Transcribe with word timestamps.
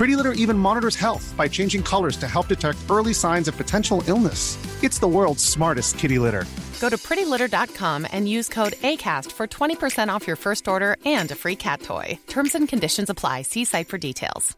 Pretty 0.00 0.16
Litter 0.16 0.32
even 0.32 0.56
monitors 0.56 0.96
health 0.96 1.34
by 1.36 1.46
changing 1.46 1.82
colors 1.82 2.16
to 2.16 2.26
help 2.26 2.48
detect 2.48 2.78
early 2.88 3.12
signs 3.12 3.48
of 3.48 3.56
potential 3.58 4.02
illness. 4.06 4.56
It's 4.82 4.98
the 4.98 5.06
world's 5.06 5.44
smartest 5.44 5.98
kitty 5.98 6.18
litter. 6.18 6.46
Go 6.80 6.88
to 6.88 6.96
prettylitter.com 6.96 8.06
and 8.10 8.26
use 8.26 8.48
code 8.48 8.72
ACAST 8.80 9.30
for 9.32 9.46
20% 9.46 10.08
off 10.08 10.26
your 10.26 10.36
first 10.36 10.68
order 10.68 10.96
and 11.04 11.30
a 11.30 11.34
free 11.34 11.54
cat 11.56 11.82
toy. 11.82 12.18
Terms 12.28 12.54
and 12.54 12.66
conditions 12.66 13.10
apply. 13.10 13.42
See 13.42 13.66
site 13.66 13.88
for 13.88 13.98
details. 13.98 14.56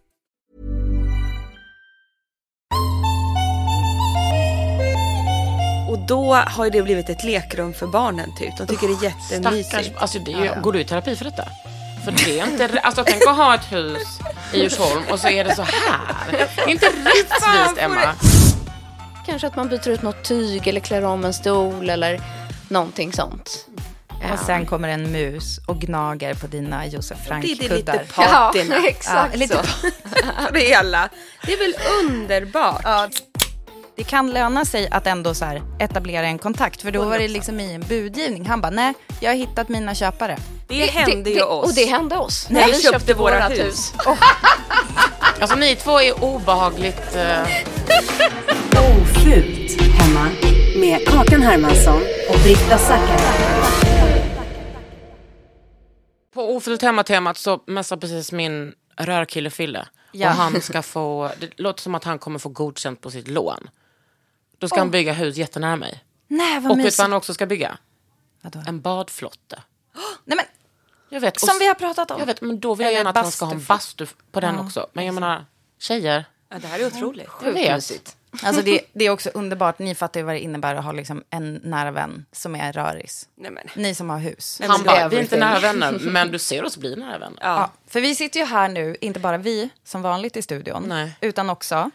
Och 5.88 5.98
då 6.08 6.34
har 6.34 6.70
det 6.70 6.82
blivit 6.82 7.08
ett 7.08 7.24
lekrum 7.24 7.72
för 7.74 7.86
barnen 7.86 8.34
typ. 8.34 8.56
De 8.56 8.66
tycker 8.66 8.88
det 8.88 8.94
är 8.94 9.04
jättemysigt. 9.04 9.68
Stackars, 9.68 9.90
alltså 9.96 10.18
det 10.18 10.32
är 10.32 10.56
ju, 10.56 10.62
Går 10.62 10.72
du 10.72 10.80
i 10.80 10.84
terapi 10.84 11.16
för 11.16 11.24
detta? 11.24 11.48
För 12.04 12.12
det 12.12 12.40
är 12.40 12.46
inte, 12.46 12.80
alltså 12.82 13.04
tänk 13.06 13.26
att 13.26 13.36
ha 13.36 13.54
ett 13.54 13.72
hus 13.72 14.18
i 14.52 14.60
Djursholm 14.60 15.02
och 15.10 15.18
så 15.20 15.28
är 15.28 15.44
det 15.44 15.54
så 15.54 15.62
här. 15.62 15.98
Det 16.30 16.62
är 16.62 16.68
inte 16.68 16.86
rättvist 16.86 17.78
Emma. 17.78 18.14
Kanske 19.26 19.46
att 19.46 19.56
man 19.56 19.68
byter 19.68 19.88
ut 19.88 20.02
något 20.02 20.24
tyg 20.24 20.68
eller 20.68 20.80
klär 20.80 21.04
om 21.04 21.24
en 21.24 21.34
stol 21.34 21.90
eller 21.90 22.20
någonting 22.68 23.12
sånt. 23.12 23.66
Och 24.32 24.38
sen 24.38 24.66
kommer 24.66 24.88
en 24.88 25.12
mus 25.12 25.58
och 25.66 25.80
gnager 25.80 26.34
på 26.34 26.46
dina 26.46 26.86
Josef 26.86 27.18
Det 27.28 27.34
är 27.34 27.40
lite 27.40 27.68
Frank-kuddar. 27.68 28.04
patina. 28.14 28.74
Ja, 28.74 28.82
exakt 28.88 29.36
lite 29.36 29.56
så. 29.56 29.88
det 30.52 30.60
hela. 30.60 31.08
Det 31.46 31.52
är 31.52 31.58
väl 31.58 31.74
underbart? 32.00 32.82
Det 33.96 34.04
kan 34.04 34.30
löna 34.30 34.64
sig 34.64 34.88
att 34.90 35.06
ändå 35.06 35.34
så 35.34 35.44
här 35.44 35.62
etablera 35.78 36.26
en 36.26 36.38
kontakt. 36.38 36.82
För 36.82 36.90
då 36.90 37.04
var 37.04 37.18
det 37.18 37.28
liksom 37.28 37.60
i 37.60 37.74
en 37.74 37.80
budgivning. 37.80 38.46
Han 38.46 38.60
bara, 38.60 38.70
nej, 38.70 38.94
jag 39.20 39.30
har 39.30 39.36
hittat 39.36 39.68
mina 39.68 39.94
köpare. 39.94 40.38
Det, 40.68 40.74
hände 40.74 41.30
ju 41.30 41.36
det, 41.36 41.42
oss. 41.44 41.68
Och 41.68 41.74
det 41.74 41.84
hände 41.84 42.16
oss. 42.16 42.50
När 42.50 42.66
vi 42.66 42.82
köpte 42.82 43.14
våra 43.14 43.48
hus. 43.48 43.92
Alltså 45.40 45.56
ni 45.56 45.76
två 45.76 46.00
är 46.00 46.24
obehagligt... 46.24 47.16
Eh, 47.16 47.42
Ofult 48.70 49.80
hemma 49.82 50.28
med 50.76 51.08
Kakan 51.08 51.42
Hermansson 51.42 52.02
och 52.30 52.38
Britta 52.42 52.78
Zackari. 52.78 53.22
på 56.34 56.56
Ofullt 56.56 56.82
hemma-temat 56.82 57.36
så 57.38 57.60
messar 57.66 57.96
precis 57.96 58.32
min 58.32 58.74
rörkille 58.96 59.50
Fille. 59.50 59.86
Ja. 60.12 60.28
Och 60.28 60.34
han 60.34 60.60
ska 60.60 60.82
få, 60.82 61.30
det 61.40 61.50
låter 61.56 61.82
som 61.82 61.94
att 61.94 62.04
han 62.04 62.18
kommer 62.18 62.38
få 62.38 62.48
godkänt 62.48 63.00
på 63.00 63.10
sitt 63.10 63.28
lån. 63.28 63.68
Då 64.62 64.68
ska 64.68 64.78
han 64.78 64.90
bygga 64.90 65.12
hus 65.12 65.36
jättenära 65.36 65.76
mig. 65.76 66.04
Nej, 66.28 66.60
vad 66.60 66.72
Och 66.72 66.78
vet 66.78 66.84
du 66.84 66.90
vad 66.90 67.04
han 67.04 67.12
också 67.12 67.34
ska 67.34 67.46
bygga? 67.46 67.78
Vadå? 68.40 68.62
En 68.66 68.80
badflotte. 68.80 69.62
Nej, 70.24 70.36
men, 70.36 70.44
Jag 71.08 71.20
vet. 71.20 71.40
som 71.40 71.56
och, 71.56 71.60
vi 71.60 71.66
har 71.66 71.74
pratat 71.74 72.10
om. 72.10 72.18
Jag 72.18 72.26
vet, 72.26 72.40
men 72.40 72.60
då 72.60 72.74
vill 72.74 72.84
jag 72.84 72.92
gärna 72.92 73.10
att 73.10 73.16
han 73.16 73.32
ska 73.32 73.44
ha 73.44 73.52
en 73.52 73.64
bastu 73.64 74.06
på 74.32 74.40
den 74.40 74.58
också. 74.58 74.86
Men 74.92 75.06
jag 75.06 75.14
menar, 75.14 75.44
tjejer. 75.78 76.24
Ja, 76.48 76.58
det 76.58 76.66
här 76.66 76.78
är 76.78 76.86
otroligt. 76.86 77.28
Jag 77.42 77.52
vet. 77.52 78.16
Alltså 78.42 78.62
det, 78.62 78.80
det 78.92 79.04
är 79.04 79.10
också 79.10 79.30
underbart. 79.34 79.78
Ni 79.78 79.94
fattar 79.94 80.20
ju 80.20 80.26
vad 80.26 80.34
det 80.34 80.40
innebär 80.40 80.74
att 80.74 80.84
ha 80.84 80.92
liksom 80.92 81.24
en 81.30 81.60
nära 81.64 81.90
vän 81.90 82.26
som 82.32 82.54
är 82.54 82.72
röris. 82.72 83.28
Nej. 83.34 83.52
Ni 83.76 83.94
som 83.94 84.10
har 84.10 84.18
hus. 84.18 84.56
Nej, 84.60 84.68
Han 84.68 84.82
bara, 84.82 85.08
vi 85.08 85.16
är 85.16 85.20
inte 85.20 85.36
nära 85.38 85.60
vänner, 85.60 85.98
men 86.00 86.32
du 86.32 86.38
ser 86.38 86.64
oss 86.64 86.76
bli 86.76 86.96
nära 86.96 87.18
vänner. 87.18 87.38
Ja. 87.40 87.48
Ja, 87.48 87.70
för 87.86 88.00
vi 88.00 88.14
sitter 88.14 88.40
ju 88.40 88.46
här 88.46 88.68
nu, 88.68 88.96
inte 89.00 89.20
bara 89.20 89.38
vi 89.38 89.70
som 89.84 90.02
vanligt 90.02 90.36
i 90.36 90.42
studion, 90.42 90.84
Nej. 90.88 91.16
utan 91.20 91.50
också... 91.50 91.90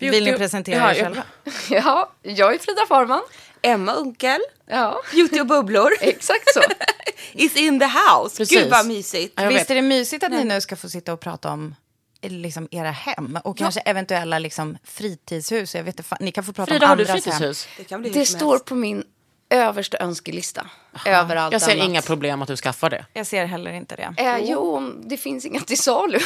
Beauty- 0.00 0.10
Vill 0.10 0.24
ni 0.24 0.32
presentera 0.32 0.76
Ja, 0.78 0.90
er 0.90 0.94
jag- 0.94 1.04
själva? 1.04 1.22
Ja, 1.70 2.12
jag 2.22 2.54
är 2.54 2.58
Frida 2.58 2.86
Farman. 2.88 3.22
Emma 3.62 3.92
Unkel, 3.92 4.40
Ja, 4.66 5.00
Beauty 5.12 5.40
och 5.40 5.46
bubblor, 5.46 5.90
exakt 6.00 6.54
så. 6.54 6.60
is 7.32 7.56
in 7.56 7.80
the 7.80 7.86
house. 7.86 8.36
Precis. 8.36 8.58
Gud 8.58 8.70
vad 8.70 8.86
mysigt. 8.86 9.32
Ja, 9.36 9.42
jag 9.42 9.48
Visst 9.50 9.60
vet. 9.60 9.70
är 9.70 9.74
det 9.74 9.82
mysigt 9.82 10.24
att 10.24 10.30
ni 10.32 10.44
nu 10.44 10.60
ska 10.60 10.76
få 10.76 10.88
sitta 10.88 11.12
och 11.12 11.20
prata 11.20 11.50
om 11.50 11.74
liksom 12.22 12.68
era 12.70 12.90
hem 12.90 13.38
och 13.44 13.58
kanske 13.58 13.80
eventuella 13.80 14.38
liksom 14.38 14.78
fritidshus. 14.84 15.74
Jag 15.74 15.82
vet 15.84 15.98
inte, 16.00 16.16
ni 16.20 16.32
kan 16.32 16.44
få 16.44 16.52
prata 16.52 16.70
Frida, 16.72 16.86
om 16.86 16.88
har 16.90 16.96
du 16.96 17.02
andras 17.02 17.24
hem. 17.26 17.32
fritidshus? 17.32 17.68
Det 17.76 17.84
kan 17.84 18.00
bli 18.00 18.10
hur 18.10 18.20
Det 18.20 18.26
står 18.26 18.58
på 18.58 18.74
min 18.74 19.04
översta 19.50 19.98
önskelista. 20.00 20.66
Över 21.06 21.36
allt 21.36 21.52
Jag 21.52 21.62
ser 21.62 21.72
annat. 21.72 21.84
inga 21.84 22.02
problem 22.02 22.42
att 22.42 22.48
du 22.48 22.56
skaffar 22.56 22.90
det. 22.90 23.04
Jag 23.12 23.26
ser 23.26 23.44
heller 23.44 23.72
inte 23.72 23.96
det. 23.96 24.14
Eh, 24.22 24.38
jo, 24.38 24.92
det 25.06 25.16
finns 25.16 25.44
inga 25.44 25.60
till 25.60 25.78
salu. 25.78 26.18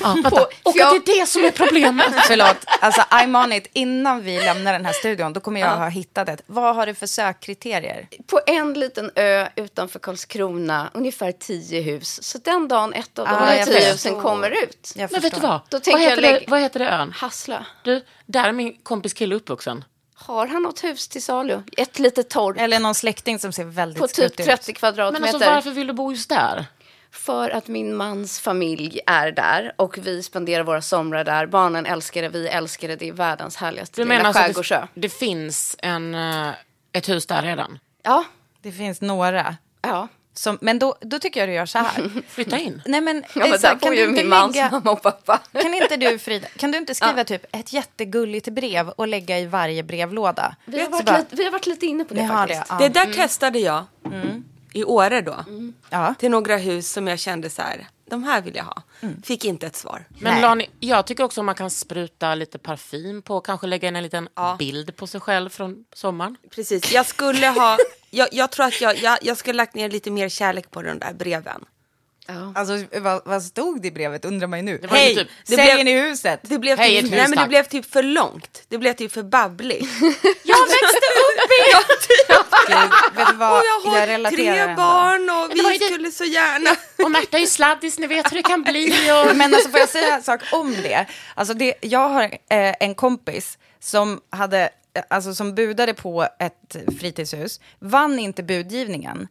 Ja. 0.00 0.16
På- 0.30 0.36
och 0.62 0.72
jag- 0.74 0.96
att 0.96 1.06
det 1.06 1.12
är 1.12 1.20
det 1.20 1.26
som 1.26 1.44
är 1.44 1.50
problemet. 1.50 2.06
Förlåt, 2.28 2.56
alltså 2.80 3.00
I'm 3.00 3.44
on 3.44 3.52
it. 3.52 3.66
Innan 3.72 4.22
vi 4.22 4.40
lämnar 4.40 4.72
den 4.72 4.84
här 4.86 4.92
studion, 4.92 5.32
då 5.32 5.40
kommer 5.40 5.60
jag 5.60 5.76
ha 5.76 5.88
hittat 5.88 6.28
ett. 6.28 6.42
Vad 6.46 6.76
har 6.76 6.86
du 6.86 6.94
för 6.94 7.06
sökkriterier? 7.06 8.08
På 8.26 8.40
en 8.46 8.72
liten 8.74 9.10
ö 9.14 9.48
utanför 9.56 9.98
Karlskrona, 9.98 10.90
ungefär 10.94 11.32
tio 11.32 11.80
hus. 11.80 12.22
Så 12.22 12.38
den 12.38 12.68
dagen 12.68 12.92
ett 12.92 13.18
av 13.18 13.26
de 13.26 13.34
Ah, 13.34 13.64
tio 13.64 13.90
husen 13.92 14.20
kommer 14.20 14.50
ut, 14.62 14.92
Jag 14.96 15.12
Men 15.12 15.20
vet 15.20 15.34
du 15.34 15.40
vad? 15.40 15.50
Då 15.50 15.62
Vad 15.70 15.82
tänker 15.82 16.00
jag 16.00 16.10
heter, 16.10 16.22
det, 16.22 16.30
lägg- 16.32 16.44
vad 16.50 16.60
heter 16.60 16.78
det 16.80 16.88
ön? 16.88 17.12
Hasslö. 17.16 17.58
Du, 17.84 18.04
där 18.26 18.48
är 18.48 18.52
min 18.52 18.76
kompis 18.82 19.12
kille 19.12 19.34
uppvuxen. 19.34 19.84
Har 20.26 20.46
han 20.46 20.62
något 20.62 20.84
hus 20.84 21.08
till 21.08 21.22
salu? 21.22 21.62
Ett 21.76 21.98
litet 21.98 22.30
torp 22.30 22.56
Eller 22.60 22.78
någon 22.80 22.94
släkting 22.94 23.38
som 23.38 23.52
ser 23.52 23.64
väldigt 23.64 24.00
på 24.00 24.06
typ 24.06 24.14
skruttig 24.16 24.42
ut. 24.42 24.46
30 24.48 24.62
Men 24.68 24.74
kvadratmeter. 24.74 25.28
alltså 25.34 25.50
varför 25.50 25.70
vill 25.70 25.86
du 25.86 25.92
bo 25.92 26.12
just 26.12 26.28
där? 26.28 26.66
För 27.10 27.50
att 27.50 27.68
min 27.68 27.96
mans 27.96 28.40
familj 28.40 29.00
är 29.06 29.32
där 29.32 29.72
och 29.76 29.98
vi 29.98 30.22
spenderar 30.22 30.62
våra 30.64 30.82
somrar 30.82 31.24
där. 31.24 31.46
Barnen 31.46 31.86
älskar 31.86 32.22
det, 32.22 32.28
vi 32.28 32.48
älskar 32.48 32.88
det. 32.88 32.96
Det 32.96 33.08
är 33.08 33.12
världens 33.12 33.56
härligaste 33.56 34.00
Du 34.00 34.04
lilla 34.04 34.14
menar 34.14 34.28
alltså 34.28 34.42
skärgårdsö. 34.42 34.80
det, 34.94 35.00
det 35.00 35.08
finns 35.08 35.76
en, 35.78 36.14
eh, 36.14 36.48
ett 36.92 37.08
hus 37.08 37.26
där 37.26 37.42
redan? 37.42 37.78
Ja, 38.02 38.24
Det 38.62 38.72
finns 38.72 39.00
några. 39.00 39.56
ja. 39.82 40.08
Som, 40.38 40.58
men 40.60 40.78
då, 40.78 40.96
då 41.00 41.18
tycker 41.18 41.40
jag 41.40 41.48
du 41.48 41.52
gör 41.52 41.66
så 41.66 41.78
här. 41.78 42.10
Flytta 42.28 42.58
in. 42.58 42.82
Nej, 42.86 43.00
men, 43.00 43.24
ja 43.34 43.46
men 43.48 43.58
så 43.58 43.66
här, 43.66 43.74
där 43.74 43.80
kan 43.80 43.90
bor 43.90 43.94
ju 43.94 44.08
min 44.08 44.28
mans 44.28 44.56
lägga- 44.56 44.70
mamma 44.70 44.90
och 44.90 45.02
pappa. 45.02 45.40
Kan 45.52 45.74
inte 45.74 45.96
du, 45.96 46.18
Frida, 46.18 46.48
kan 46.56 46.70
du 46.70 46.78
inte 46.78 46.94
skriva 47.00 47.24
typ 47.24 47.46
ett 47.52 47.72
jättegulligt 47.72 48.48
brev 48.48 48.88
och 48.88 49.08
lägga 49.08 49.38
i 49.38 49.46
varje 49.46 49.82
brevlåda? 49.82 50.56
Vi 50.64 50.80
har, 50.80 50.88
varit 50.88 51.06
bara- 51.06 51.18
lite, 51.18 51.36
vi 51.36 51.44
har 51.44 51.50
varit 51.50 51.66
lite 51.66 51.86
inne 51.86 52.04
på 52.04 52.14
det 52.14 52.28
faktiskt. 52.28 52.60
det? 52.60 52.66
Ja. 52.68 52.78
Det 52.78 52.88
där 52.88 53.12
testade 53.12 53.58
jag 53.58 53.84
i 54.72 54.84
Åre 54.84 55.20
då. 55.20 55.44
Ja. 55.90 56.14
Till 56.18 56.30
några 56.30 56.56
hus 56.56 56.90
som 56.92 57.06
jag 57.08 57.18
kände 57.18 57.50
så 57.50 57.62
här, 57.62 57.86
de 58.10 58.24
här 58.24 58.40
vill 58.40 58.56
jag 58.56 58.64
ha. 58.64 58.82
Fick 59.24 59.44
inte 59.44 59.66
ett 59.66 59.76
svar. 59.76 60.04
Men. 60.20 60.40
Lani, 60.40 60.66
jag 60.80 61.06
tycker 61.06 61.24
också 61.24 61.42
man 61.42 61.54
kan 61.54 61.70
spruta 61.70 62.34
lite 62.34 62.58
parfym 62.58 63.22
på, 63.22 63.40
kanske 63.40 63.66
lägga 63.66 63.88
in 63.88 63.96
en 63.96 64.02
liten 64.02 64.28
bild 64.58 64.96
på 64.96 65.06
sig 65.06 65.20
själv 65.20 65.50
från 65.50 65.84
sommaren. 65.94 66.36
Precis, 66.50 66.92
jag 66.92 67.06
skulle 67.06 67.46
ha, 67.48 67.78
jag, 68.16 68.28
jag 68.32 68.50
tror 68.50 68.66
att 68.66 68.80
jag, 68.80 68.96
jag, 68.96 69.18
jag 69.22 69.36
skulle 69.36 69.56
lagt 69.56 69.74
ner 69.74 69.88
lite 69.88 70.10
mer 70.10 70.28
kärlek 70.28 70.70
på 70.70 70.82
de 70.82 70.98
där 70.98 71.12
breven. 71.12 71.64
Ja. 72.28 72.52
Alltså, 72.54 72.98
vad, 73.00 73.22
vad 73.24 73.42
stod 73.42 73.82
det 73.82 73.88
i 73.88 73.90
brevet 73.90 74.24
undrar 74.24 74.46
man 74.48 74.58
ju 74.58 74.62
nu. 74.62 74.78
Det 74.78 74.88
Hej, 74.88 75.14
typ, 75.16 75.28
det 75.46 75.56
Säljer 75.56 75.74
blev- 75.74 75.84
ni 75.84 75.92
huset? 76.00 76.40
Det 76.42 76.58
blev, 76.58 76.78
Hej, 76.78 76.90
typ, 76.94 77.04
hus, 77.04 77.10
nej, 77.10 77.28
men 77.28 77.38
det 77.38 77.48
blev 77.48 77.62
typ 77.64 77.92
för 77.92 78.02
långt. 78.02 78.62
Det 78.68 78.78
blev 78.78 78.92
typ 78.92 79.12
för 79.12 79.22
babbligt. 79.22 79.86
Jag 80.42 80.56
växte 80.66 80.96
upp 80.96 81.50
Ja, 81.72 81.80
typ. 82.08 82.46
Gud, 82.68 83.16
vet 83.16 83.28
du 83.28 83.34
vad? 83.36 83.58
Och 83.58 83.64
jag 83.84 83.90
har 83.90 84.06
relaterar 84.06 84.36
tre 84.36 84.58
ändå. 84.58 84.74
barn 84.76 85.30
och 85.30 85.48
det 85.48 85.54
vi 85.54 85.72
ju 85.72 85.78
det- 85.78 85.84
skulle 85.84 86.10
så 86.10 86.24
gärna... 86.24 86.70
Och 87.04 87.10
Märta 87.10 87.36
är 87.36 87.40
ju 87.40 87.46
sladdis, 87.46 87.98
ni 87.98 88.06
vet 88.06 88.32
hur 88.32 88.36
det 88.36 88.42
kan 88.42 88.62
bli. 88.62 89.10
Och... 89.30 89.36
Men 89.36 89.54
alltså 89.54 89.70
får 89.70 89.80
jag 89.80 89.88
säga 89.88 90.14
en 90.14 90.22
sak 90.22 90.40
om 90.52 90.72
det? 90.82 91.06
Alltså 91.34 91.54
det 91.54 91.74
jag 91.80 92.08
har 92.08 92.22
eh, 92.24 92.74
en 92.80 92.94
kompis 92.94 93.58
som 93.80 94.20
hade, 94.30 94.70
alltså 95.08 95.34
som 95.34 95.54
budade 95.54 95.94
på 95.94 96.28
ett 96.38 96.76
fritidshus, 97.00 97.60
vann 97.78 98.18
inte 98.18 98.42
budgivningen, 98.42 99.28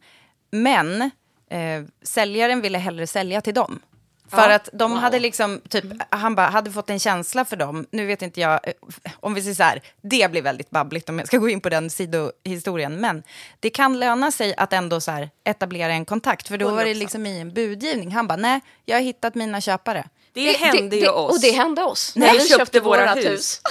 men 0.50 1.02
eh, 1.50 1.84
säljaren 2.02 2.60
ville 2.60 2.78
hellre 2.78 3.06
sälja 3.06 3.40
till 3.40 3.54
dem. 3.54 3.80
För 4.28 4.50
att 4.50 4.68
de 4.72 4.92
hade 4.92 5.18
liksom, 5.18 5.60
typ, 5.68 5.84
han 6.08 6.34
bara, 6.34 6.46
hade 6.46 6.70
fått 6.70 6.90
en 6.90 6.98
känsla 6.98 7.44
för 7.44 7.56
dem. 7.56 7.86
Nu 7.90 8.06
vet 8.06 8.22
inte 8.22 8.40
jag, 8.40 8.60
eh, 8.62 8.72
om 9.20 9.34
vi 9.34 9.42
säger 9.42 9.54
så 9.54 9.62
här, 9.62 9.82
det 10.02 10.30
blir 10.30 10.42
väldigt 10.42 10.70
babbligt 10.70 11.08
om 11.08 11.18
jag 11.18 11.28
ska 11.28 11.38
gå 11.38 11.48
in 11.48 11.60
på 11.60 11.68
den 11.68 11.90
sidohistorien. 11.90 13.00
Men 13.00 13.22
det 13.60 13.70
kan 13.70 13.98
löna 13.98 14.30
sig 14.30 14.54
att 14.56 14.72
ändå 14.72 15.00
så 15.00 15.10
här, 15.10 15.30
etablera 15.44 15.92
en 15.92 16.04
kontakt. 16.04 16.48
För 16.48 16.58
då 16.58 16.70
var 16.70 16.84
det 16.84 16.92
100%. 16.92 16.94
liksom 16.94 17.26
i 17.26 17.40
en 17.40 17.52
budgivning. 17.52 18.12
Han 18.12 18.26
bara, 18.26 18.36
nej, 18.36 18.60
jag 18.84 18.96
har 18.96 19.02
hittat 19.02 19.34
mina 19.34 19.60
köpare. 19.60 20.04
Det, 20.44 20.52
hände 20.52 20.96
ju 20.96 21.08
oss. 21.08 21.34
Och 21.34 21.40
det 21.40 21.50
hände 21.50 21.82
oss. 21.82 22.12
När 22.16 22.32
vi 22.32 22.48
köpte 22.48 22.80
våra 22.80 23.14
hus. 23.14 23.60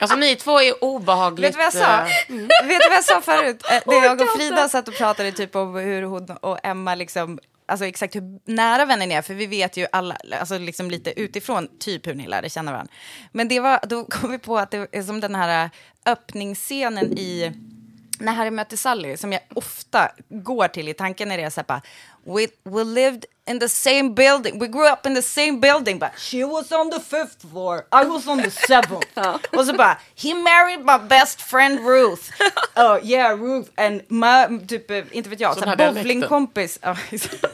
Alltså 0.00 0.16
ni 0.16 0.36
två 0.36 0.60
är 0.60 0.84
obehagligt... 0.84 1.46
Vet 1.48 1.52
du 1.52 1.56
vad 1.58 1.66
jag 1.66 1.72
sa? 1.72 1.98
eh, 1.98 2.66
Vet 2.68 2.80
du 2.80 2.88
vad 2.88 2.96
jag 2.96 3.04
sa 3.04 3.20
förut? 3.20 3.62
Eh, 3.70 3.80
Det 3.86 3.96
jag 3.96 4.20
och 4.20 4.28
Frida 4.28 4.68
satt 4.68 4.88
och 4.88 4.94
pratade 4.94 5.32
typ 5.32 5.56
om 5.56 5.74
hur 5.74 6.02
hon 6.02 6.30
och 6.30 6.58
Emma 6.66 6.94
liksom, 6.94 7.38
alltså 7.68 7.86
exakt 7.86 8.16
hur 8.16 8.22
nära 8.52 8.84
vänner 8.84 9.06
ni 9.06 9.14
är, 9.14 9.22
för 9.22 9.34
vi 9.34 9.46
vet 9.46 9.76
ju 9.76 9.86
alla, 9.92 10.16
alltså 10.40 10.58
liksom 10.58 10.90
lite 10.90 11.20
utifrån, 11.20 11.68
typ 11.80 12.06
hur 12.06 12.14
ni 12.14 12.26
lärde 12.26 12.50
känna 12.50 12.72
varandra. 12.72 12.92
Men 13.32 13.48
det 13.48 13.60
var, 13.60 13.80
då 13.82 14.04
kom 14.04 14.30
vi 14.30 14.38
på 14.38 14.58
att 14.58 14.70
det 14.70 14.86
är 14.92 15.02
som 15.02 15.20
den 15.20 15.34
här 15.34 15.64
eh, 15.64 15.70
öppningsscenen 16.12 17.18
i 17.18 17.52
när 18.20 18.32
Harry 18.32 18.50
möter 18.50 18.76
Sally, 18.76 19.16
som 19.16 19.32
jag 19.32 19.42
ofta 19.54 20.08
går 20.28 20.68
till 20.68 20.88
i 20.88 20.94
tanken 20.94 21.28
när 21.28 21.36
det 21.36 21.42
är 21.42 21.50
så 21.50 21.60
här 21.60 21.66
bara, 21.66 21.82
we, 22.24 22.46
we 22.64 22.84
lived 22.84 23.24
in 23.46 23.58
the 23.60 23.68
same 23.68 24.10
building, 24.10 24.58
we 24.58 24.66
grew 24.68 24.86
up 24.92 25.06
in 25.06 25.14
the 25.14 25.22
same 25.22 25.52
building, 25.60 25.98
but 25.98 26.10
she 26.16 26.44
was 26.44 26.72
on 26.72 26.90
the 26.90 27.00
fifth 27.00 27.50
floor, 27.50 27.86
I 27.92 28.04
was 28.04 28.26
on 28.26 28.42
the 28.42 28.50
seventh. 28.66 29.18
Och 29.56 29.66
så 29.66 29.72
bara, 29.72 29.98
he 30.16 30.34
married 30.34 30.80
my 30.84 30.98
best 31.08 31.42
friend 31.42 31.80
Ruth. 31.86 32.30
Oh 32.76 32.98
yeah, 33.04 33.36
Ruth, 33.38 33.70
and 33.76 34.02
my, 34.08 34.66
typ, 34.66 35.14
inte 35.14 35.30
vet 35.30 35.40
jag, 35.40 35.58
Så 35.58 35.64
här 35.64 35.76
bowlingkompis. 35.76 36.78
Ja, 36.82 36.96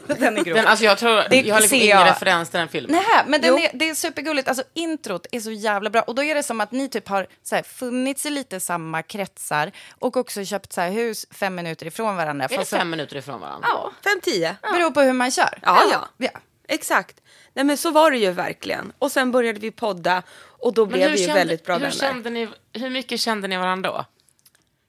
den 0.07 0.37
är 0.37 0.43
grov. 0.43 0.55
Den, 0.55 0.67
alltså 0.67 0.85
jag 0.85 0.97
tror, 0.97 1.23
Det 1.29 1.41
jag 1.41 1.55
har 1.55 1.61
liksom 1.61 1.75
ingen 1.75 1.87
jag. 1.97 2.07
referens 2.07 2.49
till 2.49 2.59
den 2.59 2.67
filmen. 2.69 2.91
Nej, 2.91 3.23
men 3.27 3.41
den 3.41 3.57
är, 3.57 3.69
det 3.73 3.89
är 3.89 3.93
supergulligt. 3.95 4.47
Alltså, 4.47 4.63
introt 4.73 5.25
är 5.31 5.39
så 5.39 5.51
jävla 5.51 5.89
bra. 5.89 6.01
Och 6.01 6.15
då 6.15 6.23
är 6.23 6.35
det 6.35 6.43
som 6.43 6.61
att 6.61 6.71
ni 6.71 6.89
typ 6.89 7.07
har 7.07 7.27
så 7.43 7.55
här, 7.55 7.63
funnits 7.63 8.25
i 8.25 8.29
lite 8.29 8.59
samma 8.59 9.01
kretsar 9.03 9.71
och 9.99 10.17
också 10.17 10.41
köpt 10.57 10.73
så 10.73 10.81
här, 10.81 10.91
hus 10.91 11.25
fem 11.31 11.55
minuter 11.55 11.85
ifrån 11.85 12.15
varandra. 12.15 12.45
Är 12.45 12.49
det 12.49 12.55
Fast 12.55 12.69
så- 12.69 12.77
fem 12.77 12.89
minuter 12.89 13.15
ifrån 13.17 13.41
varandra? 13.41 13.67
Ja, 13.71 13.91
fem, 14.03 14.19
tio. 14.23 14.55
Beror 14.61 14.91
på 14.91 15.01
hur 15.01 15.13
man 15.13 15.31
kör. 15.31 15.59
Ja, 15.61 15.83
ja. 15.91 16.07
ja. 16.17 16.29
Exakt. 16.67 17.21
Nej 17.53 17.65
men 17.65 17.77
så 17.77 17.91
var 17.91 18.11
det 18.11 18.17
ju 18.17 18.31
verkligen. 18.31 18.93
Och 18.99 19.11
sen 19.11 19.31
började 19.31 19.59
vi 19.59 19.71
podda 19.71 20.23
och 20.59 20.73
då 20.73 20.85
Men 20.85 20.93
blev 20.93 21.11
vi 21.11 21.17
ju 21.19 21.25
kände- 21.25 21.39
väldigt 21.39 21.65
bra 21.65 21.73
hur 21.75 21.79
vänner. 21.81 21.95
Kände 21.95 22.29
ni, 22.29 22.49
hur 22.73 22.89
mycket 22.89 23.19
kände 23.19 23.47
ni 23.47 23.57
varandra 23.57 23.91
då? 23.91 24.05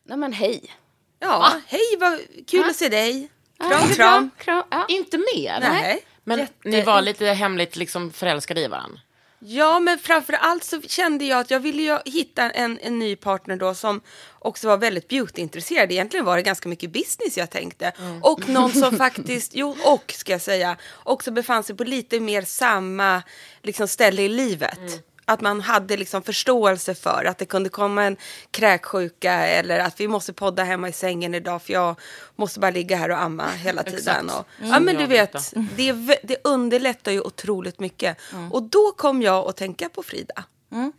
Nej 0.04 0.18
men 0.18 0.32
hej. 0.32 0.72
Ja, 1.18 1.52
hej 1.66 1.96
vad 2.00 2.20
kul 2.46 2.70
att 2.70 2.76
se 2.76 2.88
dig. 2.88 3.28
Kram, 3.58 3.70
Ja, 3.70 3.94
kram. 3.94 4.30
Kram. 4.38 4.64
Ja. 4.70 4.84
Inte 4.88 5.18
mer? 5.18 5.58
Nej. 5.60 6.04
Men 6.24 6.46
ni 6.64 6.82
var 6.82 7.02
lite 7.02 7.26
hemligt 7.26 7.76
liksom 7.76 8.12
förälskade 8.12 8.60
i 8.60 8.68
varandra? 8.68 9.00
Ja, 9.40 9.80
men 9.80 9.98
framför 9.98 10.32
allt 10.32 10.64
så 10.64 10.80
kände 10.82 11.24
jag 11.24 11.40
att 11.40 11.50
jag 11.50 11.60
ville 11.60 11.82
ju 11.82 11.98
hitta 12.04 12.50
en, 12.50 12.78
en 12.82 12.98
ny 12.98 13.16
partner 13.16 13.56
då 13.56 13.74
som 13.74 14.00
också 14.38 14.68
var 14.68 14.76
väldigt 14.76 15.08
beautyintresserad. 15.08 15.92
Egentligen 15.92 16.26
var 16.26 16.36
det 16.36 16.42
ganska 16.42 16.68
mycket 16.68 16.90
business 16.90 17.36
jag 17.36 17.50
tänkte. 17.50 17.92
Och 18.22 18.48
någon 18.48 18.72
som 18.72 18.96
faktiskt, 18.96 19.54
jo 19.54 19.76
och 19.84 20.12
ska 20.16 20.32
jag 20.32 20.40
säga, 20.40 20.76
också 21.04 21.30
befann 21.30 21.64
sig 21.64 21.76
på 21.76 21.84
lite 21.84 22.20
mer 22.20 22.42
samma 22.42 23.22
liksom, 23.62 23.88
ställe 23.88 24.22
i 24.22 24.28
livet. 24.28 25.07
Att 25.28 25.40
man 25.40 25.60
hade 25.60 25.96
liksom 25.96 26.22
förståelse 26.22 26.94
för 26.94 27.24
att 27.24 27.38
det 27.38 27.44
kunde 27.46 27.68
komma 27.68 28.04
en 28.04 28.16
kräksjuka 28.50 29.32
eller 29.32 29.78
att 29.78 30.00
vi 30.00 30.08
måste 30.08 30.32
podda 30.32 30.64
hemma 30.64 30.88
i 30.88 30.92
sängen 30.92 31.34
idag 31.34 31.62
för 31.62 31.72
jag 31.72 32.00
måste 32.36 32.60
bara 32.60 32.70
ligga 32.70 32.96
här 32.96 33.10
och 33.10 33.22
amma 33.22 33.50
hela 33.50 33.82
tiden. 33.82 34.30
Och, 34.30 34.46
ja 34.62 34.80
men 34.80 34.96
du 34.96 35.06
vet, 35.06 35.52
det, 35.76 35.92
det 36.22 36.36
underlättar 36.44 37.12
ju 37.12 37.20
otroligt 37.20 37.80
mycket. 37.80 38.16
Och 38.50 38.62
då 38.62 38.92
kom 38.96 39.22
jag 39.22 39.48
att 39.48 39.56
tänka 39.56 39.88
på 39.88 40.02
Frida, 40.02 40.44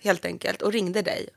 helt 0.02 0.26
enkelt, 0.26 0.62
och 0.62 0.72
ringde 0.72 1.02
dig. 1.02 1.30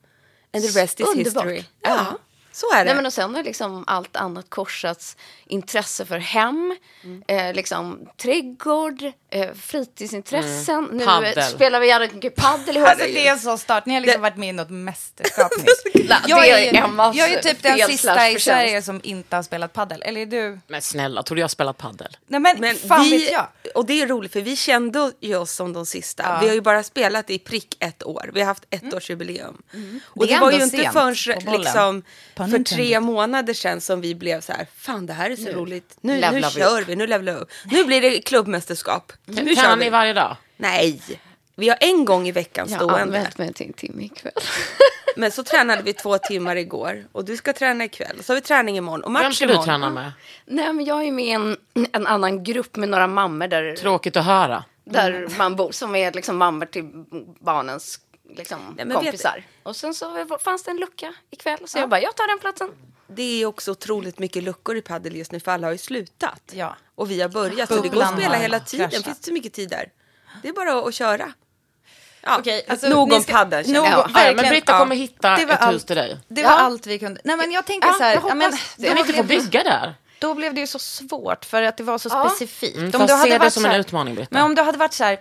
And 0.54 0.64
the 0.64 0.80
rest 0.80 1.00
is 1.00 1.06
Underbart. 1.06 1.26
history. 1.26 1.64
Ja, 1.80 2.18
så 2.52 2.72
är 2.72 2.78
det. 2.78 2.84
Nej, 2.84 2.94
men 2.94 3.06
och 3.06 3.12
sen 3.12 3.34
har 3.34 3.42
liksom 3.42 3.84
allt 3.86 4.16
annat 4.16 4.50
korsats. 4.50 5.16
Intresse 5.46 6.06
för 6.06 6.18
hem, 6.18 6.76
Mm. 7.04 7.22
eh, 7.28 7.54
liksom, 7.54 8.08
trädgård, 8.22 9.02
eh, 9.30 9.48
fritidsintressen. 9.54 10.88
Nu 10.92 11.04
Paddel. 11.04 11.38
eh, 11.38 11.44
spelar 11.44 11.80
vi 11.80 11.86
jävligt 11.88 12.14
mycket 12.14 12.34
paddel 12.34 12.76
ihop. 12.76 12.88
Alltså, 12.92 13.06
det 13.06 13.26
är 13.28 13.36
så 13.36 13.58
start. 13.58 13.86
Ni 13.86 13.94
har 13.94 14.00
liksom 14.00 14.22
varit 14.22 14.36
med 14.36 14.48
i 14.48 14.52
något 14.52 14.70
mästerskap 14.70 15.50
nyss. 15.58 15.82
Jag, 16.08 16.22
det 16.42 16.50
är, 16.50 16.58
ju- 16.58 17.18
jag 17.18 17.30
är 17.30 17.42
typ 17.42 17.62
den 17.62 17.78
sista 17.88 18.30
i. 18.30 18.40
Sverige 18.40 18.82
som 18.82 19.00
inte 19.04 19.36
har 19.36 19.42
spelat 19.42 19.72
paddel. 19.72 20.02
Eller 20.02 20.20
är 20.20 20.26
du? 20.26 20.58
Men 20.66 20.82
snälla, 20.82 21.22
tror 21.22 21.36
du 21.36 21.40
jag 21.40 21.44
har 21.44 21.48
spelat 21.48 21.78
paddel? 21.78 22.16
Nej 22.26 22.40
men, 22.40 22.60
Men 22.60 22.76
fan 22.76 23.02
vi, 23.04 23.18
vet 23.18 23.30
jag. 23.32 23.46
Och 23.74 23.86
det 23.86 24.02
är 24.02 24.06
roligt 24.06 24.32
för 24.32 24.40
vi 24.40 24.56
kände 24.56 25.12
ju 25.20 25.36
oss 25.36 25.52
som 25.52 25.72
de 25.72 25.86
sista. 25.86 26.38
Vi 26.40 26.46
har 26.48 26.54
ju 26.54 26.60
bara 26.60 26.82
spelat 26.82 27.30
i 27.30 27.38
prick 27.38 27.76
ett 27.80 28.02
år. 28.06 28.30
Vi 28.34 28.40
har 28.40 28.46
haft 28.46 28.64
ett 28.70 28.94
års 28.94 29.10
jubileum. 29.10 29.62
Och 30.04 30.26
Det 30.26 30.34
det, 30.34 30.40
var 30.40 30.52
ju 30.52 30.62
inte 30.62 30.90
förrän 30.92 31.52
liksom, 31.58 32.02
För 32.50 32.56
intended. 32.58 32.86
tre 32.86 33.00
månader 33.00 33.54
sedan 33.54 33.80
som 33.80 34.00
vi 34.00 34.14
blev 34.14 34.40
så 34.40 34.52
här, 34.52 34.66
fan 34.76 35.06
det 35.06 35.12
här 35.12 35.30
är 35.30 35.36
så 35.36 35.50
roligt. 35.50 35.96
Nu, 36.00 36.12
nu 36.32 36.42
kör 36.42 36.82
vi, 36.84 36.96
nu 36.96 37.06
levlar 37.06 37.32
vi 37.32 37.38
upp. 37.40 37.50
Nu 37.64 37.84
blir 37.84 38.00
det 38.00 38.20
klubbmästerskap. 38.20 39.12
Nu 39.24 39.54
kör 39.54 39.62
Tränar 39.62 39.76
ni 39.76 39.84
vi. 39.84 39.90
varje 39.90 40.12
dag? 40.12 40.36
Nej, 40.56 41.00
vi 41.56 41.68
har 41.68 41.78
en 41.80 42.04
gång 42.04 42.28
i 42.28 42.32
veckan 42.32 42.66
Jag 42.70 42.78
har 42.78 42.84
stående. 42.86 43.02
använt 43.02 43.38
mig 43.38 43.52
till 43.52 43.66
en 43.66 43.72
timme 43.72 44.04
ikväll. 44.04 44.32
Men 45.16 45.30
så 45.32 45.42
tränade 45.44 45.82
vi 45.82 45.92
två 45.92 46.18
timmar 46.18 46.56
igår 46.56 47.04
och 47.12 47.24
du 47.24 47.36
ska 47.36 47.52
träna 47.52 47.84
ikväll. 47.84 48.22
Så 48.22 48.32
har 48.32 48.34
vi 48.34 48.40
träning 48.40 48.76
imorgon 48.76 49.02
och 49.04 49.10
match 49.10 49.22
Vem 49.22 49.32
ska 49.32 49.46
du 49.46 49.56
träna 49.56 49.90
med? 49.90 50.12
Nej, 50.46 50.72
men 50.72 50.84
jag 50.84 51.04
är 51.06 51.12
med 51.12 51.24
i 51.24 51.30
en, 51.30 51.56
en 51.92 52.06
annan 52.06 52.44
grupp 52.44 52.76
med 52.76 52.88
några 52.88 53.06
mammor 53.06 53.46
där, 53.46 53.76
Tråkigt 53.76 54.16
att 54.16 54.24
höra. 54.24 54.64
där 54.84 55.28
man 55.38 55.56
bor, 55.56 55.72
som 55.72 55.94
är 55.96 56.12
liksom 56.12 56.36
mammor 56.36 56.66
till 56.66 56.84
barnens 57.40 58.00
liksom, 58.36 58.58
Nej, 58.76 58.86
men 58.86 58.88
vet- 58.88 58.96
kompisar. 59.04 59.44
Och 59.62 59.76
sen 59.76 59.94
så 59.94 60.38
fanns 60.44 60.62
det 60.62 60.70
en 60.70 60.76
lucka 60.76 61.14
ikväll, 61.30 61.58
så 61.66 61.78
jag 61.78 61.88
bara, 61.88 62.00
jag 62.00 62.16
tar 62.16 62.28
den 62.28 62.38
platsen. 62.38 62.68
Det 63.06 63.42
är 63.42 63.46
också 63.46 63.70
otroligt 63.70 64.18
mycket 64.18 64.42
luckor 64.42 64.76
i 64.76 64.82
padel 64.82 65.16
just 65.16 65.32
nu 65.32 65.40
för 65.40 65.52
alla 65.52 65.66
har 65.66 65.72
ju 65.72 65.78
slutat. 65.78 66.42
Ja. 66.52 66.76
Och 66.94 67.10
vi 67.10 67.20
har 67.22 67.28
börjat 67.28 67.68
så 67.68 67.80
det 67.82 67.88
går 67.88 68.02
att 68.02 68.12
spela 68.18 68.36
hela 68.36 68.60
tiden. 68.60 68.90
kraschat. 68.90 69.04
finns 69.04 69.24
så 69.24 69.32
mycket 69.32 69.52
tid 69.52 69.68
där. 69.70 69.88
Det 70.42 70.48
är 70.48 70.52
bara 70.52 70.88
att 70.88 70.94
köra. 70.94 71.32
Ja, 72.24 72.36
Okej, 72.38 72.64
alltså, 72.68 72.88
nog 72.88 72.98
om 73.02 73.08
nog- 73.08 73.24
jag. 73.28 73.84
Ja. 73.86 74.08
Ja, 74.14 74.32
men 74.34 74.48
Britta 74.48 74.72
ja. 74.72 74.78
kommer 74.78 74.96
hitta 74.96 75.36
Det 75.36 75.46
var 75.46 75.54
ett 75.54 75.60
allt. 75.60 75.74
hus 75.74 75.84
till 75.84 75.96
dig. 75.96 76.18
Det 76.28 76.42
var 76.42 76.50
Ja. 76.50 76.56
allt 76.58 76.86
vi 76.86 76.98
kunde. 76.98 77.20
Nej 77.24 77.36
men 77.36 77.52
jag 77.52 77.66
tänker 77.66 77.88
Ja, 77.88 77.94
så 77.94 78.02
här. 78.02 78.14
jag 78.14 78.22
ja, 78.28 78.34
men, 78.34 78.50
det. 78.50 78.56
då 78.76 78.84
Kan 78.86 78.94
ni 78.94 79.00
inte 79.00 79.12
få 79.12 79.22
blev 79.22 79.38
det- 79.40 79.44
bygga 79.44 79.62
där? 79.64 79.94
Då 80.18 80.34
blev 80.34 80.54
det 80.54 80.60
ju 80.60 80.66
så 80.66 80.78
svårt 80.78 81.44
för 81.44 81.62
att 81.62 81.76
det 81.76 81.82
var 81.82 81.98
så 81.98 82.08
Ja. 82.12 82.28
specifikt. 82.28 82.76
Mm, 82.76 82.84
Om 82.86 82.90
du 82.90 82.98
hade 82.98 83.18
se 83.22 83.28
det 83.30 83.38
varit 83.38 83.52
som 83.52 83.62
så 83.62 83.66
en 83.66 83.72
här- 83.72 83.80
utmaning, 83.80 84.14
Britta. 84.14 84.28
Men 84.30 84.42
om 84.44 84.54
du 84.54 84.62
hade 84.62 84.78
varit 84.78 84.92
så 84.92 85.04
här 85.04 85.20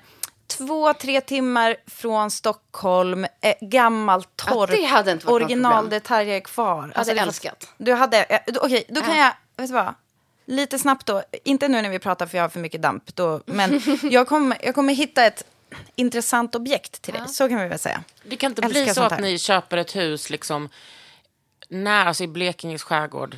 två, 0.58 0.94
tre 0.94 1.22
timmar 1.22 1.76
från 1.88 2.32
Stockholm, 2.32 3.24
eh, 3.42 3.54
gammalt 3.62 4.36
torp, 4.36 4.70
Ja, 4.70 4.76
det 4.76 4.84
hade 4.86 5.12
inte 5.12 5.26
varit 5.26 5.42
något 5.42 5.46
originaldetaljer 5.46 6.40
kvar. 6.40 6.84
Alltså, 6.84 7.00
Hade 7.00 7.14
det- 7.14 7.20
älskat. 7.20 7.68
Du 7.78 7.94
hade, 7.94 8.24
eh, 8.24 8.40
då- 8.48 8.60
okej, 8.64 8.86
då 8.90 9.02
kan 9.02 9.18
jag, 9.18 9.32
vet 9.58 9.68
du 9.68 9.74
vad? 9.74 9.94
Lite 10.46 10.80
snabbt 10.80 11.06
då, 11.06 11.24
inte 11.44 11.68
nu 11.68 11.82
när 11.82 11.90
vi 11.90 12.00
pratar 12.00 12.26
för 12.26 12.38
jag 12.38 12.44
har 12.44 12.50
för 12.50 12.60
mycket 12.60 12.82
damp, 12.82 13.16
då, 13.16 13.42
men 13.46 13.82
jag 14.12 14.28
kommer, 14.28 14.58
jag 14.64 14.76
kommer 14.76 14.94
hitta 14.94 15.26
ett 15.26 15.44
intressant 15.96 16.56
objekt 16.56 17.02
till 17.02 17.14
dig, 17.14 17.28
så 17.28 17.50
kan 17.50 17.60
vi 17.60 17.68
väl 17.68 17.80
säga. 17.80 18.04
Det 18.24 18.36
kan 18.36 18.52
inte 18.52 18.62
Älskar 18.62 18.84
bli 18.84 18.94
så 18.94 19.02
att 19.02 19.20
ni 19.20 19.38
köper 19.40 19.78
ett 19.78 19.96
hus 19.96 20.30
liksom 20.30 20.70
nära, 21.70 22.08
alltså 22.08 22.24
i 22.24 22.28
Blekinges 22.28 22.84
skärgård. 22.84 23.38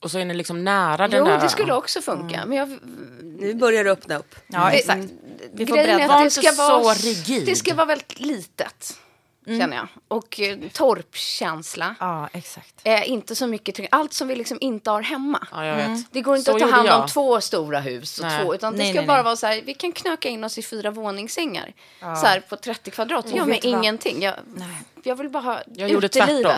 Och 0.00 0.10
så 0.10 0.18
är 0.18 0.24
ni 0.24 0.34
liksom 0.34 0.64
nära 0.64 1.08
den 1.08 1.18
Jo, 1.18 1.24
där 1.24 1.40
det 1.40 1.48
skulle 1.48 1.72
också 1.74 2.00
funka. 2.02 2.46
Men 2.46 2.58
jag, 2.58 2.78
Nu 3.22 3.54
börjar 3.54 3.84
det 3.84 3.90
öppna 3.90 4.18
upp. 4.18 4.34
Ja, 4.46 4.70
exakt. 4.70 5.08
Vi 5.52 5.66
får 5.66 5.74
grejen 5.76 6.00
är 6.00 6.08
att 6.16 6.24
det 6.24 6.30
ska 6.30 6.52
vara 6.52 6.94
så 6.94 7.06
rigid. 7.06 7.46
Det 7.46 7.56
ska 7.56 7.74
vara 7.74 7.86
väldigt 7.86 8.20
litet, 8.20 8.98
känner 9.46 9.76
jag. 9.76 9.86
Och 10.08 10.40
eh, 10.40 10.58
torpkänsla. 10.72 11.94
Ja, 12.00 12.28
exakt. 12.32 12.74
Eh, 12.84 13.10
inte 13.10 13.34
så 13.34 13.46
mycket, 13.46 13.76
tryck- 13.78 13.88
allt 13.90 14.12
som 14.12 14.28
vi 14.28 14.36
liksom 14.36 14.58
inte 14.60 14.90
har 14.90 15.02
hemma. 15.02 15.46
Ja, 15.52 15.64
jag 15.66 15.76
vet. 15.76 16.12
Det 16.12 16.20
går 16.20 16.36
inte 16.36 16.50
Så 16.50 16.56
att 16.56 16.62
ta 16.62 16.70
hand 16.70 16.88
om 16.88 16.94
jag. 17.00 17.08
två 17.08 17.40
stora 17.40 17.80
hus 17.80 18.18
och 18.18 18.24
Nej. 18.26 18.44
två, 18.44 18.54
utan 18.54 18.72
det 18.72 18.78
Nej, 18.78 18.92
ska 18.92 19.00
nej, 19.00 19.06
bara 19.06 19.16
nej. 19.16 19.24
vara 19.24 19.36
så 19.36 19.46
här, 19.46 19.62
vi 19.64 19.74
kan 19.74 19.92
knöka 19.92 20.28
in 20.28 20.44
oss 20.44 20.58
i 20.58 20.62
fyra 20.62 20.90
våningssängar. 20.90 21.72
Så 22.00 22.26
här 22.26 22.40
på 22.40 22.56
30 22.56 22.90
kvadrat, 22.90 23.26
det 23.30 23.36
gör 23.36 23.44
mig 23.44 23.60
ingenting. 23.62 24.22
Jag, 24.22 24.34
jag 25.02 25.16
vill 25.16 25.28
bara 25.28 25.42
ha 25.42 25.60
Jag 25.74 25.88
gjorde 25.90 26.08
tvärtom. 26.08 26.52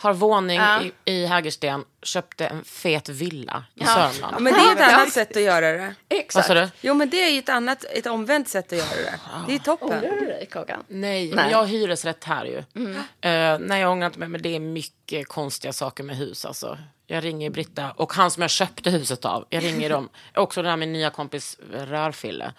Har 0.00 0.12
våning 0.14 0.56
Ja. 0.58 0.82
i, 0.82 0.92
i 1.04 1.26
Hägersten, 1.26 1.84
köpte 2.02 2.46
en 2.46 2.64
fet 2.64 3.08
villa 3.08 3.64
i 3.74 3.80
Ja. 3.80 3.86
Sörmland. 3.86 4.34
Ja, 4.36 4.38
men 4.40 4.52
det 4.52 4.58
är 4.58 4.72
ett 4.86 4.92
annat 4.94 5.12
sätt 5.12 5.36
att 5.36 5.42
göra 5.42 5.72
det. 5.72 5.94
Vad 6.08 6.18
Exakt. 6.18 6.46
sa 6.46 6.54
du? 6.54 6.68
Jo, 6.80 6.94
men 6.94 7.10
det 7.10 7.16
är 7.16 7.38
ett 7.38 7.48
annat, 7.48 7.84
ett 7.84 8.06
omvänt 8.06 8.48
sätt 8.48 8.72
att 8.72 8.78
göra 8.78 8.88
det. 9.04 9.18
Det 9.48 9.54
är 9.54 9.58
toppen. 9.58 9.88
Ångrar 9.88 10.20
du 10.20 10.26
dig, 10.26 10.48
Kakan? 10.50 10.84
Nej, 10.88 11.26
Nej. 11.26 11.34
men 11.34 11.50
jag 11.50 11.58
har 11.58 11.66
hyresrätt 11.66 12.24
här 12.24 12.44
ju. 12.44 12.62
Mm. 12.74 12.96
Eh, 13.20 13.66
nej, 13.68 13.80
jag 13.80 13.90
ångrar 13.92 14.06
inte 14.06 14.18
mig, 14.18 14.28
men 14.28 14.42
det 14.42 14.56
är 14.56 14.60
mycket 14.60 15.28
konstiga 15.28 15.72
saker 15.72 16.04
med 16.04 16.16
hus. 16.16 16.44
Alltså. 16.44 16.78
Jag 17.06 17.24
ringer 17.24 17.50
Britta 17.50 17.90
och 17.90 18.12
han 18.12 18.30
som 18.30 18.40
jag 18.40 18.50
köpte 18.50 18.90
huset 18.90 19.24
av. 19.24 19.46
Jag 19.50 19.64
ringer 19.64 19.90
dem. 19.90 20.08
Också 20.34 20.62
den 20.62 20.70
här 20.70 20.76
min 20.76 20.92
nya 20.92 21.10
kompis 21.10 21.58
Rörfille. 21.72 22.52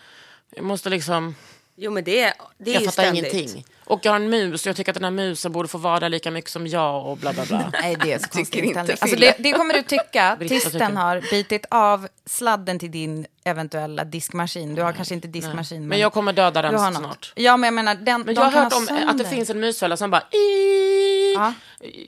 Jag 0.56 0.64
måste 0.66 0.90
liksom... 0.90 1.36
Jo, 1.76 1.92
men 1.92 2.04
det 2.04 2.34
det 2.58 2.70
är 2.70 2.74
jag 2.74 2.82
ju 2.82 2.88
fattar 2.88 3.04
ständigt. 3.04 3.34
ingenting. 3.34 3.66
Och 3.86 4.00
jag 4.04 4.12
har 4.12 4.16
en 4.20 4.30
mus 4.30 4.62
och 4.66 4.68
jag 4.70 4.76
tycker 4.76 4.92
att 4.92 4.94
den 4.96 5.04
här 5.04 5.12
musen 5.12 5.52
borde 5.52 5.68
få 5.68 5.78
vara 5.78 6.00
där 6.00 6.10
lika 6.10 6.32
mycket 6.32 6.52
som 6.52 6.68
jag 6.68 7.06
och 7.08 7.18
bla 7.18 7.34
bla 7.34 7.46
bla. 7.46 7.72
Nej, 7.82 7.96
det 8.04 8.14
är 8.14 8.20
så 8.20 8.28
konstig 8.30 8.46
Tycker 8.64 8.68
inte 8.80 8.80
inställning. 8.92 8.98
Alltså, 9.26 9.44
det, 9.44 9.50
det 9.50 9.58
kommer 9.58 9.74
du 9.74 9.82
tycka 9.82 10.38
tills 10.48 10.72
den 10.72 10.98
har 10.98 11.22
bitit 11.32 11.66
av 11.72 12.08
sladden 12.26 12.80
till 12.80 12.92
din 12.92 13.26
eventuella 13.44 14.04
diskmaskin. 14.04 14.76
Du 14.76 14.82
har 14.82 14.94
kanske 14.94 15.14
inte 15.14 15.28
diskmaskin. 15.28 15.88
Men 15.88 16.00
jag 16.00 16.14
kommer 16.14 16.34
döda 16.34 16.62
den 16.62 16.76
har 16.76 16.92
något. 16.92 17.00
snart. 17.00 17.34
Ja, 17.36 17.58
men 17.58 17.68
jag 17.68 17.74
menar, 17.74 17.96
den, 17.96 18.22
Men 18.22 18.36
jag 18.36 18.42
har 18.42 18.52
hört 18.52 18.74
ha 18.74 18.78
om 18.80 18.84
att 18.84 18.90
det 18.90 19.06
sönder. 19.08 19.26
finns 19.26 19.50
en 19.50 19.60
musfälla 19.60 19.98
som 19.98 20.12
bara 20.12 20.22
i, 20.32 21.34
Ja. 21.36 21.54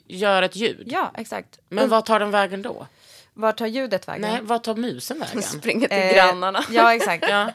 gör 0.08 0.42
ett 0.42 0.56
ljud. 0.56 0.84
Ja, 0.92 1.12
exakt. 1.18 1.60
Men 1.70 1.90
vad 1.90 2.06
tar 2.06 2.20
den 2.20 2.32
vägen 2.32 2.62
då? 2.62 2.88
Var 3.34 3.52
tar 3.52 3.68
ljudet 3.68 4.08
vägen? 4.08 4.22
Nej, 4.22 4.40
vad 4.44 4.64
tar 4.64 4.76
musen 4.76 5.20
vägen? 5.20 5.44
Springer 5.60 5.88
till 5.88 5.98
Eh, 5.98 6.14
grannarna. 6.14 6.64
Ja, 6.70 6.94
exakt. 6.96 7.26
Ja. 7.30 7.52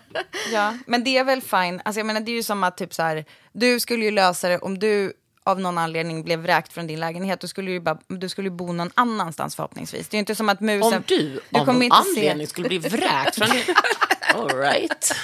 ja. 0.53 0.75
Men 0.87 1.05
det 1.05 1.19
är 1.19 1.25
väl 1.25 1.41
fine. 1.43 1.81
Alltså, 1.85 2.01
jag 2.01 2.07
menar, 2.07 2.21
det 2.21 2.31
är 2.33 2.37
ju 2.37 2.43
som 2.43 2.65
att 2.65 2.77
typ 2.77 2.95
så 2.95 3.03
här, 3.03 3.25
du 3.53 3.81
skulle 3.81 4.05
ju 4.05 4.11
lösa 4.11 4.49
det 4.49 4.59
om 4.59 4.79
du 4.79 5.13
av 5.45 5.61
någon 5.61 5.79
anledning 5.79 6.23
blev 6.25 6.39
vräkt 6.39 6.73
från 6.73 6.87
din 6.87 7.01
lägenhet. 7.01 7.41
Du 7.41 7.49
skulle 7.49 7.71
ju, 7.71 7.81
bara, 7.81 7.99
du 8.09 8.29
skulle 8.29 8.49
ju 8.49 8.55
bo 8.55 8.73
någon 8.73 8.91
annanstans 8.95 9.57
förhoppningsvis. 9.57 10.09
Det 10.09 10.15
är 10.15 10.17
ju 10.19 10.21
inte 10.21 10.35
som 10.35 10.49
att 10.49 10.61
musen... 10.61 10.93
Om 10.95 11.03
du 11.07 11.41
av 11.53 11.59
kommer 11.65 11.73
någon 11.73 11.83
inte 11.83 11.97
se- 11.97 12.09
anledning 12.21 12.47
skulle 12.47 12.69
bli 12.69 12.79
vräkt 12.79 13.35
från 13.35 13.49
din... 13.51 13.63
All 14.35 14.49
right. 14.59 15.15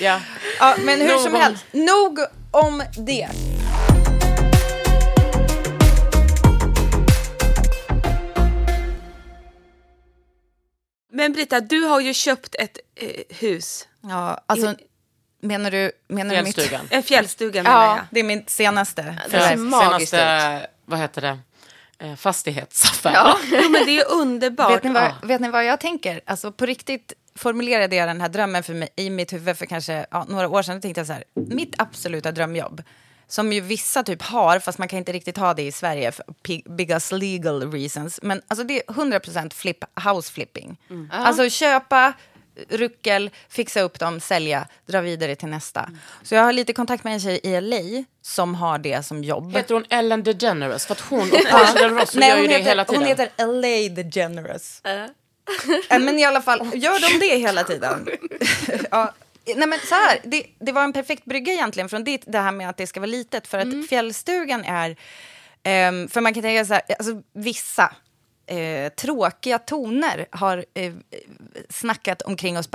Ja. 0.00 0.20
Ja, 0.58 0.76
men 0.84 1.00
hur 1.00 1.08
Nog 1.08 1.20
som 1.20 1.34
om- 1.34 1.40
helst, 1.40 1.64
nog 1.72 2.18
om 2.50 2.82
det. 2.96 3.28
Men 11.12 11.32
Britta, 11.32 11.60
du 11.60 11.80
har 11.80 12.00
ju 12.00 12.14
köpt 12.14 12.54
ett 12.58 12.78
eh, 12.94 13.08
hus. 13.28 13.88
Ja, 14.00 14.40
alltså, 14.46 14.74
menar 15.40 15.70
du... 15.70 15.92
Menar 16.08 16.36
du 16.36 16.42
mitt... 16.42 16.54
Fjällstugan. 16.54 16.88
En 16.90 17.02
fjällstuga 17.02 17.62
menar 17.62 17.86
Ja, 17.86 17.96
jag. 17.96 18.04
det 18.10 18.20
är 18.20 18.24
min 18.24 18.44
senaste. 18.46 19.16
Det 19.30 19.40
ser 19.40 19.56
magiskt 19.56 20.10
senaste, 20.10 20.66
vad 20.84 20.98
heter 20.98 21.20
det, 21.22 21.38
eh, 21.98 22.16
fastighetsaffär. 22.16 23.12
Ja. 23.12 23.38
Jo, 23.50 23.70
men 23.70 23.86
det 23.86 24.00
är 24.00 24.12
underbart. 24.12 24.70
Vet 24.72 24.84
ni, 24.84 24.90
vad, 24.90 25.12
vet 25.22 25.40
ni 25.40 25.50
vad 25.50 25.64
jag 25.64 25.80
tänker? 25.80 26.20
Alltså 26.24 26.52
på 26.52 26.66
riktigt 26.66 27.12
formulerade 27.34 27.96
jag 27.96 28.08
den 28.08 28.20
här 28.20 28.28
drömmen 28.28 28.62
för 28.62 28.74
mig, 28.74 28.88
i 28.96 29.10
mitt 29.10 29.32
huvud 29.32 29.58
för 29.58 29.66
kanske 29.66 30.06
ja, 30.10 30.26
några 30.28 30.48
år 30.48 30.62
sedan. 30.62 30.74
Då 30.76 30.80
tänkte 30.80 31.00
jag 31.00 31.06
så 31.06 31.12
här, 31.12 31.24
mitt 31.34 31.74
absoluta 31.78 32.32
drömjobb, 32.32 32.82
som 33.32 33.52
ju 33.52 33.60
vissa 33.60 34.02
typ 34.02 34.22
har, 34.22 34.58
fast 34.58 34.78
man 34.78 34.88
kan 34.88 34.98
inte 34.98 35.12
riktigt 35.12 35.36
ha 35.36 35.54
det 35.54 35.62
i 35.62 35.72
Sverige 35.72 36.12
för 36.12 36.24
because 36.76 37.16
legal 37.16 37.72
reasons. 37.72 38.20
Men 38.22 38.42
alltså 38.48 38.64
det 38.64 38.78
är 38.78 38.92
100% 38.92 39.54
flip, 39.54 39.84
house 40.04 40.32
flipping. 40.32 40.80
Alltså 41.10 41.50
köpa, 41.50 42.12
ruckel, 42.68 43.30
fixa 43.48 43.80
upp 43.80 43.98
dem, 43.98 44.20
sälja, 44.20 44.66
dra 44.86 45.00
vidare 45.00 45.34
till 45.34 45.48
nästa. 45.48 45.90
Så 46.22 46.34
jag 46.34 46.42
har 46.42 46.52
lite 46.52 46.72
kontakt 46.72 47.04
med 47.04 47.12
en 47.12 47.20
tjej 47.20 47.40
i 47.42 47.60
LA 47.60 48.04
som 48.22 48.54
har 48.54 48.78
det 48.78 49.06
som 49.06 49.24
jobb. 49.24 49.56
Heter 49.56 49.74
hon 49.74 49.84
Ellen 49.90 50.22
DeGeneres? 50.22 50.86
För 50.86 50.94
att 50.94 51.00
hon 51.00 51.20
och 51.84 51.90
Ross 51.90 52.14
Nej, 52.14 52.28
gör 52.28 52.36
ju 52.36 52.46
det 52.46 52.52
heter, 52.52 52.64
hela 52.64 52.84
tiden. 52.84 53.00
hon 53.00 53.08
heter 53.08 53.30
LA 53.46 53.96
the 53.96 54.20
Generous. 54.20 54.80
Äh, 54.84 55.98
Men 56.00 56.18
i 56.18 56.24
alla 56.24 56.42
fall, 56.42 56.70
gör 56.74 57.12
de 57.12 57.26
det 57.26 57.38
hela 57.38 57.64
tiden? 57.64 58.08
ja. 58.90 59.12
Nej 59.56 59.68
men 59.68 59.78
så 59.78 59.94
här, 59.94 60.20
det, 60.24 60.46
det 60.60 60.72
var 60.72 60.84
en 60.84 60.92
perfekt 60.92 61.24
brygga 61.24 61.52
egentligen 61.52 61.88
från 61.88 62.04
det, 62.04 62.22
det 62.26 62.38
här 62.38 62.52
med 62.52 62.68
att 62.68 62.76
det 62.76 62.86
ska 62.86 63.00
vara 63.00 63.10
litet. 63.10 63.46
För 63.46 63.58
att 63.58 63.88
fjällstugan 63.88 64.64
är, 64.64 64.96
ehm, 65.62 66.08
för 66.08 66.20
man 66.20 66.34
kan 66.34 66.42
tänka 66.42 66.64
så 66.64 66.72
här, 66.74 66.82
alltså 66.98 67.22
vissa 67.32 67.94
eh, 68.46 68.92
tråkiga 68.92 69.58
toner 69.58 70.26
har 70.30 70.64
eh, 70.74 70.92
snackat 71.70 72.22
omkring 72.22 72.58
oss 72.58 72.68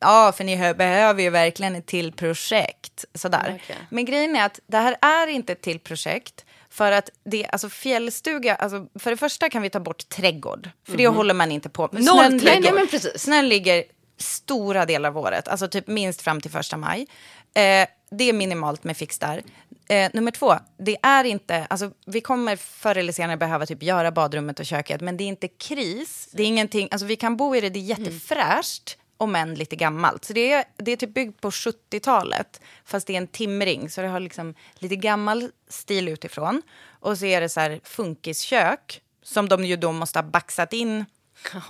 ja 0.00 0.32
för 0.36 0.44
ni 0.44 0.56
hö- 0.56 0.74
behöver 0.74 1.22
ju 1.22 1.30
verkligen 1.30 1.76
ett 1.76 1.86
till 1.86 2.12
projekt. 2.12 3.04
Sådär. 3.14 3.58
Okej. 3.64 3.76
Men 3.90 4.04
grejen 4.04 4.36
är 4.36 4.46
att 4.46 4.60
det 4.66 4.76
här 4.76 4.96
är 5.00 5.26
inte 5.26 5.52
ett 5.52 5.62
till 5.62 5.78
projekt. 5.78 6.44
För 6.72 6.92
att 6.92 7.10
det, 7.24 7.46
alltså 7.46 7.68
fjällstuga, 7.68 8.54
alltså 8.54 8.86
för 8.98 9.10
det 9.10 9.16
första 9.16 9.50
kan 9.50 9.62
vi 9.62 9.70
ta 9.70 9.80
bort 9.80 10.08
trädgård. 10.08 10.70
För 10.88 10.96
det 10.96 11.08
håller 11.08 11.34
man 11.34 11.52
inte 11.52 11.68
på 11.68 11.88
med. 11.92 12.04
Noll 12.04 12.18
Snön 12.26 12.40
trädgård. 12.40 12.80
ligger-. 12.80 13.18
Snön 13.18 13.48
ligger 13.48 13.84
stora 14.22 14.86
delar 14.86 15.08
av 15.08 15.18
året, 15.18 15.48
alltså 15.48 15.68
typ 15.68 15.86
minst 15.86 16.22
fram 16.22 16.40
till 16.40 16.50
första 16.50 16.76
maj. 16.76 17.06
Eh, 17.54 17.88
det 18.10 18.24
är 18.24 18.32
minimalt 18.32 18.84
med 18.84 18.96
fix 18.96 19.18
där. 19.18 19.42
Eh, 19.88 20.10
nummer 20.12 20.30
två, 20.30 20.54
det 20.78 20.96
är 21.02 21.24
inte, 21.24 21.66
alltså 21.70 21.90
vi 22.06 22.20
kommer 22.20 22.56
förr 22.56 22.96
eller 22.96 23.12
senare 23.12 23.36
behöva 23.36 23.66
typ 23.66 23.82
göra 23.82 24.12
badrummet 24.12 24.60
och 24.60 24.66
köket, 24.66 25.00
men 25.00 25.16
det 25.16 25.24
är 25.24 25.28
inte 25.28 25.48
kris. 25.48 26.28
Det 26.32 26.42
är 26.42 26.46
ingenting, 26.46 26.88
alltså 26.90 27.06
vi 27.06 27.16
kan 27.16 27.36
bo 27.36 27.56
i 27.56 27.60
det, 27.60 27.70
det 27.70 27.78
är 27.78 27.98
jättefräscht, 27.98 28.96
om 29.20 29.36
än 29.36 29.54
lite 29.54 29.76
gammalt. 29.76 30.24
Så 30.24 30.32
det 30.32 30.52
är, 30.52 30.64
det 30.76 30.92
är 30.92 30.96
typ 30.96 31.14
byggt 31.14 31.40
på 31.40 31.50
70-talet, 31.50 32.60
fast 32.84 33.06
det 33.06 33.12
är 33.12 33.18
en 33.18 33.26
timring, 33.26 33.90
så 33.90 34.00
det 34.00 34.08
har 34.08 34.20
liksom 34.20 34.54
lite 34.74 34.96
gammal 34.96 35.50
stil 35.68 36.08
utifrån. 36.08 36.62
Och 36.88 37.18
så 37.18 37.24
är 37.24 37.40
det 37.40 37.48
så 37.48 37.60
här 37.60 37.80
funkiskök, 37.84 39.00
som 39.22 39.48
de 39.48 39.64
ju 39.64 39.76
då 39.76 39.92
måste 39.92 40.18
ha 40.18 40.22
baxat 40.22 40.72
in 40.72 41.04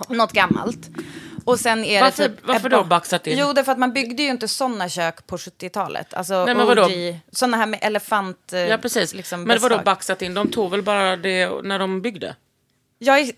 något 0.09 0.31
gammalt. 0.31 0.89
Och 1.45 1.59
sen 1.59 1.83
är 1.85 2.01
Varför- 2.01 2.23
det 2.23 2.29
typ, 2.29 2.47
varför 2.47 2.69
då 2.69 2.83
baxat 2.83 3.27
in? 3.27 3.37
Jo, 3.37 3.53
därför 3.53 3.71
att 3.71 3.77
man 3.79 3.93
byggde 3.93 4.23
ju 4.23 4.29
inte 4.29 4.47
sådana 4.47 4.89
kök 4.89 5.27
på 5.27 5.37
70-talet. 5.37 6.13
Alltså 6.13 6.45
Nej, 6.45 6.55
men 6.55 6.67
vadå? 6.67 6.83
OG, 6.85 7.19
sådana 7.31 7.57
här 7.57 7.65
med 7.65 7.79
elefant... 7.81 8.53
eh, 8.53 8.59
Ja, 8.59 8.77
precis. 8.77 9.13
Liksom, 9.13 9.43
men 9.43 9.59
vadå 9.59 9.81
baxat 9.85 10.21
in? 10.21 10.33
De 10.33 10.51
tog 10.51 10.71
väl 10.71 10.81
bara 10.83 11.15
det 11.17 11.49
när 11.63 11.79
de 11.79 12.01
byggde? 12.01 12.35
Jag 12.97 13.19
är, 13.19 13.31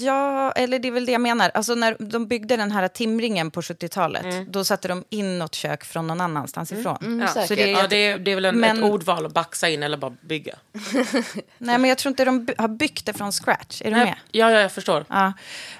ja, 0.00 0.52
eller 0.52 0.78
det 0.78 0.88
är 0.88 0.92
väl 0.92 1.06
det 1.06 1.12
jag 1.12 1.20
menar. 1.20 1.50
Alltså 1.54 1.74
när 1.74 1.96
de 1.98 2.26
byggde 2.26 2.56
den 2.56 2.70
här 2.72 2.88
timringen 2.88 3.50
på 3.50 3.60
70-talet, 3.62 4.24
Mm. 4.24 4.46
då 4.52 4.64
satte 4.64 4.88
de 4.88 5.04
in 5.10 5.38
något 5.38 5.54
kök 5.54 5.84
från 5.84 6.06
någon 6.06 6.20
annanstans 6.20 6.72
ifrån. 6.72 7.22
Ja. 7.34 7.46
Så 7.46 7.54
det 7.54 7.62
är, 7.62 7.68
Ja, 7.68 7.86
det 7.88 7.96
är, 7.96 8.18
det 8.18 8.30
är 8.30 8.34
väl 8.34 8.44
en, 8.44 8.60
Men- 8.60 8.76
ett 8.84 8.90
ordval 8.90 9.26
att 9.26 9.32
baxa 9.32 9.68
in 9.68 9.82
eller 9.82 9.96
bara 9.96 10.16
bygga. 10.20 10.54
Nej, 11.58 11.78
men 11.78 11.84
jag 11.84 11.98
tror 11.98 12.10
inte 12.10 12.24
de 12.24 12.44
by- 12.44 12.54
har 12.58 12.68
byggt 12.68 13.06
det 13.06 13.12
från 13.12 13.32
scratch. 13.32 13.82
Är 13.82 13.90
du 13.90 13.96
med? 13.96 14.14
Ja, 14.30 14.50
ja, 14.50 14.60
jag 14.60 14.72
förstår. 14.72 15.04
Ja. 15.08 15.32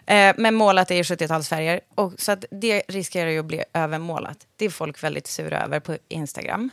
Eh, 0.06 0.34
men 0.38 0.54
målat 0.54 0.90
är 0.90 0.94
i 0.94 1.02
70-talsfärger. 1.02 1.80
Och 1.94 2.12
så 2.18 2.32
att 2.32 2.44
det 2.50 2.82
riskerar 2.88 3.30
ju 3.30 3.38
att 3.38 3.44
bli 3.44 3.64
övermålat. 3.72 4.38
Det 4.56 4.64
är 4.64 4.70
folk 4.70 5.02
väldigt 5.04 5.26
sura 5.26 5.62
över 5.64 5.80
på 5.80 5.96
Instagram. 6.08 6.70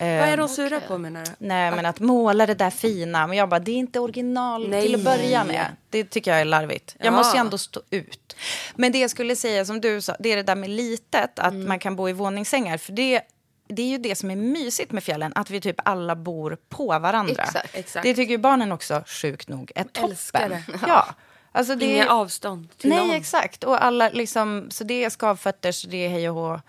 Vad 0.00 0.08
är 0.28 0.36
de 0.36 0.48
sura 0.48 0.80
på 0.80 0.98
menar 0.98 1.24
du? 1.24 1.30
Nej, 1.38 1.70
men 1.70 1.86
att 1.86 2.00
måla 2.00 2.46
det 2.46 2.54
där 2.54 2.70
fina. 2.70 3.26
Men 3.26 3.36
jag 3.38 3.48
bara, 3.48 3.60
det 3.60 3.70
är 3.72 3.76
inte 3.76 4.00
original 4.00 4.68
Nej. 4.68 4.82
till 4.82 4.94
att 4.94 5.00
börja 5.00 5.44
med. 5.44 5.66
Det 5.90 6.04
tycker 6.04 6.30
jag 6.30 6.40
är 6.40 6.44
larvigt. 6.44 6.96
Jag 6.98 7.06
Ja. 7.06 7.10
måste 7.10 7.36
ju 7.36 7.40
ändå 7.40 7.58
stå 7.58 7.80
ut. 7.90 8.36
Men 8.74 8.92
det 8.92 8.98
jag 8.98 9.10
skulle 9.10 9.36
säga, 9.36 9.64
som 9.64 9.80
du 9.80 10.00
sa, 10.00 10.16
det 10.18 10.32
är 10.32 10.36
det 10.36 10.42
där 10.42 10.56
med 10.56 10.70
litet, 10.70 11.38
att 11.38 11.52
Mm. 11.52 11.68
man 11.68 11.78
kan 11.78 11.96
bo 11.96 12.08
i 12.08 12.12
våningssängar. 12.12 12.78
För 12.78 12.92
det, 12.92 13.22
det 13.68 13.82
är 13.82 13.86
ju 13.86 13.98
det 13.98 14.14
som 14.16 14.30
är 14.30 14.36
mysigt 14.36 14.92
med 14.92 15.04
fjällen, 15.04 15.32
att 15.34 15.50
vi 15.50 15.60
typ 15.60 15.76
alla 15.84 16.16
bor 16.16 16.56
på 16.68 16.86
varandra. 16.98 17.42
Exakt, 17.42 17.74
exakt. 17.76 18.02
Det 18.02 18.14
tycker 18.14 18.30
ju 18.32 18.38
barnen 18.38 18.72
också, 18.72 19.02
sjukt 19.06 19.48
nog, 19.48 19.72
är 19.74 19.84
toppen. 19.84 20.10
Älskar 20.10 20.48
det. 20.48 20.62
Ja. 20.86 21.06
Alltså 21.52 21.74
det 21.74 21.84
Inga 21.86 22.04
är, 22.04 22.08
avstånd 22.08 22.68
till 22.78 22.90
Nej, 22.90 22.98
någon. 23.06 23.10
exakt. 23.16 23.64
Och 23.64 23.84
alla 23.84 24.08
liksom, 24.08 24.66
så 24.70 24.84
det 24.84 25.04
är 25.04 25.10
skavfötter, 25.10 25.72
så 25.72 25.88
det 25.88 25.96
är 26.04 26.08
hej 26.08 26.28
och 26.30 26.34
hå. 26.34 26.60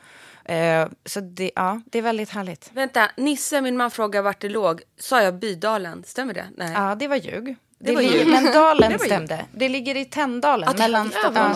Eh, 0.46 0.88
så 1.06 1.20
det, 1.20 1.52
ja, 1.56 1.82
det 1.86 1.98
är 1.98 2.02
väldigt 2.02 2.30
härligt. 2.30 2.72
Vänta, 2.74 3.12
Nisse, 3.18 3.62
min 3.62 3.78
man 3.78 3.92
frågar 3.92 4.22
vart 4.22 4.42
det 4.42 4.50
låg. 4.50 4.82
Sa 5.00 5.22
jag 5.22 5.36
Bydalen? 5.40 6.04
Stämmer 6.04 6.34
det? 6.34 6.46
Nej. 6.58 6.72
Ja, 6.74 6.96
det 6.96 7.08
var 7.08 7.16
ljug. 7.16 7.56
Det, 7.84 7.96
var 7.96 8.02
ljug. 8.02 8.28
Men 8.28 8.46
dalen 8.54 8.92
Det 9.00 9.00
stämde. 9.00 9.46
Det 9.52 9.70
ligger 9.70 9.98
i 9.98 10.06
Tänndalen, 10.06 10.70
Ja, 10.72 10.78
mellan 10.78 11.12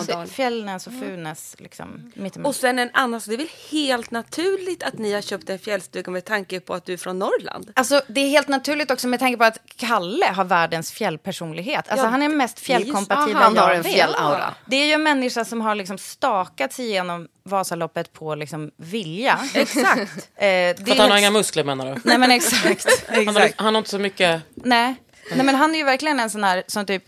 ja. 0.08 0.26
Fjällnäs 0.26 0.86
och 0.86 0.92
Funäs. 0.92 1.56
Liksom. 1.58 2.12
Och 2.44 2.54
sen 2.54 2.78
en 2.78 2.90
annan, 2.92 3.20
så 3.20 3.30
det 3.30 3.36
är 3.36 3.38
väl 3.38 3.50
helt 3.70 4.10
naturligt 4.10 4.82
att 4.82 4.98
ni 4.98 5.12
har 5.12 5.20
köpt 5.20 5.50
en 5.50 5.58
fjällstuga 5.58 6.12
med 6.12 6.24
tanke 6.24 6.60
på 6.60 6.74
att 6.74 6.84
du 6.84 6.92
är 6.92 6.96
från 6.96 7.18
Norrland? 7.18 7.72
Alltså, 7.74 8.02
det 8.06 8.20
är 8.20 8.28
helt 8.28 8.48
naturligt 8.48 8.90
också 8.90 9.08
med 9.08 9.20
tanke 9.20 9.36
på 9.38 9.44
att 9.44 9.58
Kalle 9.76 10.26
har 10.26 10.44
världens 10.44 10.92
fjällpersonlighet. 10.92 11.88
Alltså, 11.88 12.06
Ja, 12.06 12.10
han 12.10 12.22
är 12.22 12.28
mest 12.28 12.60
fjällkompatibel 12.60 13.42
han 13.42 13.56
har 13.56 13.74
en 13.74 13.84
fjällaura. 13.84 14.54
Det 14.66 14.76
är 14.76 14.86
ju 14.86 14.92
en 14.92 15.02
människa 15.02 15.44
som 15.44 15.60
har 15.60 15.74
liksom 15.74 15.98
stakat 15.98 16.72
sig 16.72 16.86
igenom 16.86 17.28
Vasaloppet 17.44 18.12
på 18.12 18.34
liksom 18.34 18.70
vilja. 18.76 19.38
Exakt. 19.54 20.28
Eh, 20.36 20.44
det 20.44 20.76
För 20.86 20.92
att 20.92 20.98
han 20.98 21.10
har 21.10 21.18
inga 21.18 21.30
muskler 21.30 21.64
menar 21.64 21.94
du? 21.94 22.00
Nej 22.04 22.18
men 22.18 22.30
exakt. 22.30 22.86
Han 23.08 23.26
har, 23.26 23.40
exakt. 23.40 23.60
han 23.60 23.74
har 23.74 23.78
inte 23.78 23.90
så 23.90 23.98
mycket... 23.98 24.42
Nej. 24.54 24.94
Nej 25.30 25.46
men 25.46 25.54
han 25.54 25.74
är 25.74 25.78
ju 25.78 25.84
verkligen 25.84 26.20
en 26.20 26.30
sån 26.30 26.44
här 26.44 26.62
som 26.66 26.86
typ 26.86 27.04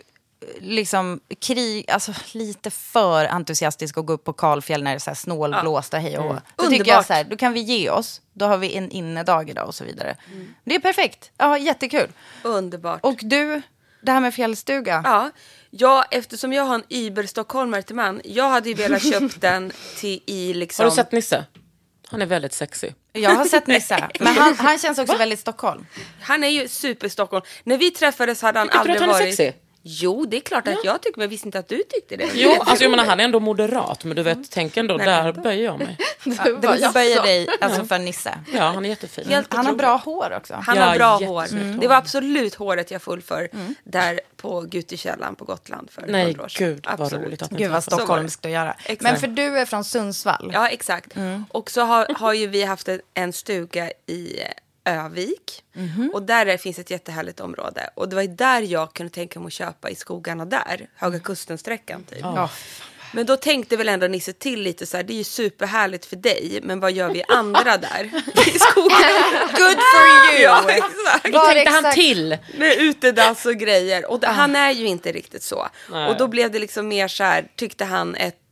liksom 0.60 1.20
krig, 1.40 1.90
alltså 1.90 2.12
lite 2.32 2.70
för 2.70 3.24
entusiastisk 3.24 3.96
och 3.96 4.06
gå 4.06 4.12
upp 4.12 4.24
på 4.24 4.32
kalfjäll 4.32 4.82
när 4.82 4.90
det 4.90 4.96
är 4.96 4.98
så 4.98 5.10
här 5.10 5.14
snålblåst 5.14 5.94
och 5.94 6.00
hej 6.00 6.18
och 6.18 6.24
hå. 6.24 6.40
Då 6.56 6.64
tycker 6.66 6.90
jag 6.90 7.06
så 7.06 7.12
här, 7.12 7.24
då 7.24 7.36
kan 7.36 7.52
vi 7.52 7.60
ge 7.60 7.90
oss. 7.90 8.20
Då 8.32 8.46
har 8.46 8.56
vi 8.56 8.76
en 8.76 8.90
innedag 8.90 9.50
idag 9.50 9.66
och 9.66 9.74
så 9.74 9.84
vidare. 9.84 10.16
Det 10.64 10.74
är 10.74 10.78
perfekt. 10.78 11.30
Ja, 11.36 11.58
jättekul. 11.58 12.08
Underbart. 12.42 13.00
Och 13.02 13.18
du, 13.22 13.62
det 14.00 14.12
här 14.12 14.20
med 14.20 14.34
fjällstuga. 14.34 15.02
Ja, 15.04 15.30
ja, 15.70 16.04
eftersom 16.10 16.52
jag 16.52 16.64
har 16.64 16.74
en 16.74 16.84
Uber-stockholmare 16.88 17.82
till 17.82 17.96
man. 17.96 18.20
Jag 18.24 18.48
hade 18.48 18.68
ju 18.68 18.74
velat 18.74 19.02
köpt 19.12 19.40
den 19.40 19.72
till 19.96 20.20
i 20.26 20.54
liksom... 20.54 20.84
Har 20.84 20.90
du 20.90 20.96
sett 20.96 21.12
Nisse? 21.12 21.44
Han 22.10 22.22
är 22.22 22.26
väldigt 22.26 22.52
sexig. 22.52 22.94
Jag 23.12 23.30
har 23.30 23.44
sett 23.44 23.66
Nisse, 23.66 24.08
men 24.20 24.36
han, 24.36 24.54
han 24.54 24.78
känns 24.78 24.98
också 24.98 25.16
väldigt 25.16 25.40
Stockholm. 25.40 25.86
Han 26.20 26.44
är 26.44 26.48
ju 26.48 26.68
super-Stockholm. 26.68 27.44
När 27.64 27.78
vi 27.78 27.90
träffades 27.90 28.42
hade 28.42 28.58
han 28.58 28.68
Tycker 28.68 28.84
du 28.84 28.90
aldrig 28.90 28.96
att 28.96 29.00
han 29.00 29.10
är 29.10 29.12
varit... 29.12 29.36
sexig? 29.36 29.62
Jo, 29.90 30.26
det 30.28 30.36
är 30.36 30.40
klart 30.40 30.68
att 30.68 30.84
jag 30.84 31.02
tycker, 31.02 31.18
men 31.18 31.24
jag 31.24 31.28
visste 31.28 31.48
inte 31.48 31.58
att 31.58 31.68
du 31.68 31.82
tyckte 31.88 32.16
det. 32.16 32.28
Jo, 32.34 32.50
alltså 32.60 32.84
jag 32.84 32.90
menar 32.90 33.04
han 33.04 33.20
är 33.20 33.24
ändå 33.24 33.40
moderat, 33.40 34.04
men 34.04 34.16
du 34.16 34.22
vet, 34.22 34.50
tänk 34.50 34.76
ändå, 34.76 34.96
Nej, 34.96 35.06
där 35.06 35.22
vänta. 35.24 35.40
böjer 35.40 35.64
jag 35.64 35.78
mig. 35.78 35.96
Du, 36.24 36.30
du 36.30 36.56
böjer 36.92 37.22
dig 37.22 37.48
alltså 37.60 37.80
Ja. 37.80 37.84
för 37.86 37.98
Nisse. 37.98 38.38
Ja, 38.54 38.62
han 38.62 38.84
är 38.84 38.88
jättefin. 38.88 39.28
Helt 39.28 39.54
Han 39.54 39.66
har 39.66 39.74
bra 39.74 39.96
hår 39.96 40.32
också. 40.36 40.54
Han 40.54 40.76
Ja, 40.76 40.82
har 40.84 40.96
bra 40.96 41.16
hår. 41.18 41.26
hår. 41.26 41.80
Det 41.80 41.88
var 41.88 41.96
absolut 41.96 42.54
håret 42.54 42.90
jag 42.90 43.02
full 43.02 43.22
för 43.22 43.48
där 43.84 44.20
på 44.36 44.60
Gutekällan 44.60 45.34
på 45.34 45.44
Gotland 45.44 45.90
för 45.90 46.02
Nej, 46.06 46.22
100 46.24 46.44
år 46.44 46.48
sedan. 46.48 46.66
gud, 46.68 46.84
vad 46.90 47.00
Absolut. 47.00 47.26
roligt 47.26 47.42
att 47.42 47.50
Gud 47.50 47.70
vad 47.70 47.84
stockholmskt 47.84 48.44
att 48.46 48.52
göra. 48.52 48.72
Exakt. 48.84 49.02
Men 49.02 49.16
för 49.20 49.26
du 49.26 49.58
är 49.58 49.64
från 49.64 49.84
Sundsvall. 49.84 50.50
Ja, 50.54 50.68
exakt. 50.68 51.14
Och 51.48 51.70
så 51.70 51.80
har, 51.80 52.06
har 52.18 52.32
ju 52.32 52.46
vi 52.46 52.62
haft 52.64 52.88
en, 52.88 53.00
en 53.14 53.32
stuga 53.32 53.90
i 54.06 54.36
Övik. 54.88 55.62
Och 56.12 56.22
där 56.22 56.46
är- 56.46 56.56
finns 56.56 56.78
ett 56.78 56.90
jättehärligt 56.90 57.40
område. 57.40 57.90
Och 57.94 58.08
det 58.08 58.16
var 58.16 58.22
där 58.22 58.62
jag 58.62 58.92
kunde 58.92 59.12
tänka 59.12 59.40
mig 59.40 59.46
att 59.46 59.52
köpa 59.52 59.90
i 59.90 59.94
skogarna 59.94 60.44
där. 60.44 60.88
Höga 60.96 61.18
kusten-sträckan 61.20 62.04
typ. 62.04 62.18
Ja. 62.22 62.50
Men 63.12 63.26
då 63.26 63.36
tänkte 63.36 63.76
väl 63.76 63.88
ändå 63.88 64.06
Nisse 64.06 64.32
till 64.32 64.62
lite 64.62 64.86
så 64.86 64.96
här, 64.96 65.04
det 65.04 65.12
är 65.12 65.16
ju 65.18 65.24
superhärligt 65.24 66.06
för 66.06 66.16
dig, 66.16 66.60
men 66.62 66.80
vad 66.80 66.92
gör 66.92 67.08
vi 67.12 67.22
andra 67.28 67.76
där 67.76 68.04
i 68.54 68.58
skogen? 68.58 69.22
Good 69.50 69.78
for 69.92 70.34
you! 70.34 70.42
Ja, 70.42 70.70
exakt. 70.70 71.32
Var 71.34 71.52
tänkte 71.52 71.70
han 71.72 71.92
till. 71.94 72.36
Med 72.58 72.76
utedass 72.78 73.46
och 73.46 73.54
grejer. 73.54 74.10
Och 74.10 74.20
det, 74.20 74.26
han 74.26 74.56
är 74.56 74.70
ju 74.70 74.86
inte 74.86 75.12
riktigt 75.12 75.42
så. 75.42 75.68
Nej. 75.90 76.08
Och 76.08 76.16
då 76.16 76.28
blev 76.28 76.50
det 76.50 76.58
liksom 76.58 76.88
mer 76.88 77.08
så 77.08 77.24
här, 77.24 77.46
tyckte 77.56 77.84
han, 77.84 78.14
ett, 78.14 78.47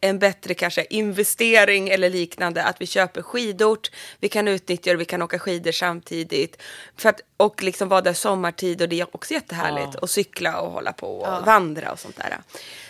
en 0.00 0.18
bättre 0.18 0.54
kanske 0.54 0.86
investering 0.90 1.88
eller 1.88 2.10
liknande. 2.10 2.62
Att 2.62 2.80
vi 2.80 2.86
köper 2.86 3.22
skidort, 3.22 3.90
vi 4.20 4.28
kan 4.28 4.48
utnyttja 4.48 4.90
det, 4.90 4.96
vi 4.96 5.04
kan 5.04 5.22
åka 5.22 5.38
skidor 5.38 5.72
samtidigt. 5.72 6.62
För 6.96 7.08
att, 7.08 7.20
och 7.36 7.62
liksom 7.62 7.88
vara 7.88 8.00
där 8.00 8.12
sommartid 8.12 8.82
och 8.82 8.88
det 8.88 9.00
är 9.00 9.16
också 9.16 9.34
jättehärligt. 9.34 9.90
Ja. 9.94 10.00
Och 10.00 10.10
cykla 10.10 10.60
och 10.60 10.72
hålla 10.72 10.92
på 10.92 11.18
och 11.18 11.46
vandra 11.46 11.92
och 11.92 11.98
sånt 11.98 12.16
där. 12.16 12.38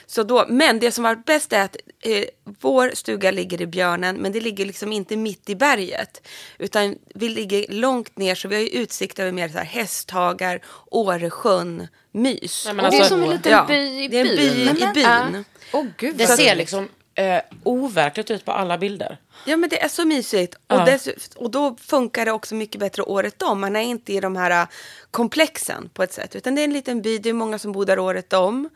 Så 0.06 0.22
då, 0.22 0.46
men 0.48 0.78
det 0.78 0.92
som 0.92 1.04
var 1.04 1.14
bäst 1.14 1.52
är 1.52 1.64
att 1.64 1.76
eh, 2.00 2.24
vår 2.60 2.90
stuga 2.94 3.30
ligger 3.30 3.62
i 3.62 3.66
Björnen, 3.66 4.16
men 4.16 4.32
det 4.32 4.40
ligger 4.40 4.66
liksom 4.66 4.92
inte 4.92 5.16
mitt 5.16 5.50
i 5.50 5.54
berget. 5.54 6.26
Utan 6.58 6.98
vi 7.14 7.28
ligger 7.28 7.66
långt 7.68 8.18
ner, 8.18 8.34
så 8.34 8.48
vi 8.48 8.54
har 8.54 8.62
ju 8.62 8.68
utsikt 8.68 9.18
över 9.18 9.32
mer 9.32 9.48
så 9.48 9.58
här 9.58 9.64
hästhagar, 9.64 10.60
Åresjön, 10.86 11.88
mys. 12.16 12.64
Nej, 12.66 12.74
men 12.74 12.90
Det 12.90 12.96
är 12.96 13.00
alltså- 13.00 13.14
som 13.14 13.22
en 13.22 13.30
liten 13.30 13.52
Ja, 13.52 13.64
by 13.68 13.74
i 14.04 14.08
det 14.08 14.18
är 14.18 14.24
en 14.24 14.36
by 14.36 14.64
byn. 14.64 14.76
i 14.76 14.92
byn. 14.94 15.44
Åh 15.72 15.84
gud 15.96 16.16
Det 16.16 16.26
ser 16.26 16.54
liksom 16.54 16.88
eh, 17.14 17.40
overkligt 17.62 18.30
ut 18.30 18.44
på 18.44 18.52
alla 18.52 18.78
bilder. 18.78 19.18
Ja 19.46 19.56
men 19.56 19.68
det 19.70 19.82
är 19.82 19.88
så 19.88 20.04
mysigt. 20.04 20.56
Ja. 20.68 20.80
Och, 20.80 20.86
dess, 20.86 21.08
och 21.36 21.50
då 21.50 21.76
funkar 21.80 22.24
det 22.24 22.32
också 22.32 22.54
mycket 22.54 22.80
bättre 22.80 23.02
året 23.02 23.42
om. 23.42 23.60
Man 23.60 23.76
är 23.76 23.80
inte 23.80 24.12
i 24.12 24.20
de 24.20 24.36
här 24.36 24.50
äh, 24.62 24.68
komplexen 25.10 25.90
på 25.94 26.02
ett 26.02 26.12
sätt. 26.12 26.36
Utan 26.36 26.54
det 26.54 26.60
är 26.60 26.64
en 26.64 26.72
liten 26.72 27.02
by, 27.02 27.18
det 27.18 27.28
är 27.28 27.32
många 27.32 27.58
som 27.58 27.72
bor 27.72 27.86
där 27.86 27.98
året 27.98 28.32
om. 28.32 28.68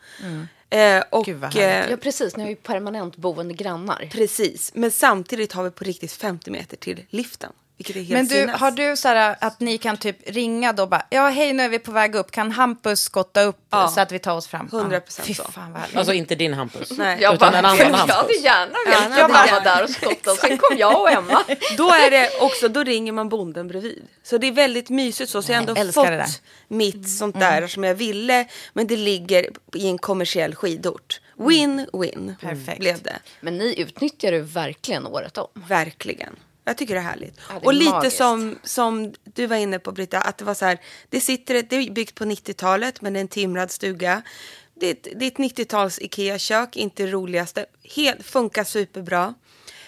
Eh, 0.69 1.03
och, 1.09 1.27
eh, 1.29 1.89
Ja, 1.91 1.97
precis. 1.97 2.35
Ni 2.37 2.43
har 2.43 2.49
ju 2.49 2.55
permanent 2.55 3.15
boende 3.17 3.53
grannar. 3.53 4.09
Precis, 4.11 4.71
men 4.75 4.91
samtidigt 4.91 5.53
har 5.53 5.63
vi 5.63 5.71
på 5.71 5.83
riktigt 5.83 6.11
50 6.11 6.51
meter 6.51 6.77
till 6.77 7.05
liften. 7.09 7.51
Vilket 7.81 7.95
är 7.95 7.99
helt 7.99 8.09
Men 8.11 8.27
du, 8.27 8.35
sinnes. 8.35 8.59
har 8.59 8.71
du 8.71 8.95
så 8.97 9.07
här 9.07 9.35
att 9.41 9.59
ni 9.59 9.77
kan 9.77 9.97
typ 9.97 10.17
ringa 10.29 10.73
då 10.73 10.87
bara, 10.87 11.05
ja 11.09 11.27
hej 11.27 11.53
nu 11.53 11.63
är 11.63 11.69
vi 11.69 11.79
på 11.79 11.91
väg 11.91 12.15
upp, 12.15 12.31
kan 12.31 12.51
Hampus 12.51 13.01
skotta 13.01 13.41
upp 13.43 13.57
Ja. 13.69 13.87
så 13.87 14.01
att 14.01 14.11
vi 14.11 14.19
tar 14.19 14.35
oss 14.35 14.47
fram? 14.47 14.67
100% 14.67 15.21
Fy 15.21 15.33
så. 15.33 15.43
fan. 15.43 15.77
Alltså 15.95 16.13
inte 16.13 16.35
din 16.35 16.53
Hampus. 16.53 16.91
Nej. 16.97 17.17
Jag 17.21 17.33
Utan 17.35 17.51
bara, 17.51 17.57
en 17.59 17.65
annan 17.65 17.77
jag 17.89 17.93
Hampus. 17.97 18.15
hade 18.15 18.33
gärna 18.33 18.77
velat 18.87 19.17
jag 19.17 19.25
att 19.25 19.31
bara- 19.31 19.37
han 19.37 19.49
var 19.49 19.61
där 19.75 19.83
och 19.83 19.89
skottade. 19.89 20.37
Sen 20.37 20.57
kom 20.57 20.77
jag 20.77 21.01
och 21.01 21.11
Emma. 21.11 21.43
Då 21.77 21.89
är 21.89 22.11
det 22.11 22.29
också, 22.41 22.67
då 22.67 22.83
ringer 22.83 23.11
man 23.11 23.29
bonden 23.29 23.67
bredvid. 23.67 24.03
Så 24.23 24.37
det 24.37 24.47
är 24.47 24.51
väldigt 24.51 24.89
mysigt 24.89 25.31
så. 25.31 25.41
Så 25.41 25.51
jag 25.51 25.57
har 25.57 25.61
ändå 25.61 25.73
där. 25.73 25.91
fått 26.23 26.41
mitt 26.67 27.09
sånt 27.09 27.39
där 27.39 27.67
som 27.67 27.83
jag 27.83 27.95
ville. 27.95 28.45
Men 28.73 28.87
det 28.87 28.97
ligger 28.97 29.47
i 29.75 29.87
en 29.87 29.97
kommersiell 29.97 30.55
skidort. 30.55 31.21
Win-win 31.37 32.35
Perfekt. 32.41 32.79
blev 32.79 33.01
det. 33.01 33.19
Men 33.41 33.57
ni 33.57 33.79
utnyttjar 33.81 34.31
det 34.31 34.39
verkligen 34.39 35.07
året 35.07 35.37
om. 35.37 35.47
Verkligen. 35.53 36.35
Jag 36.71 36.77
tycker 36.77 36.93
det 36.93 36.99
är 36.99 37.03
härligt. 37.03 37.39
Ja, 37.49 37.53
det 37.53 37.59
är 37.59 37.65
och 37.65 37.73
lite 37.73 37.91
magiskt. 37.91 38.17
som, 38.17 38.59
som 38.63 39.13
du 39.23 39.47
var 39.47 39.57
inne 39.57 39.79
på 39.79 39.91
Britta, 39.91 40.21
att 40.21 40.37
det 40.37 40.45
var 40.45 40.53
så 40.53 40.65
här, 40.65 40.79
det, 41.09 41.21
sitter, 41.21 41.53
det 41.69 41.75
är 41.75 41.91
byggt 41.91 42.15
på 42.15 42.25
90-talet 42.25 43.01
men 43.01 43.13
det 43.13 43.19
är 43.19 43.21
en 43.21 43.27
timrad 43.27 43.71
stuga. 43.71 44.21
Det 44.73 44.87
är 44.87 44.91
ett, 44.91 45.07
det 45.15 45.25
är 45.25 45.27
ett 45.27 45.37
90-tals 45.37 45.99
Ikea-kök, 46.01 46.75
inte 46.75 47.03
det 47.03 47.11
roligaste. 47.11 47.65
Helt, 47.95 48.25
funkar 48.25 48.63
superbra. 48.63 49.33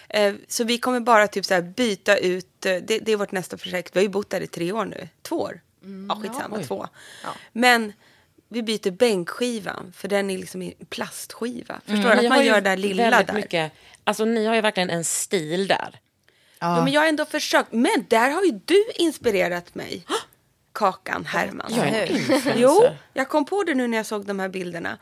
Eh, 0.09 0.33
så 0.47 0.63
vi 0.63 0.77
kommer 0.77 0.99
bara 0.99 1.27
typ 1.27 1.45
så 1.45 1.53
här 1.53 1.61
byta 1.61 2.17
ut, 2.17 2.65
eh, 2.65 2.75
det, 2.75 2.99
det 2.99 3.11
är 3.11 3.15
vårt 3.15 3.31
nästa 3.31 3.57
projekt. 3.57 3.95
Vi 3.95 3.99
har 3.99 4.03
ju 4.03 4.09
bott 4.09 4.29
där 4.29 4.41
i 4.41 4.47
tre 4.47 4.71
år 4.71 4.85
nu, 4.85 5.09
två 5.21 5.35
år. 5.35 5.61
ja, 6.09 6.15
skitsamma, 6.15 6.59
två. 6.63 6.87
Men 7.51 7.93
vi 8.49 8.63
byter 8.63 8.91
bänkskivan, 8.91 9.93
för 9.95 10.07
den 10.07 10.29
är 10.29 10.37
liksom 10.37 10.61
i 10.61 10.75
plastskiva. 10.89 11.81
Förstår 11.85 12.09
du? 12.09 12.15
Ni 12.15 12.27
Att 12.27 12.29
man 12.29 12.45
gör 12.45 12.61
det 12.61 12.69
där 12.69 12.77
lilla 12.77 13.23
där. 13.23 13.33
Mycket, 13.33 13.71
alltså 14.03 14.25
ni 14.25 14.45
har 14.45 14.55
ju 14.55 14.61
verkligen 14.61 14.89
en 14.89 15.03
stil 15.03 15.67
där. 15.67 15.99
Ja. 16.63 16.83
men 16.83 16.93
jag 16.93 17.01
har 17.01 17.07
ändå 17.07 17.25
försökt. 17.25 17.71
Men 17.71 18.05
där 18.09 18.29
har 18.31 18.43
ju 18.43 18.59
du 18.65 18.83
inspirerat 18.95 19.75
mig. 19.75 20.05
Kakan 20.73 21.25
Hermansson. 21.25 21.77
Jag 21.77 21.87
är 21.87 22.07
en 22.07 22.15
influencer. 22.17 22.53
Jo, 22.57 22.83
jag 23.13 23.29
kom 23.29 23.45
på 23.45 23.63
det 23.63 23.73
nu 23.75 23.87
när 23.87 23.97
jag 23.97 24.05
såg 24.05 24.25
de 24.25 24.39
här 24.39 24.49
bilderna. 24.49 24.97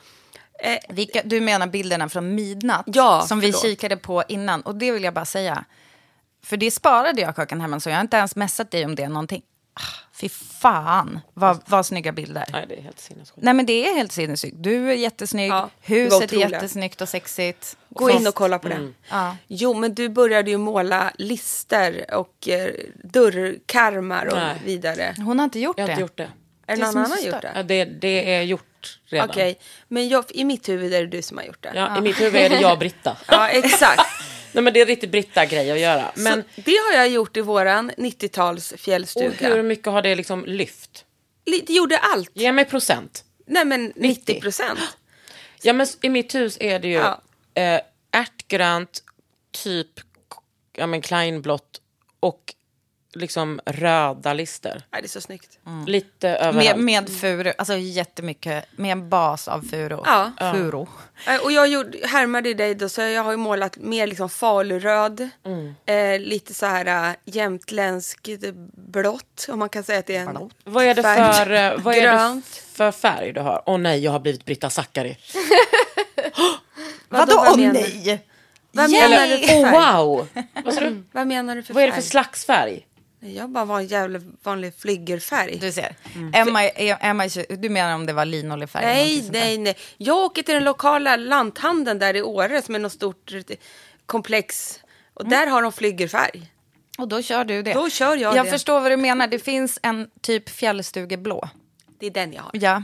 Eh, 0.63 0.77
Vilka, 0.95 1.21
du 1.25 1.41
menar 1.41 1.67
bilderna 1.67 2.09
från 2.09 2.35
midnatt 2.35 2.83
Ja, 2.87 3.25
som 3.27 3.39
vi 3.39 3.47
förlåt. 3.47 3.61
kikade 3.61 3.97
på 3.97 4.23
innan. 4.27 4.61
Och 4.61 4.75
det 4.75 4.91
vill 4.91 5.03
jag 5.03 5.13
bara 5.13 5.25
säga. 5.25 5.65
För 6.43 6.57
det 6.57 6.71
sparade 6.71 7.21
jag 7.21 7.35
Kakan 7.35 7.61
Hermansson. 7.61 7.91
Jag 7.91 7.97
har 7.97 8.01
inte 8.03 8.17
ens 8.17 8.35
messat 8.35 8.71
dig 8.71 8.85
om 8.85 8.95
det 8.95 9.07
någonting. 9.09 9.41
Fy 10.21 10.29
fan 10.29 11.19
vad, 11.33 11.61
vad 11.65 11.85
snygga 11.85 12.11
bilder. 12.11 12.45
Nej, 12.51 12.65
det 12.69 12.77
är 12.77 12.81
helt 12.81 12.99
sinnessjukt. 12.99 13.37
Nej 13.43 13.53
men 13.53 13.65
det 13.65 13.87
är 13.89 13.95
helt 13.95 14.11
sinnessjukt. 14.11 14.55
Du 14.59 14.89
är 14.91 14.95
jättesnygg. 14.95 15.51
Ja, 15.51 15.69
det 15.85 15.93
Huset 15.95 16.33
är 16.33 16.37
jättesnyggt 16.37 17.01
och 17.01 17.09
sexigt. 17.09 17.77
gå 17.89 18.09
in 18.09 18.27
och 18.27 18.35
kolla 18.35 18.59
på 18.59 18.67
det. 18.67 18.91
Ja. 19.09 19.35
Jo, 19.47 19.73
men 19.73 19.93
du 19.93 20.09
började 20.09 20.51
ju 20.51 20.57
måla 20.57 21.11
lister 21.17 22.05
och 22.13 22.47
eh, 22.49 22.69
dörrkarmar 23.03 24.25
och 24.25 24.37
Nej. 24.37 24.55
vidare. 24.65 25.15
Hon 25.17 25.39
har 25.39 25.43
inte 25.43 25.59
gjort 25.59 25.77
Jag 25.77 25.83
har 25.83 25.87
det. 25.87 25.91
inte 25.93 26.01
gjort 26.01 26.17
det. 26.17 26.23
Är 26.23 26.29
Det 26.67 26.75
det 26.75 26.81
någon 26.81 26.91
som 26.91 27.01
annan 27.03 27.17
så 27.17 27.27
gjort 27.27 27.41
det? 27.41 27.51
Ja, 27.55 27.63
det, 27.63 27.85
det 27.85 28.33
är 28.35 28.41
gjort 28.41 28.99
redan. 29.05 29.29
Okej, 29.29 29.59
men 29.87 30.09
jag, 30.09 30.25
i 30.29 30.43
mitt 30.43 30.69
huvud 30.69 30.93
är 30.93 31.01
det 31.01 31.07
du 31.07 31.21
som 31.21 31.37
har 31.37 31.43
gjort 31.45 31.61
det. 31.63 31.71
Ja, 31.75 31.97
I 31.97 32.01
mitt 32.01 32.21
huvud 32.21 32.41
är 32.41 32.49
det 32.49 32.59
jag 32.61 32.71
och 32.73 32.79
Britta. 32.79 33.17
Ja, 33.27 33.49
exakt. 33.49 34.01
Nej, 34.51 34.63
men 34.63 34.73
det 34.73 34.81
är 34.81 34.85
riktigt 34.85 35.11
Britta-grej 35.11 35.71
att 35.71 35.79
göra. 35.79 36.11
Men 36.15 36.43
Så 36.55 36.61
det 36.61 36.75
har 36.77 36.93
jag 36.97 37.09
gjort 37.09 37.37
i 37.37 37.41
våran 37.41 37.91
90-tals 37.97 38.71
och 38.71 38.79
fjällstuga. 38.79 39.53
hur 39.55 39.63
mycket 39.63 39.85
har 39.87 40.01
det 40.01 40.15
liksom 40.15 40.45
lyft? 40.45 41.05
Li- 41.45 41.63
Det 41.67 41.73
gjorde 41.73 41.97
allt. 41.97 42.29
Ge 42.33 42.51
mig 42.51 42.65
procent. 42.65 43.23
Nej, 43.45 43.65
men 43.65 43.93
90 43.95 44.41
procent. 44.41 44.79
Ja, 45.61 45.73
men 45.73 45.87
i 46.01 46.09
mitt 46.09 46.35
hus 46.35 46.57
är 46.59 46.79
det 46.79 46.87
ju 46.87 46.93
Ja. 46.93 47.21
eh, 47.53 47.81
ärtgrönt, 48.11 49.03
typ 49.63 49.87
ja, 50.77 50.87
men 50.87 51.01
kleinblått 51.01 51.81
och 52.19 52.53
liksom 53.13 53.59
röda 53.65 54.33
lister. 54.33 54.83
Nej, 54.91 55.01
det 55.01 55.05
är 55.05 55.09
så 55.09 55.21
snyggt. 55.21 55.59
Lite 55.87 56.29
överallt. 56.29 56.77
Med, 56.77 56.77
med 57.05 57.09
furu, 57.19 57.53
alltså 57.57 57.73
jättemycket, 57.77 58.65
med 58.75 58.91
en 58.91 59.09
bas 59.09 59.47
av 59.47 59.61
furu. 59.61 59.97
Ja. 60.05 60.31
Furu. 60.53 60.85
Eh, 61.27 61.41
Och 61.43 61.51
jag 61.51 61.67
gjorde, 61.67 62.07
härmade 62.07 62.53
dig 62.53 62.75
då, 62.75 62.89
så 62.89 63.01
jag 63.01 63.23
har 63.23 63.31
ju 63.31 63.37
målat 63.37 63.77
mer 63.77 64.07
liksom 64.07 64.29
faluröd. 64.29 65.29
Mm. 65.45 65.73
Eh, 65.85 66.19
lite 66.27 66.53
så 66.53 66.65
här 66.65 67.09
äh, 67.09 67.15
jämtländskt 67.25 68.29
blått, 68.73 69.45
om 69.49 69.59
man 69.59 69.69
kan 69.69 69.83
säga 69.83 69.99
att 69.99 70.07
det 70.07 70.15
är 70.15 70.21
en 70.21 70.49
Vad 70.63 70.83
är 70.85 70.95
det 70.95 71.01
färg. 71.03 71.33
för, 71.45 71.51
eh, 71.51 71.73
vad 71.83 71.95
är 71.95 72.35
det 72.35 72.41
för 72.73 72.91
färg 72.91 73.33
du 73.33 73.39
har? 73.41 73.63
Åh 73.65 73.77
nej, 73.77 73.99
jag 74.03 74.11
har 74.11 74.19
blivit 74.19 74.45
Britta 74.45 74.69
Zackari. 74.69 75.17
Vadå, 77.09 77.35
vad 77.35 77.47
åh 77.49 77.57
menar- 77.57 77.73
nej? 77.73 78.25
Vad 78.73 78.89
Yay! 78.89 79.09
menar 79.09 79.27
du 79.27 79.37
för 79.37 79.47
färg? 79.47 79.71
wow! 79.71 80.27
Vad, 80.65 80.73
sa 80.73 80.79
du? 80.79 81.03
Vad 81.11 81.27
menar 81.27 81.55
du 81.55 81.63
för 81.63 81.73
vad 81.73 81.83
är 81.83 81.87
det 81.87 81.93
färg? 81.93 82.01
för 82.01 82.09
slags 82.09 82.45
färg? 82.45 82.87
Jag 83.23 83.49
bara 83.49 83.65
var 83.65 83.79
en 83.79 83.87
jävla 83.87 84.19
vanlig 84.43 84.73
flygerfärg. 84.77 85.57
Du 85.61 85.71
ser. 85.71 85.95
Emma, 86.33 86.63
är- 86.63 86.97
Emma, 87.01 87.25
är- 87.25 87.55
du 87.57 87.69
menar 87.69 87.95
om 87.95 88.05
det 88.05 88.13
var 88.13 88.25
linoljefärg? 88.25 88.85
Nej, 88.85 89.29
nej, 89.31 89.57
nej. 89.57 89.77
Jag 89.97 90.17
åker 90.17 90.43
till 90.43 90.53
den 90.53 90.63
lokala 90.63 91.15
lanthandeln 91.15 91.99
där 91.99 92.15
i 92.15 92.21
Åre 92.21 92.61
som 92.61 92.75
är 92.75 92.79
något 92.79 92.91
stort 92.93 93.33
eh, 93.33 93.41
komplex. 94.05 94.79
Och 95.13 95.29
där 95.29 95.47
har 95.47 95.61
de 95.61 95.71
flygerfärg. 95.71 96.51
Och 96.97 97.07
då 97.07 97.21
kör 97.21 97.43
du 97.45 97.61
det. 97.63 97.73
Då 97.73 97.89
kör 97.89 98.15
jag 98.17 98.35
Jag 98.35 98.45
det. 98.45 98.51
förstår 98.51 98.79
vad 98.79 98.91
du 98.91 98.97
menar. 98.97 99.27
Det 99.27 99.39
finns 99.39 99.79
en 99.83 100.09
typ 100.21 100.49
fjällstugeblå. 100.49 101.49
Det 101.99 102.05
är 102.05 102.11
den 102.11 102.33
jag 102.33 102.41
har. 102.41 102.51
Ja. 102.53 102.83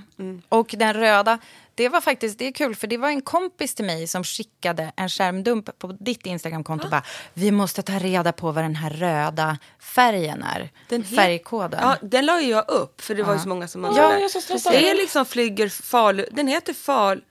Och 0.50 0.76
den 0.78 0.94
röda, 0.94 1.40
Det 1.78 1.90
var 1.90 2.02
faktiskt, 2.02 2.40
det 2.40 2.48
är 2.48 2.52
kul 2.52 2.76
för 2.76 2.88
det 2.88 2.98
var 2.98 3.10
en 3.10 3.22
kompis 3.22 3.76
till 3.76 3.86
mig 3.86 4.08
som 4.08 4.24
skickade 4.24 4.92
en 4.96 5.10
skärmdump 5.10 5.80
på 5.80 5.88
ditt 6.00 6.26
Instagramkonto. 6.26 6.90
Bara, 6.90 7.04
vi 7.34 7.52
måste 7.52 7.82
ta 7.82 7.94
reda 8.00 8.32
på 8.32 8.52
vad 8.52 8.64
den 8.64 8.76
här 8.76 8.90
röda 8.90 9.58
färgen 9.80 10.44
är. 10.44 10.70
Den 10.90 11.04
Färgkoden. 11.04 11.80
Ja, 11.84 11.98
den 12.02 12.26
la 12.26 12.40
jag 12.42 12.70
upp 12.70 13.02
för 13.02 13.16
det 13.16 13.24
var 13.24 13.34
ju 13.34 13.40
så 13.40 13.50
många 13.50 13.68
som 13.68 13.84
Ja, 13.84 13.90
undrade. 13.90 14.14
jag 14.14 14.24
är 14.24 14.28
så 14.28 14.42
stressad. 14.42 14.74
det 14.74 14.90
är 14.90 14.96
liksom 14.96 15.26
flyger 15.26 15.70
falu... 15.70 16.26
Den 16.32 16.48
heter 16.48 16.74
fal... 16.74 17.22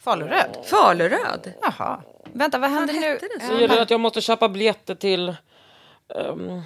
Faluröd. 0.00 0.56
faluröd. 0.70 1.52
Jaha. 1.62 2.02
Vänta, 2.32 2.58
vad 2.58 2.70
händer 2.70 2.94
nu? 2.94 3.00
hette 3.00 3.26
den 3.38 3.48
Så 3.48 3.54
gör 3.60 3.68
det 3.68 3.82
att 3.82 3.90
jag 3.90 4.00
måste 4.00 4.20
köpa 4.20 4.48
biljetter 4.48 4.94
till 4.94 5.36
um, 6.08 6.62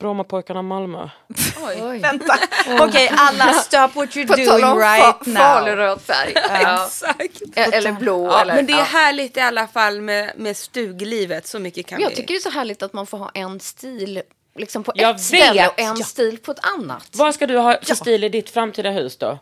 Brommapojkarna 0.00 0.62
Malmö. 0.62 1.08
Vänta. 2.00 2.38
Okej, 2.80 3.12
alla 3.16 3.52
stop 3.52 3.88
what 3.94 4.08
you're 4.16 4.26
På 4.26 4.34
tal 4.34 4.46
doing 4.46 4.64
om 4.64 4.78
right 4.78 5.02
fa- 5.04 5.28
now. 5.28 5.34
faluröd 5.36 6.00
färg. 6.00 6.32
Ja. 6.34 6.84
Exakt. 6.86 7.74
Eller 7.74 7.92
blå. 7.92 8.26
Ja, 8.26 8.40
eller, 8.42 8.54
men 8.54 8.66
det 8.66 8.72
är 8.72 8.76
ja. 8.78 8.82
härligt 8.84 9.36
i 9.36 9.40
alla 9.40 9.66
fall 9.68 10.00
med, 10.00 10.32
med 10.36 10.56
stuglivet. 10.56 11.46
Så 11.46 11.58
mycket 11.58 11.86
kan 11.86 12.00
jag 12.00 12.08
vi. 12.10 12.16
tycker 12.16 12.34
det 12.34 12.38
är 12.38 12.40
så 12.40 12.50
härligt 12.50 12.82
att 12.82 12.92
man 12.92 13.06
får 13.06 13.18
ha 13.18 13.30
en 13.34 13.60
stil 13.60 14.22
liksom 14.56 14.82
på 14.84 14.92
Jag 14.94 15.14
ett 15.14 15.20
ställe 15.20 15.62
vet. 15.62 15.70
och 15.72 15.78
en 15.80 15.96
Ja. 15.98 16.04
stil 16.04 16.38
på 16.38 16.52
ett 16.52 16.66
annat. 16.76 17.08
Vad 17.12 17.34
ska 17.34 17.46
du 17.46 17.58
ha 17.58 17.76
för 17.82 17.94
stil 17.94 18.24
i 18.24 18.28
ditt 18.28 18.50
framtida 18.50 18.90
hus 18.90 19.16
då? 19.16 19.38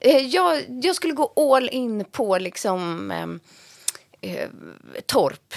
Eh, 0.00 0.16
Jag, 0.26 0.62
jag 0.82 0.96
skulle 0.96 1.12
gå 1.12 1.32
all 1.54 1.68
in 1.68 2.04
på 2.04 2.38
liksom 2.38 3.10
ehm, 3.10 3.40
eh, 4.20 4.48
torp. 5.06 5.54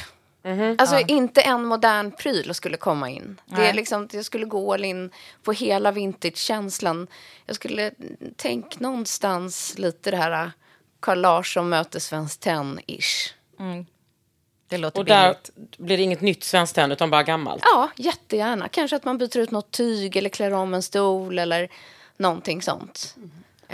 Alltså 0.78 1.00
inte 1.00 1.42
en 1.42 1.66
modern 1.66 2.12
pryl 2.12 2.54
skulle 2.54 2.78
komma 2.78 3.10
in. 3.10 3.42
Det 3.46 3.68
är 3.68 3.74
liksom, 3.74 4.08
jag 4.12 4.26
skulle 4.26 4.46
gå 4.46 4.74
all 4.74 4.86
in 4.86 5.12
på 5.44 5.52
hela 5.52 5.92
vintage-känslan. 5.92 7.08
Jag 7.46 7.56
skulle 7.56 7.92
tänka 8.36 8.78
någonstans 8.80 9.78
lite 9.78 10.12
det 10.12 10.18
här 10.18 10.52
Carl 11.00 11.22
Larsson 11.22 11.70
möter 11.70 12.00
Svenskt 12.00 12.44
Tenn-ish. 12.46 13.34
Det 14.70 14.78
låter 14.78 15.00
Och 15.00 15.06
där 15.06 15.28
billigt. 15.28 15.78
blir 15.78 15.98
det 15.98 16.04
inget 16.04 16.22
nytt 16.22 16.44
Svenskt 16.44 16.76
Tenn 16.76 16.92
utan 16.92 17.10
bara 17.10 17.24
gammalt. 17.24 17.64
Ja, 17.66 17.90
jättegärna. 17.96 18.68
Kanske 18.68 18.96
att 18.96 19.06
man 19.06 19.18
byter 19.18 19.38
ut 19.38 19.52
något 19.52 19.72
tyg 19.72 20.16
eller 20.16 20.30
klär 20.30 20.54
om 20.54 20.74
en 20.74 20.84
stol 20.84 21.40
eller 21.40 21.70
någonting 22.18 22.62
sånt. 22.62 23.16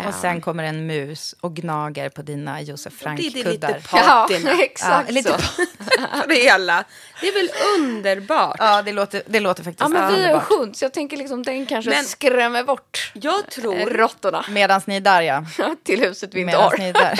Och 0.08 0.14
sen 0.14 0.42
kommer 0.42 0.64
en 0.64 0.86
mus 0.88 1.36
och 1.42 1.56
gnager 1.56 2.10
på 2.10 2.22
dina 2.22 2.62
Josef 2.62 2.94
blir 3.00 3.32
det 3.32 3.44
lite 3.52 3.80
Frank-kuddar. 3.84 4.44
Ja, 4.46 4.64
exakt 4.64 5.10
Ja, 5.10 5.14
lite 5.14 5.30
så. 5.30 5.62
Det 6.28 6.36
hela. 6.36 6.84
Det 7.22 7.28
är 7.28 7.34
väl 7.34 7.50
underbart. 7.80 8.56
Ja, 8.60 8.82
det 8.82 8.92
låter, 8.94 9.22
det 9.26 9.40
låter 9.40 9.64
faktiskt 9.64 9.82
Ja, 9.82 9.88
men 9.88 10.08
vi 10.14 10.14
är 10.20 10.24
underbart. 10.24 10.44
sjunt, 10.44 10.78
så 10.78 10.86
jag 10.86 10.94
tänker 10.94 11.18
liksom 11.18 11.44
den 11.44 11.66
kanske 11.66 11.90
Men- 11.92 12.04
skrämmer 12.06 12.64
bort 12.64 13.12
Jag 13.14 13.50
tror... 13.50 13.76
råttorna 13.90 14.46
Medan 14.50 14.82
ni 14.86 14.96
är 14.96 15.02
där, 15.02 15.22
ja. 15.22 15.46
till 15.84 16.02
huset 16.02 16.30
vi 16.34 16.42
inte 16.42 16.58
har. 16.58 16.78
ni 16.78 16.90
är 16.90 16.94
där. 16.94 17.20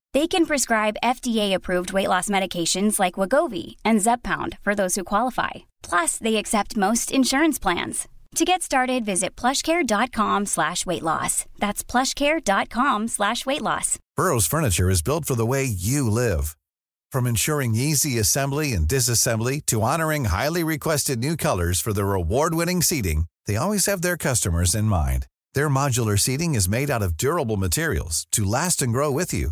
They 0.13 0.27
can 0.27 0.45
prescribe 0.45 0.97
FDA-approved 1.01 1.93
weight 1.93 2.09
loss 2.09 2.27
medications 2.27 2.99
like 2.99 3.15
Wagovi 3.15 3.77
and 3.85 4.01
Zepbound 4.01 4.57
for 4.61 4.75
those 4.75 4.95
who 4.95 5.05
qualify. 5.05 5.51
Plus, 5.83 6.17
they 6.17 6.35
accept 6.35 6.75
most 6.75 7.11
insurance 7.11 7.57
plans. 7.57 8.09
To 8.35 8.45
get 8.45 8.61
started, 8.61 9.05
visit 9.05 9.35
plushcare.com 9.37 10.45
slash 10.47 10.85
weight 10.85 11.03
loss. 11.03 11.45
That's 11.59 11.83
plushcare.com 11.83 13.07
slash 13.07 13.45
weight 13.45 13.61
loss. 13.61 13.99
Burrow's 14.17 14.47
furniture 14.47 14.89
is 14.89 15.01
built 15.01 15.25
for 15.25 15.35
the 15.35 15.45
way 15.45 15.63
you 15.63 16.09
live. 16.09 16.57
From 17.11 17.27
ensuring 17.27 17.75
easy 17.75 18.17
assembly 18.19 18.73
and 18.73 18.87
disassembly 18.87 19.65
to 19.67 19.81
honoring 19.81 20.25
highly 20.25 20.63
requested 20.63 21.19
new 21.19 21.35
colors 21.37 21.79
for 21.81 21.93
their 21.93 22.13
award-winning 22.13 22.81
seating, 22.81 23.25
they 23.47 23.55
always 23.57 23.85
have 23.85 24.01
their 24.01 24.17
customers 24.17 24.75
in 24.75 24.85
mind. 24.85 25.27
Their 25.53 25.69
modular 25.69 26.17
seating 26.19 26.55
is 26.55 26.69
made 26.69 26.89
out 26.89 27.01
of 27.01 27.17
durable 27.17 27.57
materials 27.57 28.27
to 28.31 28.45
last 28.45 28.81
and 28.81 28.93
grow 28.93 29.11
with 29.11 29.33
you. 29.33 29.51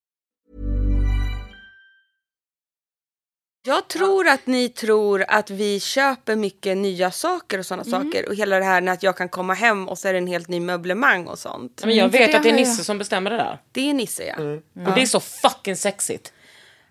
Jag 3.63 3.87
tror 3.87 4.27
att 4.27 4.47
ni 4.47 4.69
tror 4.69 5.25
att 5.27 5.49
vi 5.49 5.79
köper 5.79 6.35
mycket 6.35 6.77
nya 6.77 7.11
saker 7.11 7.59
och 7.59 7.65
sådana 7.65 7.83
saker. 7.83 8.29
Och 8.29 8.35
hela 8.35 8.59
det 8.59 8.65
här 8.65 8.81
med 8.81 8.93
att 8.93 9.03
jag 9.03 9.17
kan 9.17 9.29
komma 9.29 9.53
hem 9.53 9.89
och 9.89 9.97
så 9.99 10.07
är 10.07 10.13
det 10.13 10.17
en 10.19 10.27
helt 10.27 10.47
ny 10.47 10.59
möblemang 10.59 11.27
och 11.27 11.39
sånt. 11.39 11.81
Men 11.85 11.95
jag 11.95 12.11
för 12.11 12.17
vet 12.17 12.31
det 12.31 12.37
att 12.37 12.43
det 12.43 12.49
är 12.49 12.53
har 12.53 12.59
jag- 12.59 12.67
Nisse 12.67 12.83
som 12.83 12.97
bestämmer 12.97 13.29
det 13.31 13.37
där. 13.37 13.57
Det 13.71 13.89
är 13.89 13.93
Nisse 13.93 14.23
ja. 14.23 14.35
Och 14.89 14.95
det 14.95 15.01
är 15.01 15.05
så 15.05 15.19
fucking 15.19 15.75
sexigt. 15.75 16.33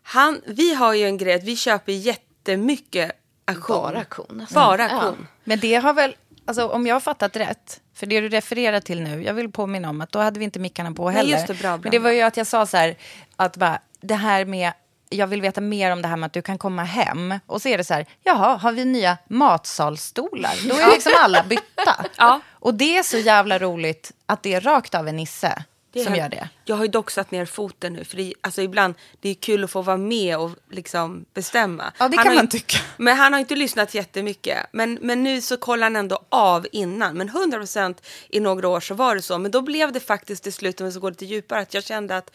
Han, 0.02 0.40
vi 0.46 0.74
har 0.74 0.94
ju 0.94 1.04
en 1.04 1.18
grej 1.18 1.34
att 1.34 1.44
vi 1.44 1.56
köper 1.56 1.92
jättemycket 1.92 3.12
auktion. 3.44 3.76
Bara 3.82 3.98
auktion, 3.98 4.40
alltså. 4.40 4.54
Bara 4.54 4.82
Ja. 4.82 4.88
auktion. 4.90 5.26
Men 5.44 5.60
det 5.60 5.74
har 5.74 5.92
väl, 5.92 6.16
alltså 6.44 6.68
om 6.68 6.86
jag 6.86 6.94
har 6.94 7.00
fattat 7.00 7.36
rätt, 7.36 7.80
för 7.94 8.06
det 8.06 8.20
du 8.20 8.28
refererar 8.28 8.80
till 8.80 9.00
nu, 9.02 9.22
jag 9.22 9.34
vill 9.34 9.52
påminna 9.52 9.90
om 9.90 10.00
att 10.00 10.12
då 10.12 10.18
hade 10.18 10.38
vi 10.38 10.44
inte 10.44 10.58
mickarna 10.58 10.92
på 10.92 11.06
Nej, 11.06 11.16
heller. 11.16 11.30
just 11.32 11.46
det, 11.46 11.54
bra, 11.54 11.68
bra, 11.70 11.78
Men 11.82 11.90
det 11.90 11.98
var 11.98 12.10
ju 12.10 12.20
att 12.20 12.36
jag 12.36 12.46
sa 12.46 12.66
så 12.66 12.76
här, 12.76 12.96
att 13.36 13.56
bara, 13.56 13.80
det 14.00 14.14
här 14.14 14.44
med, 14.44 14.72
jag 15.12 15.26
vill 15.26 15.40
veta 15.42 15.60
mer 15.60 15.90
om 15.92 16.02
det 16.02 16.08
här 16.08 16.16
med 16.16 16.26
att 16.26 16.32
du 16.32 16.42
kan 16.42 16.58
komma 16.58 16.84
hem. 16.84 17.34
Och 17.46 17.62
så 17.62 17.68
är 17.68 17.78
det 17.78 17.84
så 17.84 17.94
här, 17.94 18.06
jaha, 18.24 18.56
har 18.56 18.72
vi 18.72 18.84
nya 18.84 19.18
matsalstolar? 19.28 20.68
Då 20.68 20.74
är 20.74 20.90
liksom 20.92 21.12
alla 21.18 21.42
bytta. 21.42 22.06
Ja. 22.16 22.40
Och 22.50 22.74
det 22.74 22.96
är 22.98 23.02
så 23.02 23.18
jävla 23.18 23.58
roligt 23.58 24.12
att 24.26 24.42
det 24.42 24.54
är 24.54 24.60
rakt 24.60 24.94
av 24.94 25.08
en 25.08 25.16
nisse 25.16 25.64
Det 25.92 26.04
som 26.04 26.14
gör 26.14 26.28
det. 26.28 26.48
Jag 26.64 26.76
har 26.76 26.84
ju 26.84 26.90
dock 26.90 27.10
satt 27.10 27.30
ner 27.30 27.46
foten 27.46 27.92
nu. 27.92 28.04
För 28.04 28.16
det, 28.16 28.34
alltså 28.40 28.62
ibland, 28.62 28.94
det 29.20 29.28
är 29.28 29.34
kul 29.34 29.64
att 29.64 29.70
få 29.70 29.82
vara 29.82 29.96
med 29.96 30.38
och 30.38 30.50
liksom 30.70 31.24
bestämma. 31.34 31.92
Ja, 31.98 32.08
det 32.08 32.16
Han 32.16 32.24
kan 32.26 32.34
man 32.34 32.44
ju- 32.44 32.48
tycka. 32.50 32.78
Men 32.96 33.16
han 33.16 33.32
har 33.32 33.40
inte 33.40 33.56
lyssnat 33.56 33.94
jättemycket. 33.94 34.66
Men, 34.72 34.98
men 35.02 35.22
nu 35.22 35.40
så 35.40 35.56
kollar 35.56 35.82
han 35.86 35.96
ändå 35.96 36.18
av 36.28 36.66
innan. 36.72 37.16
Men 37.16 37.30
100% 37.30 37.94
i 38.28 38.40
några 38.40 38.68
år 38.68 38.80
så 38.80 38.94
var 38.94 39.14
det 39.14 39.22
så. 39.22 39.38
Men 39.38 39.50
då 39.50 39.62
blev 39.62 39.92
det 39.92 40.00
faktiskt 40.00 40.42
till 40.42 40.52
slut, 40.52 40.80
om 40.80 40.86
vi 40.86 40.92
ska 40.92 41.00
gå 41.00 41.08
lite 41.08 41.24
djupare, 41.26 41.60
att 41.60 41.74
jag 41.74 41.84
kände 41.84 42.16
att 42.16 42.30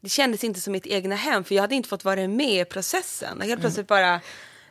det 0.00 0.08
kändes 0.08 0.44
inte 0.44 0.60
som 0.60 0.72
mitt 0.72 0.86
egna 0.86 1.14
hem. 1.14 1.44
För 1.44 1.54
jag 1.54 1.62
hade 1.62 1.74
inte 1.74 1.88
fått 1.88 2.04
vara 2.04 2.28
med 2.28 2.60
i 2.60 2.64
processen. 2.64 3.28
Och 3.28 3.34
Mm. 3.36 3.48
helt 3.48 3.60
plötsligt 3.60 3.86
bara, 3.88 4.20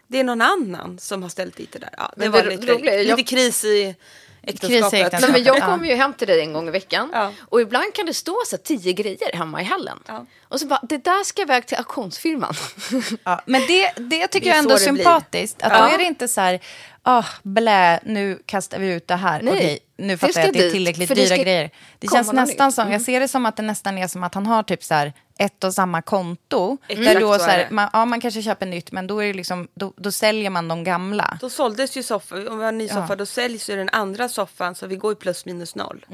det 0.08 0.20
är 0.20 0.24
någon 0.24 0.42
annan 0.42 1.00
som 1.00 1.24
har 1.24 1.30
ställt 1.30 1.56
dit 1.56 1.72
det 1.72 1.80
där. 1.80 1.94
Ja, 1.98 2.14
det 2.16 2.20
Men 2.24 2.32
var 2.32 2.44
det 2.44 2.50
lite, 2.50 2.74
roliga 2.74 2.94
är- 2.94 3.04
jag- 3.04 3.18
lite 3.18 3.36
Kris 3.36 3.66
i 3.66 3.96
äktenskapet. 4.44 5.22
Nej, 5.22 5.32
men 5.32 5.44
jag 5.44 5.58
Ja. 5.60 5.66
kommer 5.66 5.86
ju 5.88 5.96
hem 5.96 6.14
till 6.14 6.28
dig 6.28 6.42
en 6.42 6.54
gång 6.54 6.68
i 6.68 6.72
veckan. 6.72 7.10
Ja. 7.14 7.32
Och 7.42 7.62
ibland 7.62 7.94
kan 7.94 8.06
det 8.06 8.14
stå 8.14 8.36
så 8.48 8.56
här, 8.56 8.64
tio 8.64 8.94
grejer 8.94 9.36
hemma 9.38 9.62
i 9.62 9.64
hallen. 9.66 10.00
Ja. 10.08 10.26
Och 10.48 10.60
så 10.60 10.66
bara, 10.68 10.80
det 10.90 10.98
där 10.98 11.24
ska 11.24 11.42
iväg 11.42 11.66
till 11.68 11.78
auktionsfirman. 11.78 12.54
Ja, 13.24 13.42
men 13.46 13.62
det, 13.68 13.92
det 13.98 14.28
tycker 14.28 14.46
Det 14.46 14.50
jag 14.50 14.58
ändå 14.58 14.72
är 14.76 14.78
blir. 14.78 14.86
sympatiskt. 14.86 15.62
Att 15.64 15.72
Ja. 15.74 15.80
Då 15.80 15.94
är 15.94 15.98
det 15.98 16.04
inte 16.04 16.28
så 16.28 16.42
här, 16.42 16.60
ah, 17.04 17.24
blä, 17.44 18.00
nu 18.06 18.40
kastar 18.46 18.80
vi 18.80 18.94
ut 18.94 19.08
det 19.08 19.16
här. 19.16 19.42
Nej, 19.42 19.54
Okej, 19.54 19.80
nu 19.98 20.08
det 20.14 20.18
fattar 20.18 20.40
jag 20.40 20.48
att 20.48 20.54
det 20.54 20.66
är 20.68 20.72
tillräckligt 20.72 21.16
dyra 21.16 21.38
grejer. 21.38 21.70
Det 22.00 22.08
känns 22.12 22.34
nästan 22.34 22.72
som, 22.72 22.82
Mm. 22.82 22.92
jag 22.94 23.02
ser 23.02 23.20
det 23.20 23.28
som 23.28 23.46
att 23.46 23.56
det 23.56 23.64
nästan 23.64 23.98
är 23.98 24.08
som 24.08 24.24
att 24.24 24.34
han 24.34 24.46
har 24.46 24.64
typ 24.64 24.84
så 24.84 24.94
här 24.94 25.14
ett 25.40 25.64
och 25.64 25.74
samma 25.74 26.02
konto. 26.02 26.78
Exakt 26.88 27.06
där 27.06 27.20
då 27.20 27.34
så 27.34 27.40
så 27.40 27.46
är 27.46 27.50
här, 27.50 27.58
det. 27.58 27.68
man, 27.72 27.90
ja, 27.94 28.06
man 28.06 28.22
kanske 28.22 28.42
köper 28.42 28.66
nytt, 28.66 28.92
men 28.92 29.08
då, 29.08 29.24
är 29.24 29.28
det 29.28 29.34
liksom, 29.34 29.68
då, 29.74 29.94
då 29.98 30.12
säljer 30.12 30.50
man 30.50 30.68
de 30.68 30.84
gamla. 30.84 31.38
Då 31.42 31.50
såldes 31.50 31.98
ju 31.98 32.04
soffan, 32.04 32.48
om 32.48 32.58
vi 32.58 32.64
har 32.64 32.70
en 32.70 32.78
ny 32.78 32.88
soffa 32.88 33.16
då 33.16 33.26
säljs 33.26 33.70
ju 33.70 33.76
den 33.76 33.90
andra 33.90 34.30
soffan 34.30 34.76
så 34.76 34.88
vi 34.88 34.96
går 34.96 35.12
ju 35.12 35.16
plus 35.16 35.46
minus 35.46 35.76
noll. 35.76 36.06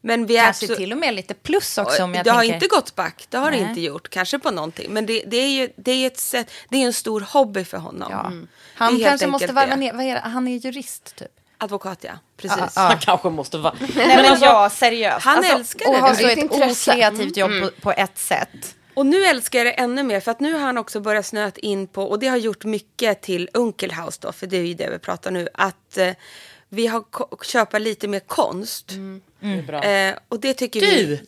Men 0.00 0.26
vi 0.26 0.36
är 0.36 0.44
Kanske 0.44 0.64
absolut- 0.64 0.78
till 0.78 0.92
och 0.92 0.98
med 0.98 1.14
lite 1.14 1.34
plus 1.34 1.78
också. 1.78 2.02
Om 2.04 2.14
jag 2.14 2.24
det 2.24 2.30
har 2.30 2.40
tänker. 2.40 2.54
inte 2.54 2.66
gått 2.66 2.94
back, 2.94 3.26
det 3.30 3.36
har 3.36 3.50
det 3.50 3.56
Nej. 3.60 3.68
inte 3.68 3.80
gjort. 3.80 4.08
Kanske 4.08 4.38
på 4.38 4.50
någonting. 4.50 4.92
Men 4.92 5.06
det, 5.06 5.22
det 5.26 5.36
är 5.36 5.48
ju 5.48 5.68
det 5.76 5.92
är 5.92 6.06
ett 6.06 6.18
sätt, 6.20 6.50
det 6.68 6.76
är 6.82 6.86
en 6.86 6.92
stor 6.92 7.20
hobby 7.20 7.64
för 7.64 7.78
honom. 7.78 8.08
Ja. 8.10 8.30
Det 8.30 8.46
Han 8.74 9.00
kanske 9.00 9.26
måste 9.26 9.52
varva 9.52 9.66
det. 9.74 9.76
ner. 9.76 9.92
Vad 9.92 10.04
är 10.04 10.14
det? 10.14 10.20
Han 10.20 10.48
är 10.48 10.56
jurist 10.56 11.16
typ. 11.16 11.30
Advokat 11.64 11.98
ja, 12.04 12.12
precis. 12.36 12.76
Han 12.76 12.98
kanske 12.98 13.28
måste 13.30 13.58
vara... 13.58 13.74
Nej 13.96 14.16
men 14.16 14.24
alltså- 14.26 14.44
ja, 14.44 14.70
seriöst. 14.70 15.24
Han 15.24 15.44
älskar 15.44 15.88
och 15.88 15.94
det. 15.94 16.00
har 16.00 16.14
så 16.14 16.26
är 16.26 16.38
ett 16.38 16.44
okreativt 16.50 17.36
jobb 17.36 17.50
Mm. 17.50 17.64
på, 17.68 17.80
på 17.80 17.92
ett 17.92 18.18
sätt. 18.18 18.74
Och 18.94 19.06
nu 19.06 19.24
älskar 19.24 19.58
jag 19.58 19.66
det 19.66 19.70
ännu 19.72 20.02
mer 20.02 20.20
för 20.20 20.30
att 20.30 20.40
nu 20.40 20.52
har 20.52 20.60
han 20.60 20.78
också 20.78 21.00
börjat 21.00 21.26
snöat 21.26 21.58
in 21.58 21.86
på, 21.86 22.04
och 22.04 22.18
det 22.18 22.26
har 22.28 22.36
gjort 22.36 22.64
mycket 22.64 23.22
till 23.22 23.48
Unkelhaus 23.54 24.18
då, 24.18 24.32
för 24.32 24.46
det 24.46 24.56
är 24.56 24.62
ju 24.62 24.74
det 24.74 24.90
vi 24.90 24.98
pratar 24.98 25.30
nu, 25.30 25.48
att 25.54 25.98
eh, 25.98 26.10
vi 26.68 26.86
har 26.86 27.04
köpa 27.44 27.78
lite 27.78 28.08
mer 28.08 28.20
konst. 28.20 28.90
Är 29.40 29.62
bra. 29.62 29.82
Eh, 29.84 30.14
och 30.28 30.40
det 30.40 30.54
tycker 30.54 30.80
Du! 30.80 30.86
vi... 30.86 31.20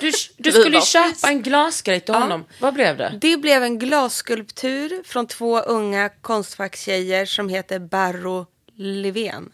Du, 0.00 0.10
du 0.36 0.52
skulle 0.52 0.80
köpa 0.80 1.28
en 1.28 1.42
glasgrej 1.42 2.00
till 2.00 2.14
Ja. 2.14 2.20
honom. 2.20 2.44
Vad 2.60 2.74
blev 2.74 2.96
det? 2.96 3.18
Det 3.20 3.36
blev 3.36 3.62
en 3.62 3.78
glasskulptur 3.78 5.02
från 5.04 5.26
två 5.26 5.60
unga 5.60 6.08
konstfackstjejer 6.08 7.26
som 7.26 7.48
heter 7.48 7.78
Barro 7.78 8.46
Levén. 8.76 9.52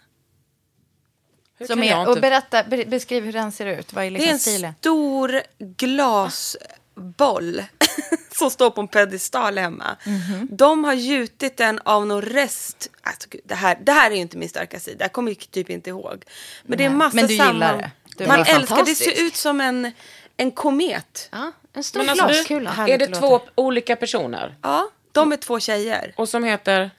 Som 1.66 1.83
är, 1.83 2.09
och 2.09 2.20
berätta, 2.20 2.64
be, 2.64 2.85
beskriv 2.85 3.24
hur 3.24 3.33
den 3.33 3.53
ser 3.53 3.66
ut. 3.66 3.92
Vad 3.92 4.05
är 4.05 4.11
Det 4.11 4.16
är 4.16 4.18
liksom 4.18 4.33
en 4.33 4.38
stilen? 4.38 4.72
stor 4.81 5.42
glasboll 5.59 7.62
som 8.38 8.50
står 8.50 8.70
på 8.70 8.81
en 8.81 8.88
pedestal 8.88 9.59
hemma. 9.59 9.96
Mhm. 10.07 10.48
De 10.50 10.85
har 10.85 10.94
gjutit 10.94 11.57
den 11.57 11.81
av 11.85 12.07
någon 12.07 12.22
rest. 12.22 12.90
Alltså, 13.03 13.29
gud, 13.31 13.40
det, 13.44 13.55
här, 13.55 13.79
det 13.83 13.92
här 13.92 14.11
är 14.11 14.14
ju 14.14 14.20
inte 14.20 14.37
min 14.38 14.48
starka 14.48 14.81
sida. 14.81 15.05
Jag 15.05 15.12
kommer 15.12 15.35
typ 15.35 15.70
inte 15.70 15.90
ihåg. 15.90 16.24
Men 16.62 16.79
det 16.79 16.85
är 16.85 16.90
massa 16.90 17.16
Men 17.16 17.27
du 17.27 17.33
gillar 17.33 17.46
samman- 17.46 17.79
det. 17.79 17.90
Du 18.16 18.27
Man 18.27 18.40
älskar 18.40 18.85
det. 18.85 18.94
ser 18.94 19.22
ut 19.27 19.37
som 19.37 19.61
en, 19.61 19.92
en 20.37 20.50
komet. 20.50 21.29
Ja, 21.33 21.53
en 21.72 21.85
stor 21.85 22.00
Men 22.00 22.09
alltså, 22.11 22.27
glaskula. 22.27 22.74
är 22.88 22.98
det 22.98 23.07
två 23.07 23.31
låta. 23.31 23.50
olika 23.55 23.96
personer? 23.96 24.55
Ja, 24.62 24.88
de 25.12 25.33
är 25.33 25.37
två 25.37 25.61
tjejer. 25.61 26.14
Och 26.16 26.29
som 26.29 26.44
heter... 26.44 26.90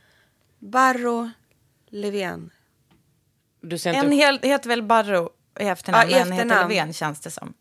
Barro 0.60 1.32
Levén. 1.89 2.49
Du 3.62 3.78
ser 3.78 3.93
En 3.93 4.04
inte... 4.06 4.15
hel, 4.15 4.39
heter 4.43 4.69
väl 4.69 4.82
Barro 4.84 5.30
i 5.60 5.63
efternamn, 5.63 6.10
Ja, 6.12 6.17
i 6.17 6.19
men 6.19 6.32
heter 6.32 6.45
efternamn. 6.45 6.69
Löfven 6.73 6.93
känns 6.93 7.19
det 7.19 7.32
som. 7.32 7.54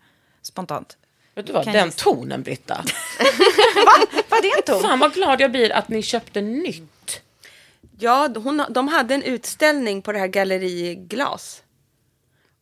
Spontant. 0.43 0.97
Vet 1.35 1.47
du 1.47 1.53
vad? 1.53 1.65
kan 1.65 1.73
Den 1.73 1.87
gissa. 1.87 2.05
tonen, 2.05 2.43
Britta. 2.43 2.85
Vad 4.29 4.39
är 4.39 4.43
det 4.43 4.51
en 4.57 4.63
ton? 4.63 4.83
Fan 4.83 4.99
vad 4.99 5.15
glad 5.15 5.41
jag 5.41 5.51
blir 5.51 5.73
att 5.73 5.89
ni 5.89 6.03
köpte 6.03 6.41
nytt. 6.41 7.21
Ja, 7.99 8.29
hon, 8.37 8.63
de 8.71 8.89
hade 8.89 9.15
en 9.15 9.23
utställning 9.23 10.03
på 10.03 10.13
det 10.13 10.19
här 10.19 10.27
galleri 10.27 10.95
Glas. 10.95 11.63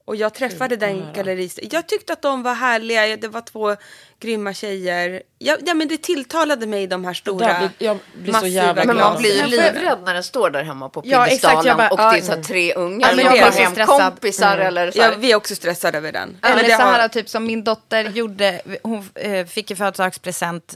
Och 0.04 0.16
jag 0.16 0.34
träffade 0.34 0.76
den 0.76 1.12
gallerist. 1.14 1.58
Jag 1.72 1.86
tyckte 1.88 2.12
att 2.12 2.22
de 2.22 2.42
var 2.42 2.54
härliga. 2.54 3.16
Det 3.16 3.28
var 3.28 3.40
två 3.40 3.76
grymma 4.20 4.54
tjejer. 4.54 5.22
Ja, 5.38 5.56
ja 5.66 5.74
men 5.74 5.88
det 5.88 6.02
tilltalade 6.02 6.66
mig 6.66 6.86
de 6.86 7.04
här 7.04 7.14
stora. 7.14 7.58
Blir- 7.58 7.70
jag 7.78 7.98
blir 8.14 8.32
så 8.32 8.32
massiva 8.32 8.48
jävla 8.48 8.84
Men 8.84 8.96
glad. 8.96 9.12
man 9.12 9.22
blir 9.22 9.36
ju 9.42 9.46
livrädd 9.46 9.98
när 10.04 10.14
den 10.14 10.22
står 10.24 10.50
där 10.50 10.62
hemma 10.64 10.88
på 10.88 11.02
Ja, 11.04 11.10
jag 11.18 11.28
piedestalen 11.28 11.90
och 11.90 11.96
det 11.96 12.02
är 12.02 12.20
så 12.20 12.32
här 12.32 12.42
tre 12.42 12.74
ungar 12.74 13.08
Ja, 13.08 13.16
men 13.16 13.36
jag 13.36 13.54
så 13.54 13.60
hem, 13.60 13.72
stressad. 13.72 14.00
kompisar 14.00 14.58
eller 14.58 14.90
så 14.90 14.98
Ja, 14.98 15.10
vi 15.18 15.32
är 15.32 15.36
också 15.36 15.54
stressade 15.54 15.98
över 15.98 16.12
den. 16.12 16.36
Eller 16.42 16.56
Men 16.56 16.64
det 16.64 16.70
så 16.76 16.82
här 16.82 17.00
har- 17.00 17.08
typ 17.08 17.28
som 17.28 17.44
min 17.44 17.64
dotter 17.64 18.04
gjorde, 18.04 18.60
hon 18.82 19.08
eh, 19.14 19.46
fick 19.46 19.70
i 19.70 19.76
födelsedagspresent 19.76 20.74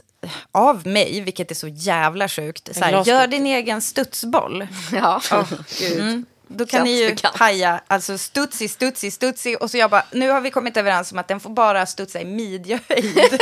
av 0.51 0.87
mig, 0.87 1.21
vilket 1.21 1.51
är 1.51 1.55
så 1.55 1.67
jävla 1.67 2.29
sjukt. 2.29 2.75
Så 2.75 2.83
här, 2.83 3.03
gör 3.05 3.27
din 3.27 3.45
egen 3.45 3.81
studsboll. 3.81 4.67
Ja. 4.93 5.21
Mm. 5.99 6.25
Då 6.47 6.65
kan 6.65 6.83
ni 6.83 6.91
ju 7.01 7.07
Klassbekant. 7.07 7.37
haja, 7.37 7.81
alltså 7.87 8.17
studsig, 8.17 8.71
studsig, 8.71 9.13
studsig. 9.13 9.61
Och 9.61 9.71
så 9.71 9.77
jag 9.77 9.89
bara, 9.89 10.03
nu 10.11 10.29
har 10.29 10.41
vi 10.41 10.51
kommit 10.51 10.77
överens 10.77 11.11
om 11.11 11.17
att 11.17 11.27
den 11.27 11.39
får 11.39 11.49
bara 11.49 11.85
studsa 11.85 12.21
i 12.21 12.25
midjehöjd. 12.25 13.39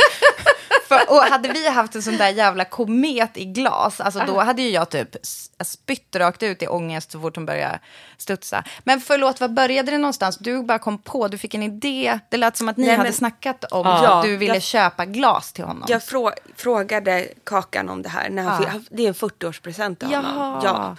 För, 0.88 1.10
och 1.10 1.16
hade 1.22 1.48
vi 1.48 1.68
haft 1.68 1.94
en 1.94 2.02
sån 2.02 2.16
där 2.16 2.28
jävla 2.28 2.64
komet 2.64 3.30
i 3.36 3.44
glas, 3.44 4.00
alltså 4.00 4.22
då 4.26 4.40
hade 4.40 4.62
ju 4.62 4.70
jag 4.70 4.90
typ 4.90 5.14
s- 5.22 5.50
spytt 5.64 6.16
rakt 6.16 6.42
ut 6.42 6.62
i 6.62 6.66
ångest 6.66 7.10
så 7.12 7.20
fort 7.20 7.36
hon 7.36 7.46
började 7.46 7.78
studsa. 8.16 8.64
Men 8.84 9.00
förlåt, 9.00 9.40
var 9.40 9.48
började 9.48 9.90
det 9.90 9.98
någonstans? 9.98 10.36
Du 10.38 10.62
bara 10.62 10.78
kom 10.78 10.98
på, 10.98 11.28
du 11.28 11.38
fick 11.38 11.54
en 11.54 11.62
idé. 11.62 12.18
Det 12.30 12.36
lät 12.36 12.56
som 12.56 12.68
att 12.68 12.76
ni 12.76 12.86
Nej, 12.86 12.96
hade 12.96 13.08
men- 13.08 13.12
snackat 13.12 13.64
om 13.64 13.86
Ja, 13.86 14.18
att 14.18 14.24
du 14.24 14.36
ville 14.36 14.54
jag- 14.54 14.62
köpa 14.62 15.04
glas 15.04 15.52
till 15.52 15.64
honom. 15.64 15.84
Jag 15.88 16.02
frå, 16.04 16.32
frågade 16.56 17.28
Kakan 17.44 17.88
om 17.88 18.02
det 18.02 18.08
här. 18.08 18.28
När 18.30 18.42
han 18.42 18.62
Ja. 18.62 18.70
fick, 18.70 18.82
det 18.90 19.02
är 19.04 19.08
en 19.08 19.14
40-årspresent 19.14 19.96
till 19.98 20.08
honom. 20.08 20.32
Jaha. 20.36 20.60
Ja. 20.64 20.96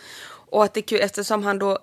Och 0.52 0.64
att 0.64 0.74
det 0.74 0.80
är 0.80 0.88
kul 0.88 1.02
eftersom 1.02 1.44
han 1.44 1.60
då 1.60 1.80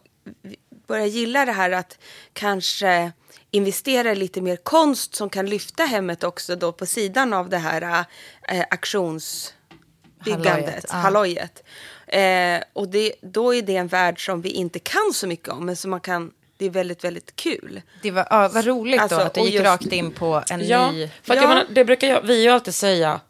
börjar 0.86 1.06
gilla 1.06 1.44
det 1.44 1.52
här 1.52 1.70
att 1.70 1.98
kanske 2.32 3.12
investera 3.50 4.12
i 4.12 4.14
lite 4.14 4.40
mer 4.40 4.56
konst 4.56 5.14
som 5.14 5.30
kan 5.30 5.46
lyfta 5.46 5.82
hemmet 5.84 6.24
också 6.24 6.56
då 6.56 6.72
på 6.72 6.86
sidan 6.86 7.32
av 7.32 7.48
det 7.48 7.58
här 7.58 8.04
eh, 8.48 8.64
auktionsbyggandet, 8.70 10.90
Hallojet, 10.90 10.92
hallojet. 10.92 11.62
Eh, 12.06 12.62
och 12.72 12.88
det, 12.88 13.12
då 13.20 13.54
är 13.54 13.62
det 13.62 13.76
en 13.76 13.88
värld 13.88 14.26
som 14.26 14.42
vi 14.42 14.50
inte 14.50 14.78
kan 14.78 15.12
så 15.14 15.26
mycket 15.26 15.48
om 15.48 15.66
men 15.66 15.76
som 15.76 15.90
man 15.90 16.00
kan, 16.00 16.32
det 16.56 16.66
är 16.66 16.70
väldigt, 16.70 17.04
väldigt 17.04 17.36
kul. 17.36 17.82
Det 18.02 18.10
var, 18.10 18.26
ja, 18.30 18.50
vad 18.54 18.64
roligt 18.66 19.00
Alltså, 19.00 19.16
då 19.18 19.22
att 19.24 19.34
du 19.34 19.40
gick 19.40 19.54
just- 19.54 19.64
rakt 19.64 19.92
in 19.92 20.10
på 20.12 20.42
en 20.50 20.66
Ja, 20.68 20.90
ny... 20.90 21.08
för 21.22 21.32
att 21.32 21.36
Ja. 21.36 21.42
jag 21.42 21.48
menar, 21.48 21.66
det 21.70 21.84
brukar 21.84 22.08
jag, 22.08 22.22
vi 22.22 22.42
ju 22.42 22.48
alltid 22.48 22.74
säga, 22.74 23.20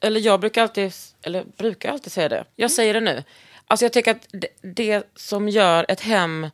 eller 0.00 0.20
jag 0.20 0.40
brukar 0.40 0.62
alltid, 0.62 0.92
eller 1.22 1.44
brukar 1.56 1.92
alltid 1.92 2.12
säga 2.12 2.28
det. 2.28 2.44
Jag 2.56 2.70
säger 2.70 2.94
det 2.94 3.00
nu. 3.00 3.24
Alltså 3.68 3.84
jag 3.84 3.92
tycker 3.92 4.10
att 4.10 4.26
det, 4.32 4.48
det 4.74 5.06
som 5.14 5.48
gör 5.48 5.86
ett 5.88 6.00
hem 6.00 6.46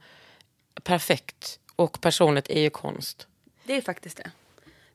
perfekt 0.83 1.59
och 1.77 2.01
personligt 2.01 2.51
är 2.51 2.61
ju 2.61 2.71
konst. 2.71 3.27
Det 3.65 3.77
är 3.77 3.81
faktiskt 3.83 4.17
det. 4.17 4.31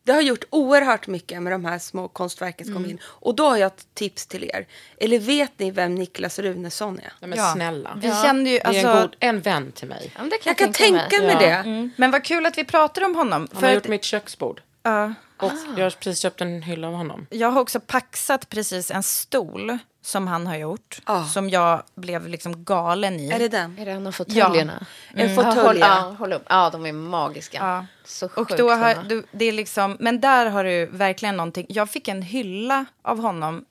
Det 0.04 0.12
har 0.14 0.22
gjort 0.22 0.44
oerhört 0.50 1.08
mycket 1.08 1.42
med 1.44 1.54
de 1.54 1.66
här 1.66 1.80
små 1.80 2.08
konstverken 2.08 2.66
som 2.66 2.76
kom 2.76 2.86
in. 2.86 3.00
Och 3.06 3.36
då 3.36 3.46
har 3.50 3.58
jag 3.58 3.68
ett 3.68 3.88
tips 3.94 4.26
till 4.28 4.44
er. 4.44 4.68
Eller 4.98 5.20
vet 5.20 5.60
ni 5.60 5.72
vem 5.72 5.96
Niklas 5.96 6.40
Runesson 6.40 7.00
är? 7.00 7.14
Nej, 7.20 7.30
men 7.30 7.40
Ja. 7.40 7.54
snälla. 7.56 7.98
Vi 8.02 8.12
kände 8.24 8.50
ju, 8.50 8.58
Det 8.60 8.64
är 8.66 8.70
en, 8.80 8.86
alltså, 8.88 9.02
god, 9.02 9.16
en 9.20 9.42
vän 9.42 9.72
till 9.72 9.88
mig. 9.88 10.12
Ja, 10.16 10.22
men 10.22 10.30
det 10.30 10.38
kan 10.38 10.50
Jag 10.52 10.58
kan 10.58 10.74
tänka 10.74 11.22
mig 11.22 11.32
Ja. 11.34 11.40
det. 11.40 11.46
Mm. 11.54 11.92
Men 11.98 12.12
vad 12.12 12.24
kul 12.24 12.46
att 12.46 12.58
vi 12.58 12.64
pratar 12.64 13.06
om 13.06 13.16
honom. 13.16 13.48
Han 13.52 13.60
För 13.60 13.62
har 13.62 13.68
att, 13.68 13.74
gjort 13.76 13.88
mitt 13.88 14.04
köksbord. 14.04 14.62
ja, 14.84 15.14
Och 15.42 15.52
jag 15.78 15.86
har 15.86 15.90
precis 15.90 16.20
köpt 16.22 16.42
en 16.42 16.62
hylla 16.62 16.88
av 16.88 16.94
honom. 16.94 17.28
jag 17.30 17.52
har 17.52 17.62
också 17.62 17.80
paxat 17.80 18.50
precis 18.50 18.92
en 18.92 19.04
stol 19.04 19.78
som 20.02 20.28
han 20.28 20.48
har 20.48 20.56
gjort. 20.58 21.02
Ah. 21.04 21.24
Som 21.26 21.50
jag 21.50 21.84
blev 21.96 22.28
liksom 22.28 22.64
galen 22.64 23.20
i. 23.20 23.30
Är 23.30 23.40
det 23.40 23.48
den? 23.48 23.78
Är 23.80 23.86
det 23.86 23.92
en 23.92 24.08
av 24.08 24.12
fåtöljerna? 24.12 24.86
En 25.14 25.30
Ja, 25.30 25.36
fåtölj, 25.36 25.60
håll, 25.66 25.78
ja. 25.80 25.88
ja, 25.88 26.16
håll 26.20 26.34
upp. 26.34 26.44
Ja, 26.50 26.70
de 26.70 26.86
är 26.86 26.92
magiska. 26.94 27.58
Ja. 27.58 27.86
Så 28.06 28.26
Och 28.26 28.32
sjukt 28.36 28.58
då 28.58 28.70
har 28.70 28.96
du, 29.10 29.24
det 29.32 29.46
är 29.46 29.52
liksom, 29.52 29.98
men 30.00 30.22
där 30.22 30.46
har 30.46 30.64
du 30.64 30.86
verkligen 30.86 31.38
någonting. 31.38 31.66
Jag 31.70 31.90
fick 31.90 32.08
en 32.08 32.22
hylla 32.22 32.86
av 33.02 33.20
honom, 33.20 33.66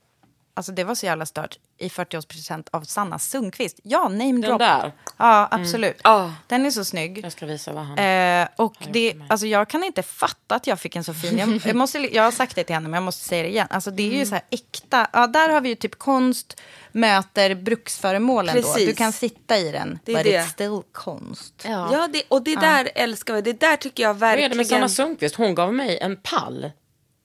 alltså 0.59 0.73
det 0.73 0.85
var 0.85 0.94
så 0.94 1.07
jävla 1.07 1.27
stört, 1.27 1.59
i 1.79 1.88
40-årspresent 1.88 2.68
av 2.71 2.83
Sanna 2.83 3.18
Sundqvist. 3.18 3.81
Ja, 3.83 4.09
name 4.09 4.25
Den 4.33 4.40
drop. 4.40 4.59
där. 4.59 4.92
Ja, 5.16 5.49
absolut. 5.51 6.01
Ja. 6.05 6.35
Den 6.47 6.66
är 6.66 6.71
så 6.71 6.85
snygg. 6.85 7.21
Jag 7.25 7.33
ska 7.33 7.47
visa 7.47 7.73
vad 7.73 7.85
han... 7.85 7.99
Eh, 7.99 8.49
och 8.57 8.75
gjort 8.81 8.88
det, 8.92 9.14
alltså 9.29 9.47
jag 9.47 9.68
kan 9.68 9.85
inte 9.85 10.03
fatta 10.03 10.55
att 10.55 10.66
jag 10.66 10.81
fick 10.81 10.97
en 10.97 11.05
så 11.05 11.14
fin. 11.14 11.38
Jag, 11.38 11.61
jag, 11.66 11.77
måste, 11.77 11.99
jag 11.99 12.23
har 12.23 12.31
sagt 12.31 12.55
det 12.57 12.64
till 12.64 12.75
henne, 12.75 12.88
men 12.88 12.94
jag 12.97 13.03
måste 13.03 13.25
säga 13.25 13.42
det 13.42 13.49
igen. 13.49 13.66
Alltså 13.71 13.90
det 13.90 14.03
är 14.03 14.07
Mm. 14.07 14.18
ju 14.18 14.27
så 14.27 14.35
här 14.35 14.44
äkta. 14.51 15.07
Ja, 15.12 15.27
där 15.27 15.49
har 15.49 15.61
vi 15.61 15.68
ju 15.68 15.75
typ 15.75 15.99
konst 15.99 16.61
möter 16.92 17.55
bruksföremålen 17.55 18.57
då. 18.57 18.62
Precis. 18.62 18.87
Du 18.88 18.94
kan 18.94 19.12
sitta 19.12 19.59
i 19.59 19.73
den, 19.73 19.99
Det 20.05 20.12
är 20.12 20.16
but 20.16 20.25
det. 20.25 20.38
it's 20.38 20.47
still 20.49 20.81
konst. 20.92 21.55
Ja. 21.64 21.88
Ja, 21.92 22.09
det, 22.12 22.23
och 22.29 22.42
det 22.42 22.57
där 22.57 22.90
älskar 22.94 23.35
vi. 23.35 23.40
Det 23.42 23.61
där 23.61 23.77
tycker 23.77 24.03
jag 24.03 24.14
Vad 24.14 24.31
är 24.31 24.37
det 24.37 24.42
verkligen... 24.42 24.57
med 24.57 24.66
Sanna 24.66 24.88
Sundqvist? 24.88 25.35
Hon 25.35 25.55
gav 25.55 25.75
mig 25.75 25.99
en 25.99 26.16
pall 26.16 26.71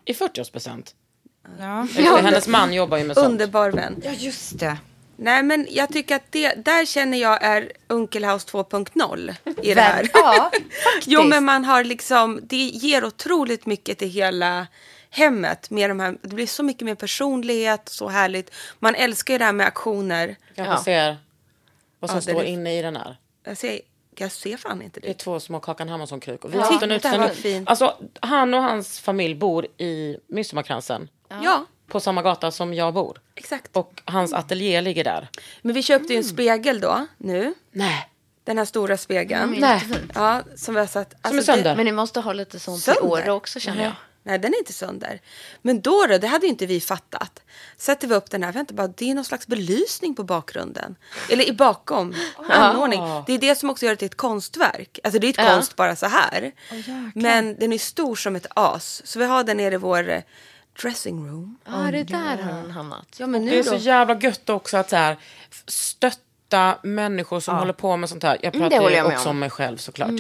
i 0.06 0.14
40-årspresent. 0.14 0.84
Ja. 1.60 1.88
Ja, 1.98 2.16
hennes 2.18 2.48
man 2.48 2.74
jobbar 2.74 2.98
ju 2.98 3.04
med 3.04 3.16
sånt. 3.16 3.28
Underbar 3.28 3.72
vän. 3.72 4.02
ja, 4.04 4.12
just 4.12 4.60
det. 4.60 4.78
Nej, 5.16 5.44
men 5.44 5.68
jag 5.70 5.90
tycker 5.90 6.16
att 6.16 6.24
det, 6.32 6.54
där 6.66 6.86
känner 6.86 7.18
jag 7.18 7.44
är 7.44 7.72
Unkelhaus 7.88 8.48
2.0 8.48 9.34
i 9.62 9.74
det 9.74 9.82
här. 9.82 10.10
Ja, 10.14 10.52
faktiskt. 10.84 11.08
Jo, 11.08 11.24
men 11.24 11.46
man 11.46 11.66
har 11.66 11.84
liksom, 11.84 12.40
det 12.44 12.56
ger 12.58 13.06
otroligt 13.06 13.66
mycket 13.66 13.98
till 13.98 14.10
hela 14.10 14.68
hemmet. 15.10 15.70
Med 15.70 15.90
de 15.90 16.00
här, 16.00 16.18
det 16.22 16.36
blir 16.36 16.48
så 16.48 16.64
mycket 16.64 16.86
mer 16.86 16.96
personlighet, 16.96 17.90
så 17.90 18.08
härligt. 18.10 18.52
Man 18.80 18.96
älskar 18.96 19.34
ju 19.34 19.38
det 19.38 19.46
här 19.46 19.54
med 19.54 19.68
aktioner. 19.68 20.36
Kanske 20.56 20.74
Ja. 20.74 20.84
ser 20.84 21.18
vad 22.00 22.10
som 22.10 22.18
Ja, 22.18 22.22
står 22.22 22.42
är- 22.42 22.46
inne 22.46 22.80
i 22.80 22.82
den 22.82 22.96
här. 22.96 23.18
Jag 23.44 23.58
ser, 23.58 23.80
jag 24.18 24.32
ser 24.32 24.58
fan 24.58 24.82
inte 24.82 25.00
Det 25.00 25.08
är 25.08 25.14
det. 25.14 25.14
två 25.20 25.40
små 25.40 25.60
Kakan 25.60 25.90
Hermansson-krukor. 25.90 26.50
Vi 26.50 26.58
Ja. 26.58 26.80
Titta, 27.00 27.18
vad 27.18 27.32
fint. 27.32 27.70
Alltså, 27.70 27.98
han 28.20 28.54
och 28.54 28.62
hans 28.62 29.00
familj 29.00 29.36
bor 29.36 29.66
i 29.78 30.18
Midsommarkransen. 30.28 31.10
Ja, 31.42 31.66
På 31.88 32.00
samma 32.00 32.22
gata 32.22 32.52
som 32.52 32.74
jag 32.74 32.94
bor. 32.94 33.22
exakt. 33.36 33.78
Och 33.78 34.02
hans 34.06 34.34
ateljé 34.34 34.82
ligger 34.82 35.04
där. 35.04 35.30
Men 35.62 35.74
vi 35.76 35.84
köpte 35.84 36.14
ju 36.14 36.18
en 36.18 36.24
spegel 36.24 36.80
då, 36.80 37.06
nu. 37.18 37.54
Nej. 37.72 38.10
Den 38.44 38.58
här 38.58 38.66
stora 38.66 38.98
spegeln. 38.98 39.44
Mm, 39.44 39.60
jättefint. 39.60 40.12
Ja, 40.16 40.42
som 40.56 40.74
vi 40.74 40.80
har 40.80 40.88
satt. 40.88 41.10
Som 41.12 41.20
är 41.24 41.28
alltså, 41.38 41.52
sönder. 41.54 41.76
Men 41.76 41.86
ni 41.86 41.92
måste 41.92 42.20
ha 42.20 42.34
lite 42.34 42.60
sånt 42.60 42.80
i 42.80 42.82
Sönder? 42.82 43.06
Åre 43.06 43.32
också 43.32 43.60
känner 43.60 43.84
jag. 43.84 43.94
Nej, 44.26 44.40
den 44.40 44.54
är 44.54 44.58
inte 44.58 44.74
sönder. 44.74 45.22
Men 45.62 45.82
då, 45.82 46.06
då, 46.10 46.18
det 46.18 46.28
hade 46.28 46.46
ju 46.46 46.50
inte 46.50 46.66
vi 46.66 46.82
fattat. 46.82 47.42
Sätter 47.78 48.08
vi 48.08 48.16
upp 48.16 48.30
den 48.32 48.44
här, 48.44 48.52
vänta 48.52 48.74
bara, 48.74 48.88
det 48.88 49.10
är 49.12 49.16
någon 49.16 49.26
slags 49.26 49.48
belysning 49.48 50.16
på 50.16 50.24
bakgrunden. 50.24 50.96
Eller 51.30 51.50
i 51.50 51.54
bakom, 51.54 52.16
anordning. 52.50 53.02
Det 53.28 53.34
är 53.34 53.38
det 53.38 53.56
som 53.56 53.70
också 53.70 53.86
gör 53.86 53.92
det 53.94 53.98
till 53.98 54.06
ett 54.06 54.18
konstverk. 54.18 55.00
Alltså 55.04 55.20
det 55.20 55.28
är 55.28 55.30
ett 55.30 55.38
Ja. 55.38 55.54
konst 55.54 55.76
bara 55.76 55.96
så 55.96 56.06
här. 56.06 56.52
Men 57.16 57.56
den 57.60 57.74
är 57.74 57.78
stor 57.78 58.16
som 58.16 58.36
ett 58.36 58.48
as. 58.50 59.02
Så 59.06 59.20
vi 59.20 59.26
har 59.26 59.44
den 59.44 59.58
nere 59.58 59.74
i 59.74 59.78
vår 59.78 60.10
eh, 60.10 60.22
dressing 60.82 61.28
room. 61.28 61.58
Ja, 61.66 61.72
det 61.92 62.00
är 62.00 62.04
där 62.04 62.44
har 62.44 62.52
den 62.62 62.72
hamnat. 62.72 63.08
Ja, 63.18 63.28
men 63.28 63.46
Det 63.46 63.52
nu 63.52 63.60
är 63.60 63.64
så 63.64 63.72
då? 63.72 63.78
jävla 63.78 64.20
gött 64.20 64.50
också 64.50 64.78
att 64.78 64.90
så 64.90 64.96
här, 64.96 65.18
stötta 65.68 66.78
människor 66.84 67.40
som 67.40 67.56
håller 67.58 67.74
på 67.74 67.98
med 67.98 68.10
sånt 68.10 68.24
här. 68.24 68.38
Jag 68.42 68.56
Mm, 68.56 68.70
pratar 68.70 68.84
det 68.86 68.92
ju 68.92 68.98
jag 68.98 69.08
också 69.08 69.30
om. 69.30 69.36
om 69.36 69.40
mig 69.40 69.50
själv 69.50 69.78
såklart. 69.78 70.12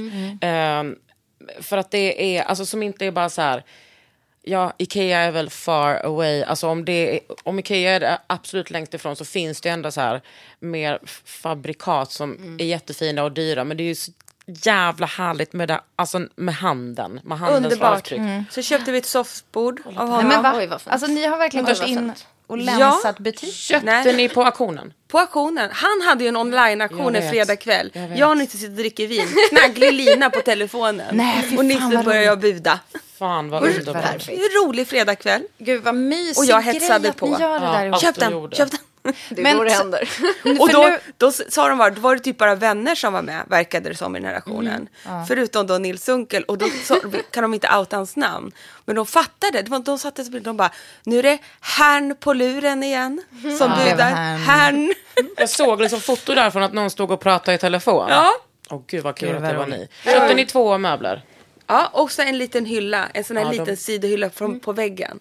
Ehm, 0.41 0.95
för 1.61 1.77
att 1.77 1.91
det 1.91 2.37
är, 2.37 2.43
alltså 2.43 2.65
som 2.65 2.83
inte 2.83 3.05
är 3.05 3.11
bara 3.11 3.29
så 3.29 3.41
här, 3.41 3.63
ja, 4.41 4.73
Ikea 4.77 5.19
är 5.19 5.31
väl 5.31 5.49
far 5.49 5.95
away. 6.05 6.43
Alltså 6.43 6.67
om, 6.67 6.85
det 6.85 7.13
är, 7.15 7.19
om 7.43 7.59
Ikea 7.59 7.91
är 7.95 7.99
det 7.99 8.19
absolut 8.27 8.69
längst 8.71 8.93
ifrån 8.93 9.15
så 9.15 9.25
finns 9.25 9.61
det 9.61 9.69
ändå 9.69 9.91
så 9.91 10.01
här 10.01 10.21
mer 10.59 10.99
fabrikat 11.25 12.11
som 12.11 12.31
Mm. 12.35 12.57
är 12.59 12.65
jättefina 12.65 13.23
och 13.23 13.31
dyra. 13.31 13.63
Men 13.63 13.77
det 13.77 13.83
är 13.83 13.85
ju 13.85 13.95
så 13.95 14.11
jävla 14.45 15.05
härligt 15.05 15.53
med, 15.53 15.67
det, 15.67 15.81
alltså 15.95 16.21
med 16.35 16.55
handen, 16.55 17.19
med 17.23 17.39
handens 17.39 17.63
Underbart. 17.65 17.97
avtryck. 17.97 18.21
Så 18.51 18.61
köpte 18.61 18.91
vi 18.91 18.97
ett 18.97 19.05
soffbord 19.05 19.79
av 19.85 19.93
Nej, 19.93 20.05
honom. 20.05 20.27
men 20.27 20.41
va? 20.43 20.53
Oj, 20.57 20.67
vad 20.67 20.81
fint. 20.81 20.93
Alltså 20.93 21.07
ni 21.07 21.25
har 21.25 21.37
verkligen 21.37 21.65
gått 21.65 21.83
in 21.87 22.13
och 22.47 22.57
Ja. 22.57 22.63
länsat 22.77 23.19
butik. 23.19 23.53
Köpte 23.55 23.85
Nej. 23.85 24.15
ni 24.15 24.29
på 24.29 24.43
auktionen? 24.43 24.93
På 25.07 25.19
auktionen. 25.19 25.69
Han 25.73 26.01
hade 26.07 26.23
ju 26.23 26.27
en 26.27 26.37
online-auktion 26.37 27.15
en 27.15 27.29
fredag 27.31 27.55
kväll. 27.55 27.91
Jag 27.93 28.07
vet. 28.07 28.17
Jag 28.19 28.29
och 28.29 28.37
Nisse 28.37 28.57
sitter 28.57 28.69
och 28.71 28.77
dricker 28.77 29.07
vin. 29.07 29.27
Knagglig 29.49 29.93
lina 29.93 30.29
på 30.29 30.39
telefonen. 30.39 31.15
Nej, 31.15 31.43
fy 31.49 31.57
och 31.57 31.65
Nisse 31.65 32.01
börjar 32.05 32.21
jag 32.21 32.39
buda. 32.39 32.79
Fan 33.17 33.49
vad 33.49 33.63
underbart. 33.63 34.29
är 34.29 34.33
en 34.33 34.67
rolig 34.67 34.87
fredagkväll. 34.87 35.41
Gud 35.57 35.83
vad 35.83 35.95
mysig 35.95 36.37
Och 36.41 36.45
jag 36.45 36.61
hetsade 36.61 36.99
grej 36.99 37.09
att 37.09 37.17
på. 37.17 37.25
ni 37.25 37.31
gör 37.41 37.59
det 37.59 37.65
Ja, 37.65 37.71
där 37.71 37.85
ihop. 37.85 37.95
Att 37.95 38.01
Köp 38.01 38.15
den, 38.15 38.31
köp 38.51 38.71
den. 38.71 38.79
Det 39.29 39.41
är 39.41 39.43
Men 39.43 39.57
då 39.57 39.63
det 39.63 39.71
händer. 39.71 40.09
Och 40.59 40.69
då, 40.69 40.81
nu- 40.83 40.99
då 41.17 41.31
sa 41.31 41.67
de 41.69 41.77
bara, 41.77 41.89
då 41.89 42.01
var 42.01 42.15
det 42.15 42.21
typ 42.21 42.37
bara 42.37 42.55
vänner 42.55 42.95
som 42.95 43.13
var 43.13 43.21
med, 43.21 43.43
verkade 43.47 43.89
det 43.89 43.95
som 43.95 44.15
i 44.15 44.19
den 44.19 44.27
här 44.29 44.35
auktionen. 44.35 44.89
Förutom 45.27 45.67
då 45.67 45.77
Nils 45.77 46.09
Unkel 46.09 46.43
och 46.43 46.57
då 46.57 46.65
sa, 46.83 46.95
kan 47.31 47.41
de 47.43 47.53
inte 47.53 47.77
outa 47.77 47.95
hans 47.97 48.15
namn. 48.15 48.51
Men 48.85 48.95
de 48.95 49.05
fattade, 49.05 49.61
det 49.61 49.69
var, 49.71 49.79
de 49.79 49.99
satte 49.99 50.23
sig 50.23 50.39
de 50.39 50.57
bara, 50.57 50.71
nu 51.03 51.19
är 51.19 51.23
det 51.23 51.37
herrn 51.61 52.15
på 52.19 52.33
luren 52.33 52.83
igen 52.83 53.21
som 53.59 53.71
Ja. 53.71 53.91
budar. 53.91 54.11
Herrn. 54.37 54.93
Jag 55.37 55.49
såg 55.49 55.81
liksom 55.81 56.01
foto 56.01 56.33
därifrån 56.35 56.63
att 56.63 56.73
någon 56.73 56.89
stod 56.89 57.11
och 57.11 57.19
pratade 57.19 57.55
i 57.55 57.57
telefon. 57.57 58.05
Ja. 58.09 58.31
Åh 58.69 58.81
gud 58.87 59.03
vad 59.03 59.15
kul 59.15 59.35
att 59.35 59.43
det 59.49 59.53
var 59.57 59.67
ni. 59.67 59.87
Köpte 60.03 60.33
ni 60.33 60.45
två 60.45 60.77
möbler? 60.77 61.23
Ja, 61.67 61.89
och 61.93 62.11
så 62.11 62.21
en 62.21 62.37
liten 62.37 62.65
hylla, 62.65 63.07
en 63.13 63.23
sån 63.23 63.37
här 63.37 63.43
Ja, 63.43 63.49
de- 63.51 63.57
liten 63.57 63.77
sidohylla 63.77 64.29
från, 64.29 64.59
på 64.59 64.73
väggen. 64.73 65.19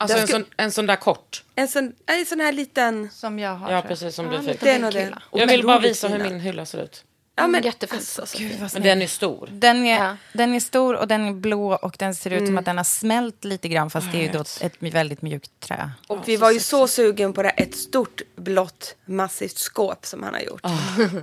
Alltså 0.00 0.18
en, 0.18 0.26
skulle- 0.26 0.44
sån, 0.44 0.52
en 0.56 0.72
sån 0.72 0.86
där 0.86 0.96
kort. 0.96 1.44
En 1.54 1.68
sån, 1.68 1.92
en 2.06 2.26
sån 2.26 2.40
här 2.40 2.52
liten... 2.52 3.08
Som 3.12 3.38
jag 3.38 3.54
har. 3.54 3.72
Ja, 3.72 3.82
precis 3.82 4.14
som 4.14 4.28
du 4.30 4.42
fick. 4.42 4.60
Det 4.60 4.70
är 4.70 4.78
nog 4.78 4.92
det. 4.92 5.18
Jag 5.32 5.46
vill 5.46 5.66
bara 5.66 5.78
visa 5.78 6.08
hur 6.08 6.18
min 6.18 6.40
hylla 6.40 6.66
ser 6.66 6.82
ut. 6.82 7.04
Ja, 7.36 7.46
men, 7.46 7.62
Jättefint. 7.62 8.00
Alltså, 8.18 8.26
så 8.26 8.42
Men 8.72 8.82
den 8.82 9.02
är 9.02 9.06
stor. 9.06 9.48
Den 9.52 9.86
är, 9.86 10.04
Ja. 10.04 10.16
den 10.32 10.54
är 10.54 10.60
stor 10.60 10.96
och 10.96 11.08
den 11.08 11.28
är 11.28 11.32
blå 11.32 11.74
och 11.74 11.96
den 11.98 12.14
ser 12.14 12.30
ut 12.30 12.46
som 12.46 12.58
att 12.58 12.64
den 12.64 12.76
har 12.76 12.84
smält 12.84 13.44
lite 13.44 13.68
grann 13.68 13.90
fast 13.90 14.12
det 14.12 14.18
är 14.18 14.22
ju 14.22 14.28
då 14.28 14.40
ett 14.60 14.74
väldigt 14.94 15.22
mjukt 15.22 15.50
trä. 15.60 15.90
Och 16.06 16.28
vi 16.28 16.36
var 16.36 16.50
ju 16.50 16.60
så 16.60 16.88
sugen 16.88 17.32
på 17.32 17.42
det 17.42 17.50
ett 17.50 17.76
stort 17.76 18.20
blått 18.36 18.94
massivt 19.04 19.58
skåp 19.58 20.06
som 20.06 20.22
han 20.22 20.34
har 20.34 20.40
gjort. 20.40 20.62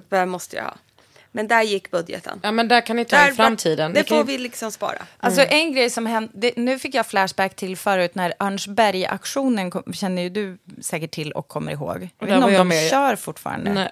Det 0.09 0.25
måste 0.25 0.55
jag 0.55 0.63
ha. 0.63 0.73
Men 1.35 1.47
där 1.47 1.61
gick 1.63 1.91
budgeten. 1.91 2.39
Ja 2.43 2.51
men 2.51 2.67
där 2.67 2.81
kan 2.81 2.95
ni 2.95 3.05
ta 3.05 3.15
Där 3.17 3.31
i 3.31 3.35
framtiden. 3.35 3.93
Det 3.93 4.03
får 4.07 4.17
ju- 4.17 4.23
vi 4.23 4.37
liksom 4.37 4.71
spara. 4.71 4.97
Alltså 5.19 5.41
en 5.41 5.73
grej 5.73 5.89
som 5.89 6.05
hände, 6.05 6.29
det, 6.33 6.53
nu 6.57 6.79
fick 6.79 6.95
jag 6.95 7.05
flashback 7.05 7.55
till 7.55 7.77
förut 7.77 8.15
när 8.15 8.33
Örnsberg-aktionen 8.39 9.71
kom, 9.71 9.93
känner 9.93 10.21
ju 10.21 10.29
du 10.29 10.57
säkert 10.81 11.11
till 11.11 11.31
och 11.31 11.47
kommer 11.47 11.71
ihåg. 11.71 12.09
Jag 12.19 12.27
vet 12.27 12.35
inte 12.35 12.47
om 12.47 12.53
de 12.53 12.67
med. 12.67 12.89
kör 12.89 13.15
fortfarande. 13.15 13.73
Nej. 13.73 13.89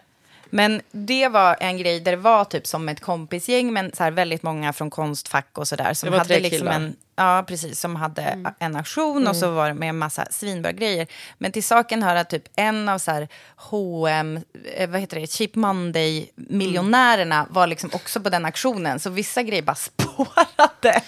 Men 0.50 0.82
det 0.92 1.28
var 1.28 1.58
en 1.60 1.78
grej 1.78 2.00
där 2.00 2.12
det 2.12 2.18
var 2.18 2.46
typ 2.46 2.68
som 2.68 2.90
ett 2.90 3.00
kompisgäng 3.00 3.74
men 3.74 3.92
så 3.96 4.04
här 4.04 4.12
väldigt 4.12 4.44
många 4.44 4.74
från 4.74 4.90
Konstfack 4.90 5.58
och 5.58 5.68
sådär 5.68 5.94
som 5.94 6.08
Det 6.08 6.12
var 6.12 6.18
hade 6.18 6.28
tre 6.34 6.40
liksom 6.40 6.60
killar. 6.60 6.74
en 6.74 6.96
Ja, 7.16 7.44
precis. 7.48 7.80
Som 7.80 7.96
hade 7.96 8.54
en 8.60 8.76
aktion 8.76 9.28
och 9.28 9.36
så 9.36 9.52
var 9.52 9.68
det 9.68 9.74
med 9.74 9.90
en 9.90 9.98
massa 9.98 10.26
svinbra 10.32 10.72
grejer. 10.72 11.08
Men 11.38 11.52
till 11.52 11.64
saken 11.64 12.04
hör 12.04 12.16
att 12.16 12.30
typ 12.30 12.44
en 12.56 12.90
av 12.90 12.98
så 13.00 13.12
här 13.12 13.28
H&M, 13.56 14.40
vad 14.90 15.00
heter 15.02 15.20
det, 15.20 15.28
Cheap 15.32 15.56
Monday-miljonärerna 15.56 17.46
var 17.50 17.68
liksom 17.68 17.90
också 17.94 18.22
på 18.22 18.30
den 18.30 18.46
aktionen. 18.46 19.00
Så 19.00 19.10
vissa 19.10 19.44
grejer 19.44 19.62
bara 19.64 19.76
spårade. 19.76 21.02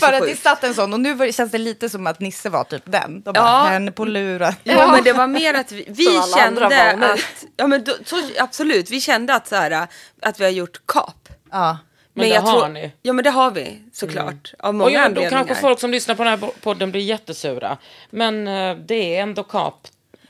För 0.00 0.12
att 0.12 0.22
det 0.26 0.36
satt 0.42 0.64
en 0.64 0.74
sån. 0.74 0.92
Och 0.92 1.00
nu 1.00 1.14
var, 1.14 1.32
känns 1.32 1.50
det 1.52 1.58
lite 1.58 1.88
som 1.88 2.06
att 2.06 2.20
Nisse 2.20 2.50
var 2.50 2.64
typ 2.64 2.82
den. 2.84 3.22
De 3.22 3.32
bara, 3.32 3.44
Ja. 3.44 3.64
henne 3.64 3.92
på 3.92 4.04
luren. 4.04 4.54
Ja, 4.62 4.92
men 4.92 5.04
det 5.04 5.12
var 5.12 5.26
mer 5.26 5.54
att 5.54 5.72
vi, 5.72 5.84
vi 5.88 6.20
kände 6.36 6.66
att, 6.66 7.20
ja 7.56 7.66
men 7.66 7.84
då, 7.84 7.92
så, 8.04 8.16
absolut, 8.38 8.90
vi 8.90 9.00
kände 9.00 9.34
att 9.34 9.48
så 9.48 9.56
här, 9.56 9.86
att 10.22 10.40
vi 10.40 10.44
har 10.44 10.50
gjort 10.50 10.86
kap. 10.86 11.28
Ja. 11.50 11.78
Men 12.14 12.28
det 12.28 12.36
har 12.36 12.68
ni. 12.68 12.92
Ja 13.02 13.12
men 13.12 13.24
det 13.24 13.30
har 13.30 13.50
vi 13.50 13.82
såklart. 13.92 14.54
Av 14.58 14.74
många 14.74 14.84
Och 14.84 14.90
ja, 14.90 15.08
då 15.08 15.30
kanske 15.30 15.54
folk 15.54 15.80
som 15.80 15.90
lyssnar 15.90 16.14
på 16.14 16.24
den 16.24 16.38
här 16.38 16.50
podden 16.60 16.90
blir 16.90 17.00
jättesura. 17.00 17.78
Men 18.10 18.48
eh, 18.48 18.76
det 18.76 19.16
är 19.16 19.22
ändå 19.22 19.42
kap. 19.42 19.88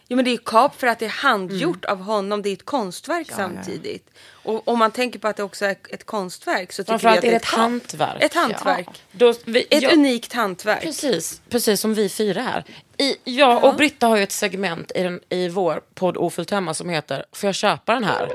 Ja 0.09 0.16
men 0.16 0.25
det 0.25 0.31
är 0.31 0.38
kap 0.45 0.81
för 0.81 0.87
att 0.87 0.99
det 0.99 1.05
är 1.05 1.11
handgjort 1.11 1.85
av 1.85 2.01
honom. 2.01 2.42
Det 2.42 2.49
är 2.49 2.53
ett 2.53 2.64
konstverk 2.64 3.27
samtidigt. 3.31 4.11
Och 4.45 4.68
om 4.68 4.79
man 4.79 4.90
tänker 4.90 5.18
på 5.18 5.29
att 5.29 5.37
det 5.37 5.42
också 5.42 5.64
är 5.64 5.77
ett 5.90 6.05
konstverk 6.07 6.73
så 6.73 6.85
tycker 6.85 6.99
vi 6.99 7.07
att 7.07 7.16
är 7.16 7.21
det 7.23 7.29
ett 7.29 7.42
ett 7.42 7.49
kap. 7.49 7.59
hantverk. 7.59 8.23
Ett 8.23 8.35
hantverk. 8.35 8.88
Då, 9.12 9.35
vi, 9.45 9.66
Ett 9.71 9.92
unikt 9.92 10.33
hantverk. 10.33 10.83
Precis, 10.83 11.40
precis 11.49 11.81
som 11.81 11.95
vi 11.95 12.09
fyra 12.09 12.42
här. 12.42 12.64
I, 12.97 13.16
jag 13.25 13.64
och 13.64 13.75
Britta 13.75 14.07
har 14.07 14.16
ju 14.16 14.23
ett 14.23 14.33
segment 14.33 14.92
i, 14.95 15.03
den, 15.03 15.21
i 15.29 15.49
vår 15.49 15.83
podd 15.95 16.16
Ofullt 16.16 16.51
hemma 16.51 16.75
som 16.75 16.88
heter 16.88 17.25
Får 17.33 17.49
jag 17.49 17.55
köpa 17.55 17.95
den 17.95 18.05
här? 18.05 18.29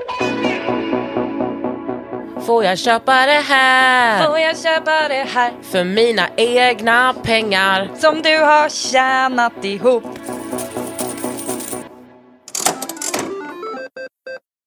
Får 2.48 2.64
jag 2.64 2.78
köpa 2.78 3.26
det 3.26 3.32
här? 3.32 4.26
Får 4.26 4.38
jag 4.38 4.58
köpa 4.58 5.08
det 5.08 5.14
här 5.14 5.52
För 5.62 5.84
mina 5.84 6.28
egna 6.36 7.14
pengar. 7.14 7.90
som 7.98 8.22
du 8.22 8.38
har 8.38 8.68
tjänat 8.68 9.64
ihop? 9.64 10.04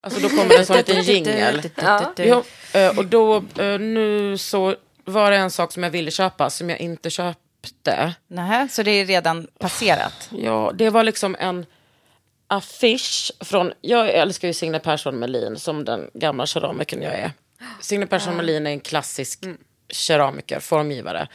Alltså 0.03 0.21
då 0.21 0.29
kommer 0.29 0.49
det 0.49 0.57
en 0.57 0.65
sån 0.65 0.77
liten 0.77 1.01
jingel. 1.01 1.61
Eh, 2.73 2.97
och 2.97 3.05
då, 3.05 3.35
eh, 3.35 3.79
nu 3.79 4.37
så 4.37 4.75
var 5.05 5.31
det 5.31 5.37
en 5.37 5.51
sak 5.51 5.71
som 5.71 5.83
jag 5.83 5.89
ville 5.89 6.11
köpa 6.11 6.49
som 6.49 6.69
jag 6.69 6.79
inte 6.79 7.09
köpte. 7.09 8.13
Nähä, 8.27 8.67
så 8.71 8.83
det 8.83 8.91
är 8.91 9.05
redan 9.05 9.47
passerat? 9.59 10.29
Ja, 10.31 10.71
det 10.75 10.89
var 10.89 11.03
liksom 11.03 11.35
en 11.39 11.65
affisch 12.47 13.31
från, 13.39 13.73
jag 13.81 14.09
älskar 14.09 14.47
ju 14.47 14.53
Signe 14.53 14.79
Persson 14.79 15.19
Melin 15.19 15.57
som 15.57 15.85
den 15.85 16.09
gamla 16.13 16.45
keramikern 16.45 17.01
jag 17.01 17.13
är. 17.13 17.31
Signe 17.79 18.07
Persson 18.07 18.37
Melin 18.37 18.67
är 18.67 18.71
en 18.71 18.79
klassisk 18.79 19.39
keramiker, 19.89 20.59
formgivare. 20.59 21.27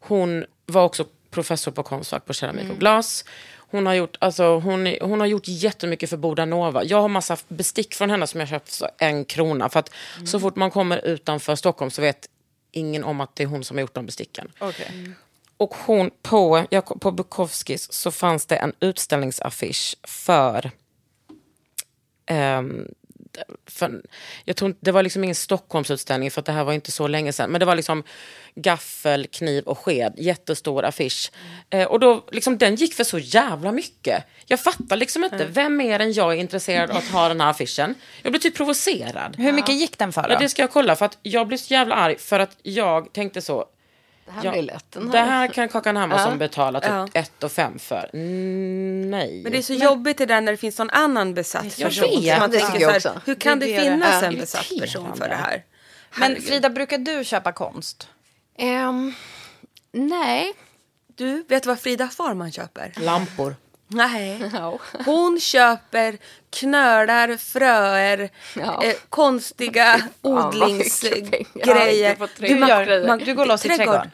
Hon 0.00 0.44
var 0.66 0.84
också 0.84 1.04
professor 1.30 1.72
på 1.72 1.82
Konstfack 1.82 2.24
på 2.24 2.32
keramik 2.32 2.70
och 2.70 2.78
glas. 2.78 3.24
Hon 3.70 3.86
har, 3.86 3.94
gjort, 3.94 4.16
alltså, 4.20 4.58
hon, 4.58 4.96
hon 5.00 5.20
har 5.20 5.26
gjort 5.26 5.48
jättemycket 5.48 6.10
för 6.10 6.16
Boda 6.16 6.44
Nova. 6.44 6.84
Jag 6.84 7.00
har 7.00 7.08
massa 7.08 7.36
bestick 7.48 7.94
från 7.94 8.10
henne 8.10 8.26
som 8.26 8.40
jag 8.40 8.48
köpt 8.48 8.76
för 8.76 8.90
en 8.98 9.24
krona. 9.24 9.68
För 9.68 9.80
att 9.80 9.90
så 10.26 10.40
fort 10.40 10.56
man 10.56 10.70
kommer 10.70 11.04
utanför 11.06 11.54
Stockholm 11.54 11.90
så 11.90 12.02
vet 12.02 12.28
ingen 12.72 13.04
om 13.04 13.20
att 13.20 13.36
det 13.36 13.42
är 13.42 13.46
hon 13.46 13.64
som 13.64 13.76
har 13.76 13.80
gjort 13.80 13.94
de 13.94 14.06
besticken. 14.06 14.52
Och 15.56 15.74
hon, 15.74 16.10
på, 16.22 16.64
jag, 16.70 17.00
på 17.00 17.10
Bukowskis 17.10 17.92
så 17.92 18.10
fanns 18.10 18.46
det 18.46 18.56
en 18.56 18.72
utställningsaffisch 18.80 19.96
för... 20.02 20.70
ehm, 22.26 22.88
för 23.66 24.02
jag 24.44 24.56
tror 24.56 24.74
det 24.80 24.92
var 24.92 25.02
liksom 25.02 25.24
ingen 25.24 25.34
Stockholmsutställning 25.34 26.30
för 26.30 26.40
att 26.40 26.46
det 26.46 26.52
här 26.52 26.64
var 26.64 26.72
inte 26.72 26.92
så 26.92 27.06
länge 27.06 27.32
sedan. 27.32 27.50
Men 27.50 27.60
det 27.60 27.66
var 27.66 27.76
liksom 27.76 28.02
gaffel, 28.54 29.26
kniv 29.26 29.64
och 29.64 29.78
sked. 29.78 30.14
Jättestor 30.16 30.84
affisch. 30.84 31.32
Eh, 31.70 31.84
och 31.84 32.00
då, 32.00 32.24
liksom, 32.30 32.58
den 32.58 32.74
gick 32.74 32.94
för 32.94 33.04
så 33.04 33.18
jävla 33.18 33.72
mycket. 33.72 34.24
Jag 34.46 34.60
fattar 34.60 34.96
liksom 34.96 35.24
inte. 35.24 35.46
Vem 35.50 35.76
mer 35.76 36.00
än 36.00 36.12
jag 36.12 36.32
är 36.32 36.36
intresserad 36.36 36.90
av 36.90 36.96
att 36.96 37.08
ha 37.08 37.28
den 37.28 37.40
här 37.40 37.50
affischen? 37.50 37.94
Jag 38.22 38.32
blir 38.32 38.40
typ 38.40 38.54
provocerad. 38.56 39.36
Hur 39.36 39.52
mycket 39.52 39.74
gick 39.74 39.98
den 39.98 40.12
för 40.12 40.22
då? 40.22 40.28
Ja, 40.30 40.38
det 40.38 40.48
ska 40.48 40.62
jag 40.62 40.70
kolla. 40.70 40.96
För 40.96 41.04
att 41.04 41.18
jag 41.22 41.48
blev 41.48 41.58
så 41.58 41.74
jävla 41.74 41.94
arg 41.94 42.18
för 42.18 42.40
att 42.40 42.56
jag 42.62 43.12
tänkte 43.12 43.42
så. 43.42 43.64
Det 44.26 44.32
här 44.32 44.44
Ja, 44.44 44.50
blir 44.52 44.62
lätt. 44.62 44.84
Den 44.92 45.10
Det 45.10 45.18
här. 45.18 45.26
här 45.26 45.48
kan 45.48 45.68
Kakan 45.68 45.96
Hermansson 45.96 46.30
Ja. 46.32 46.36
betala 46.38 46.80
typ 46.80 46.90
Ja. 46.90 47.08
1 47.14 47.44
och 47.44 47.52
5 47.52 47.78
för. 47.78 48.10
Mm, 48.12 49.10
nej. 49.10 49.40
Men 49.42 49.52
det 49.52 49.58
är 49.58 49.62
så 49.62 49.72
jobbigt 49.74 50.18
det 50.18 50.26
där 50.26 50.40
när 50.40 50.52
det 50.52 50.58
finns 50.58 50.78
någon 50.78 50.90
annan 50.90 51.34
besatt 51.34 51.78
Jag 51.78 51.88
person. 51.88 52.20
vet. 52.22 52.38
Man 52.40 52.50
Det 52.50 52.58
tänker 52.60 52.80
så 52.80 52.86
här, 52.90 52.96
också. 52.96 53.20
hur 53.24 53.34
kan 53.34 53.58
Det 53.58 53.66
det, 53.66 53.76
det. 53.76 53.82
finnas 53.82 54.22
Ja. 54.22 54.28
en 54.28 54.34
besatt 54.38 54.68
person 54.80 55.16
för 55.16 55.28
det 55.28 55.34
här? 55.34 55.64
Men 56.18 56.42
Frida, 56.42 56.68
brukar 56.70 56.98
du 56.98 57.24
köpa 57.24 57.52
konst? 57.52 58.08
Ehm, 58.58 59.14
nej. 59.92 60.52
Du, 61.14 61.44
vet 61.48 61.62
du 61.62 61.68
vad 61.68 61.80
Frida 61.80 62.08
Farman 62.08 62.52
köper? 62.52 62.92
Lampor. 62.96 63.56
Nej. 63.88 64.50
Hon 65.04 65.40
köper 65.40 66.18
knölar, 66.50 67.36
fröer, 67.36 68.30
Ja. 68.56 68.82
eh, 68.84 68.94
konstiga 69.08 70.00
odlingsgrejer. 70.22 72.16
Du 72.40 72.46
gör- 72.68 73.18
du 73.24 73.34
går 73.34 73.46
loss 73.46 73.64
i 73.64 73.68
trädgård. 73.68 73.86
trädgården? 73.86 74.10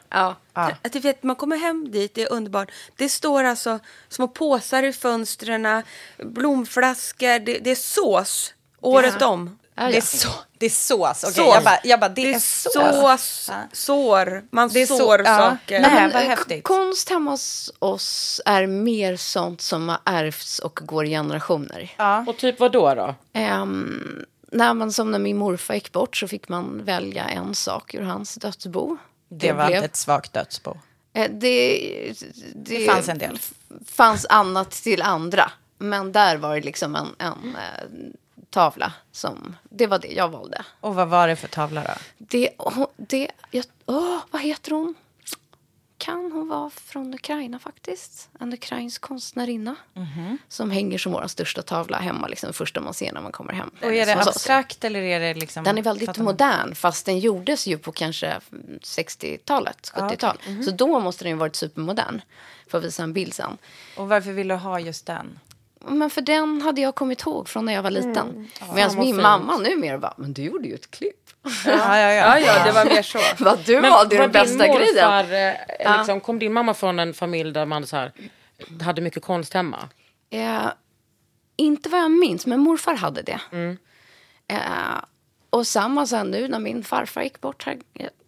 Ja. 0.54 0.70
Du 0.92 0.98
vet, 1.00 1.22
man 1.22 1.36
kommer 1.36 1.56
hem 1.56 1.90
dit, 1.90 2.14
det 2.14 2.22
är 2.22 2.32
underbart. 2.32 2.70
Det 2.96 3.08
står 3.08 3.44
alltså 3.44 3.78
små 4.08 4.28
påsar 4.28 4.82
i 4.82 4.92
fönstren, 4.92 5.82
blomflaskor, 6.18 7.38
det, 7.38 7.58
det 7.58 7.70
är 7.70 7.74
sås 7.74 8.54
året 8.80 9.14
Ja. 9.20 9.26
Ja, 9.74 9.82
Det 9.82 9.90
ja. 9.90 9.96
är, 9.96 10.00
så, 10.00 10.28
det 10.58 10.66
är 10.66 10.70
sås. 10.70 11.24
Okej, 11.24 11.34
Sås. 11.34 11.36
Jag 11.54 11.64
bara, 11.64 11.78
jag 11.84 12.00
bara, 12.00 12.08
det, 12.08 12.22
Det 12.22 12.30
är 12.30 12.34
är 12.34 12.38
sås. 12.38 12.72
sås, 12.72 13.48
Ja. 13.52 13.62
sår, 13.72 14.42
man 14.50 14.68
Det 14.68 14.86
sår 14.86 15.20
ja. 15.24 15.38
saker. 15.38 15.80
Nej. 15.80 15.90
Men, 15.94 16.10
vad 16.12 16.22
eh, 16.22 16.28
häftigt. 16.28 16.64
Konst 16.64 17.08
hemma 17.10 17.30
hos 17.30 17.72
oss 17.78 18.40
är 18.46 18.66
mer 18.66 19.16
sånt 19.16 19.60
som 19.60 19.88
har 19.88 19.98
ärvts 20.04 20.58
och 20.58 20.80
går 20.82 21.04
i 21.06 21.10
generationer. 21.10 21.92
Ja. 21.98 22.24
Och 22.28 22.36
typ 22.36 22.60
vad 22.60 22.72
då? 22.72 22.94
då? 22.94 23.14
Um, 23.40 24.24
när 24.50 24.74
man, 24.74 24.92
som 24.92 25.10
när 25.10 25.18
min 25.18 25.36
morfar 25.36 25.74
gick 25.74 25.92
bort 25.92 26.16
så 26.16 26.28
fick 26.28 26.48
man 26.48 26.84
välja 26.84 27.24
en 27.24 27.54
sak 27.54 27.94
ur 27.94 28.02
hans 28.02 28.34
dödsbo. 28.34 28.96
Det 29.28 29.52
var 29.52 29.64
inte 29.70 29.84
ett 29.84 29.96
svagt 29.96 30.32
dödsbo. 30.32 30.76
Eh, 31.14 31.30
Det, 31.30 31.78
det, 32.54 32.78
Det 32.78 32.86
fanns 32.86 33.08
en 33.08 33.18
del. 33.18 33.38
fanns 33.86 34.26
annat 34.28 34.70
till 34.70 35.02
andra. 35.02 35.50
Men 35.78 36.12
där 36.12 36.36
var 36.36 36.54
det 36.54 36.60
liksom 36.60 36.96
en, 36.96 37.08
en 37.18 37.56
eh, 37.56 37.84
tavla 38.52 38.92
som... 39.12 39.56
Det 39.62 39.86
var 39.86 39.98
det 39.98 40.12
jag 40.12 40.28
valde. 40.28 40.64
Och 40.80 40.94
vad 40.94 41.08
var 41.08 41.28
det 41.28 41.36
för 41.36 41.48
tavla 41.48 41.84
då? 41.84 41.94
Det, 42.18 42.50
hon- 42.58 42.86
det, 42.96 43.30
jag, 43.50 43.64
åh, 43.86 44.18
vad 44.30 44.42
heter 44.42 44.70
hon? 44.70 44.94
Kan 45.98 46.32
hon 46.32 46.48
vara 46.48 46.70
från 46.70 47.14
Ukraina 47.14 47.58
faktiskt? 47.58 48.28
En 48.40 48.52
ukrainsk 48.52 49.00
konstnärinna. 49.00 49.76
Mhm. 49.94 50.38
Som 50.48 50.70
hänger 50.70 50.98
som 50.98 51.12
vår 51.12 51.26
största 51.26 51.62
tavla 51.62 51.98
hemma. 51.98 52.26
Liksom, 52.26 52.52
första 52.52 52.80
man 52.80 52.94
ser 52.94 53.12
när 53.12 53.20
man 53.20 53.32
kommer 53.32 53.52
hem. 53.52 53.70
Och 53.82 53.92
är 53.94 54.06
det 54.06 54.22
abstrakt 54.22 54.84
eller 54.84 55.00
är 55.00 55.20
det 55.20 55.34
liksom... 55.34 55.64
Den 55.64 55.78
är 55.78 55.82
väldigt 55.82 56.18
modern, 56.18 56.74
fast 56.74 57.06
den 57.06 57.18
gjordes 57.18 57.66
ju 57.66 57.78
på 57.78 57.92
kanske 57.92 58.40
60-talet, 58.80 59.92
70-tal. 59.94 60.38
Så 60.64 60.70
då 60.70 61.00
måste 61.00 61.24
den 61.24 61.30
ju 61.30 61.36
varit 61.36 61.56
supermodern, 61.56 62.20
för 62.66 62.78
att 62.78 62.84
visa 62.84 63.02
en 63.02 63.12
bild 63.12 63.34
sen. 63.34 63.58
Och 63.96 64.08
varför 64.08 64.32
vill 64.32 64.48
du 64.48 64.54
ha 64.54 64.80
just 64.80 65.06
den? 65.06 65.38
Men 65.88 66.10
för 66.10 66.20
den 66.20 66.62
hade 66.62 66.80
jag 66.80 66.94
kommit 66.94 67.20
ihåg 67.22 67.48
från 67.48 67.64
när 67.64 67.72
jag 67.72 67.82
var 67.82 67.90
liten. 67.90 68.48
Fan, 68.58 68.74
Medan 68.74 68.94
min 68.98 69.04
fint. 69.14 69.22
mamma 69.22 69.56
numera 69.58 69.98
bara, 69.98 70.14
men 70.16 70.32
du 70.32 70.42
gjorde 70.42 70.68
ju 70.68 70.74
ett 70.74 70.90
klipp. 70.90 71.16
Ja, 71.66 71.98
ja, 71.98 72.12
Ja, 72.12 72.38
ja, 72.38 72.64
det 72.64 72.72
var 72.72 72.84
mer 72.84 73.02
så. 73.02 73.18
Vad 73.44 73.58
du 73.66 73.80
Men 73.80 73.90
valde 73.90 74.16
den 74.16 74.30
bästa 74.30 74.64
din 74.64 74.76
grejen. 74.76 74.94
morfar, 74.94 75.32
eh, 75.80 75.98
liksom, 75.98 76.20
Kom 76.20 76.38
din 76.38 76.52
mamma 76.52 76.74
från 76.74 76.98
en 76.98 77.14
familj 77.14 77.52
där 77.52 77.66
man 77.66 77.86
så 77.86 77.96
här, 77.96 78.12
hade 78.82 79.00
mycket 79.02 79.22
konst 79.22 79.54
hemma? 79.54 79.88
Eh, 80.30 80.66
inte 81.56 81.88
vad 81.88 82.00
jag 82.00 82.10
minns, 82.10 82.46
men 82.46 82.60
morfar 82.60 82.94
hade 82.94 83.22
det. 83.22 83.40
Eh, 84.48 84.58
och 85.50 85.66
samma 85.66 86.06
sen 86.06 86.30
nu 86.30 86.48
när 86.48 86.58
min 86.58 86.84
farfar 86.84 87.22
gick 87.22 87.40
bort 87.40 87.64
här 87.66 87.78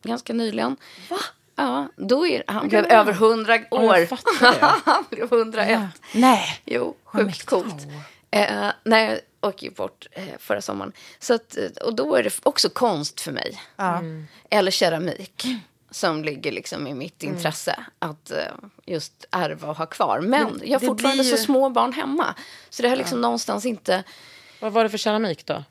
ganska 0.03 0.33
nyligen. 0.33 0.77
Va? 1.11 1.17
Ja, 1.57 1.89
då 1.97 2.27
är, 2.27 2.45
han 2.47 2.69
blev 2.69 2.85
över 2.85 3.13
100 3.13 3.59
år. 3.71 3.95
det. 4.41 4.57
han 4.85 5.05
blev 5.11 5.33
101. 5.33 5.81
Nej. 6.13 6.63
Jo, 6.65 6.97
sjukt 7.05 7.47
coolt. 7.47 7.87
Eh, 8.31 8.71
nej, 8.85 9.21
jag 9.41 9.49
åkte 9.49 9.65
ju 9.65 9.71
bort 9.71 10.07
eh, 10.13 10.25
förra 10.39 10.63
sommaren. 10.63 10.93
Så 11.19 11.35
att, 11.35 11.57
eh, 11.57 11.65
och 11.85 11.95
då 11.95 12.15
är 12.15 12.23
det 12.23 12.41
också 12.43 12.69
konst 12.69 13.21
för 13.21 13.33
mig. 13.33 13.61
Eller 14.51 14.71
keramik. 14.71 15.47
Som 15.91 16.25
ligger 16.25 16.53
liksom 16.53 16.87
i 16.87 16.95
mitt 16.95 17.23
intresse. 17.23 17.85
Att 17.99 18.31
eh, 18.31 18.39
just 18.85 19.25
ärva 19.31 19.69
och 19.69 19.77
ha 19.77 19.87
kvar. 19.87 20.21
Men 20.21 20.61
jag 20.65 20.75
har 20.75 20.81
det 20.81 20.87
fortfarande 20.87 21.23
blir 21.23 21.37
så 21.37 21.45
små 21.45 21.69
barn 21.69 21.93
hemma. 21.93 22.35
Så 22.71 22.83
det 22.83 22.89
har 22.89 22.97
liksom 22.97 23.21
någonstans 23.21 23.67
inte... 23.67 24.05
Vad 24.61 24.73
var 24.73 24.83
det 24.83 24.91
för 24.91 24.99
keramik 24.99 25.47
då? 25.47 25.65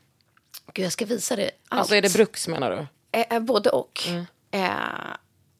Gud, 0.72 0.84
jag 0.84 0.92
ska 0.92 1.04
visa 1.04 1.36
dig 1.36 1.50
allt. 1.68 1.78
Alltså 1.80 1.94
är 1.94 2.02
det 2.02 2.12
bruks 2.12 2.48
menar 2.48 2.70
du? 2.70 2.86
Eh, 3.18 3.26
eh, 3.30 3.40
både 3.40 3.70
och. 3.70 4.02
Eh, 4.50 4.70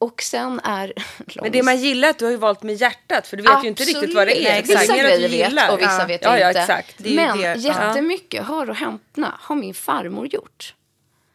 och 0.05 0.21
sen 0.21 0.59
är... 0.63 0.93
Men 1.41 1.51
det 1.51 1.63
man 1.63 1.77
gillar 1.77 2.07
är 2.07 2.11
att 2.11 2.17
du 2.19 2.25
har 2.25 2.31
ju 2.31 2.37
valt 2.37 2.63
med 2.63 2.75
hjärtat 2.75 3.27
för 3.27 3.37
du 3.37 3.43
vet 3.43 3.63
ju 3.63 3.67
inte 3.67 3.83
riktigt 3.83 4.15
vad 4.15 4.27
det 4.27 4.37
är. 4.47 4.51
Nej, 4.51 4.61
vissa 4.61 4.93
Mer 4.93 5.03
att 5.05 5.11
du 5.11 5.17
grejer 5.17 5.29
gillar. 5.47 5.63
vet 5.65 5.73
och 5.73 5.79
vissa 5.79 5.99
ja. 6.01 6.05
vet 6.07 6.23
ja, 6.23 6.39
ja, 6.39 6.47
inte. 6.47 6.59
exakt. 6.59 6.95
Det 6.97 7.09
är 7.09 7.11
ju 7.11 7.15
Men 7.15 7.37
det- 7.37 7.43
ja. 7.43 7.87
jättemycket, 7.87 8.45
hör 8.45 8.69
och 8.69 8.75
hämtna, 8.75 9.35
har 9.39 9.55
min 9.55 9.73
farmor 9.73 10.27
gjort. 10.27 10.73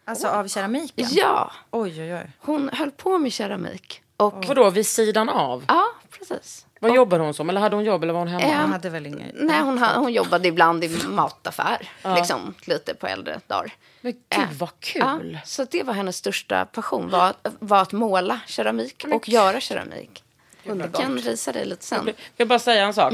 Alltså 0.05 0.29
av 0.29 0.49
keramiken? 0.49 1.07
Ja, 1.11 1.53
Oj, 1.71 2.03
oj, 2.03 2.15
oj. 2.15 2.31
hon 2.39 2.71
höll 2.73 2.91
på 2.91 3.19
med 3.19 3.33
keramik. 3.33 4.03
Och, 4.17 4.45
Vadå, 4.49 4.71
vid 4.71 4.87
sidan 4.87 5.29
av? 5.29 5.65
Ja, 5.69 5.85
precis. 6.19 6.67
Vad 6.83 6.95
jobbade 6.95 7.25
hon 7.25 7.35
som? 7.35 7.51
Eller 7.51 7.61
hade 7.61 7.77
hon 7.77 7.85
jobb 7.85 8.03
eller 8.03 8.13
var 8.13 8.21
hon 8.21 8.29
hemma? 8.29 8.43
Eh, 8.43 8.53
Han 8.53 8.73
hade 8.73 8.91
väl 8.91 9.07
inget... 9.07 9.35
Nej, 9.35 9.61
hon, 9.61 9.79
hon 9.79 10.13
jobbade 10.13 10.49
ibland 10.49 10.85
i 10.85 10.89
mataffär, 11.09 11.89
liksom, 12.17 12.55
lite 12.65 12.95
på 12.95 13.07
äldre 13.07 13.41
dagar. 13.47 13.73
Men 14.01 14.13
gud 14.13 14.23
Eh, 14.31 14.49
vad 14.59 14.69
Ja, 14.95 15.19
kul! 15.21 15.39
så 15.45 15.65
det 15.65 15.83
var 15.83 15.95
hennes 15.95 16.17
största 16.17 16.65
passion, 16.67 17.11
var, 17.11 17.35
var 17.43 17.83
att 17.83 17.93
måla 17.93 18.41
keramik 18.47 19.05
och 19.13 19.29
göra 19.29 19.61
keramik. 19.61 20.25
Jag 20.63 20.95
kan 20.95 21.17
visa 21.17 21.53
dig 21.53 21.65
lite 21.67 21.85
sen. 21.85 22.11
Jag 22.37 22.49
bara 22.49 22.59
säga 22.59 22.85
en 22.85 22.95
sak? 22.95 23.13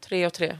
Tre 0.00 0.26
och 0.26 0.32
tre. 0.32 0.58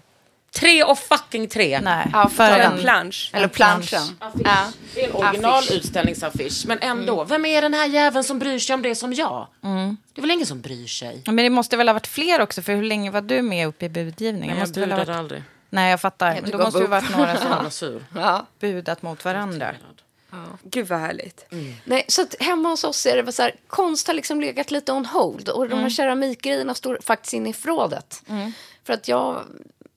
Tre 0.54 0.84
och 0.84 0.98
fucking 0.98 1.48
tre! 1.48 1.80
Nej, 1.80 2.06
Ja, 2.12 2.28
för 2.28 2.50
en... 2.58 2.78
Plansch. 2.78 3.30
Eller 3.32 3.48
planschen. 3.48 4.00
Ja. 4.20 4.66
Det 4.94 5.04
är 5.04 5.08
en 5.08 5.14
originalutställningsaffisch, 5.14 6.64
men 6.66 6.78
ändå. 6.78 7.24
Vem 7.24 7.44
är 7.44 7.62
den 7.62 7.74
här 7.74 7.86
jäveln 7.86 8.24
som 8.24 8.38
bryr 8.38 8.58
sig 8.58 8.74
om 8.74 8.82
det 8.82 8.94
som 8.94 9.12
jag? 9.12 9.46
Det 10.14 10.20
är 10.20 10.20
väl 10.20 10.30
ingen 10.30 10.46
som 10.46 10.60
bryr 10.60 10.86
sig? 10.86 11.22
Men 11.26 11.36
det 11.36 11.50
måste 11.50 11.76
väl 11.76 11.88
ha 11.88 11.92
varit 11.92 12.06
fler 12.06 12.40
också, 12.40 12.62
för 12.62 12.74
hur 12.74 12.82
länge 12.82 13.10
var 13.10 13.20
du 13.20 13.42
med 13.42 13.66
uppe 13.68 13.84
i 13.84 13.88
budgivningen? 13.88 14.58
Jag 14.58 14.66
ha 14.66 14.72
budade 14.72 14.96
varit... 14.96 15.08
aldrig. 15.08 15.42
Nej, 15.70 15.90
jag 15.90 16.00
fattar. 16.00 16.34
du 16.34 16.40
Men 16.42 16.50
då 16.50 16.58
måste 16.58 16.78
det 16.78 16.84
upp. 16.84 16.90
varit 16.90 17.16
några 17.16 17.36
som 17.36 17.50
Jag 17.62 17.72
sur. 17.72 18.04
Ja. 18.14 18.46
budat 18.60 19.02
mot 19.02 19.24
varandra. 19.24 19.74
Gud 20.62 20.88
vad 20.88 20.98
härligt. 21.00 21.46
Nej, 21.84 22.04
så 22.08 22.22
att 22.22 22.34
hemma 22.40 22.68
hos 22.68 22.84
oss 22.84 23.06
är 23.06 23.22
det 23.22 23.32
så 23.32 23.42
här, 23.42 23.54
konst 23.66 24.06
har 24.06 24.14
liksom 24.14 24.40
legat 24.40 24.70
lite 24.70 24.92
on 24.92 25.06
hold 25.06 25.48
och 25.48 25.68
de 25.68 25.78
här 25.78 25.90
keramikgrejerna 25.90 26.74
står 26.74 26.98
faktiskt 27.02 27.34
inne 27.34 27.48
i 27.50 27.52
förrådet. 27.52 28.22
För 28.84 28.92
att 28.92 29.08
jag, 29.08 29.42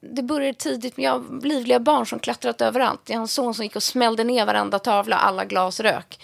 det 0.09 0.23
började 0.23 0.53
tidigt, 0.53 0.97
men 0.97 1.05
jag 1.05 1.11
har 1.11 1.41
livliga 1.41 1.79
barn 1.79 2.05
som 2.05 2.19
klättrat 2.19 2.61
överallt. 2.61 3.01
Jag 3.05 3.15
har 3.15 3.21
en 3.21 3.27
son 3.27 3.53
som 3.53 3.63
gick 3.63 3.75
och 3.75 3.83
smällde 3.83 4.23
ner 4.23 4.45
varenda 4.45 4.79
tavla, 4.79 5.15
alla 5.15 5.45
glas 5.45 5.79
rök. 5.79 6.19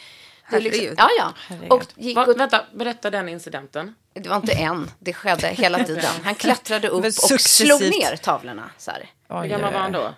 Det 0.50 0.58
är 0.58 0.62
liksom, 0.62 0.96
ja, 0.98 1.10
ja. 1.18 1.34
Och 1.70 1.84
gick 1.96 2.16
Va, 2.16 2.26
vänta, 2.38 2.66
berätta 2.74 3.10
den 3.10 3.30
incidenten. 3.30 3.96
det 4.14 4.30
var 4.30 4.36
inte 4.36 4.54
en, 4.54 4.92
det 5.00 5.14
skedde 5.14 5.48
hela 5.48 5.84
tiden. 5.84 6.12
Han 6.24 6.36
klättrade 6.36 6.88
upp 6.88 7.06
och 7.06 7.42
slog 7.42 7.82
ner 7.82 8.16
tavlorna. 8.16 8.70
Så 8.78 8.92
här. 8.92 9.10
Hur 9.42 9.48
gammal 9.48 9.74
var 9.74 9.80
han 9.80 9.92
då? 9.92 10.14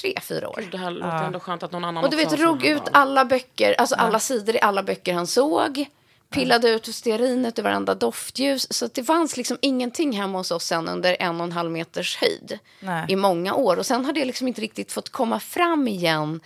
Tre, 0.00 0.18
fyra 0.22 0.48
år. 0.48 0.64
Det 0.70 0.78
här 0.78 0.90
låter 0.90 1.24
ändå 1.24 1.40
skönt 1.40 1.62
att 1.62 1.72
någon 1.72 1.84
annan 1.84 2.04
Och 2.04 2.10
du 2.10 2.16
vet, 2.16 2.30
drog 2.30 2.64
ut 2.64 2.82
alla 2.92 3.24
böcker, 3.24 3.74
alltså 3.78 3.94
alla 3.94 4.18
sidor 4.18 4.56
i 4.56 4.60
alla 4.60 4.82
böcker 4.82 5.14
han 5.14 5.26
såg. 5.26 5.86
Pillade 6.32 6.68
ut 6.70 6.94
stearinet 6.94 7.58
ur 7.58 7.62
varenda 7.62 7.94
doftljus. 7.94 8.72
Så 8.72 8.86
det 8.94 9.04
fanns 9.04 9.36
liksom 9.36 9.58
ingenting 9.60 10.12
hemma 10.12 10.38
hos 10.38 10.50
oss 10.50 10.64
sen 10.64 10.88
under 10.88 11.16
en 11.20 11.40
och 11.40 11.46
en 11.46 11.52
halv 11.52 11.70
meters 11.70 12.16
höjd. 12.16 12.58
Nej. 12.80 13.06
I 13.08 13.16
många 13.16 13.54
år. 13.54 13.76
Och 13.76 13.86
sen 13.86 14.04
har 14.04 14.12
det 14.12 14.24
liksom 14.24 14.48
inte 14.48 14.60
riktigt 14.60 14.92
fått 14.92 15.08
komma 15.08 15.40
fram 15.40 15.88
igen. 15.88 16.40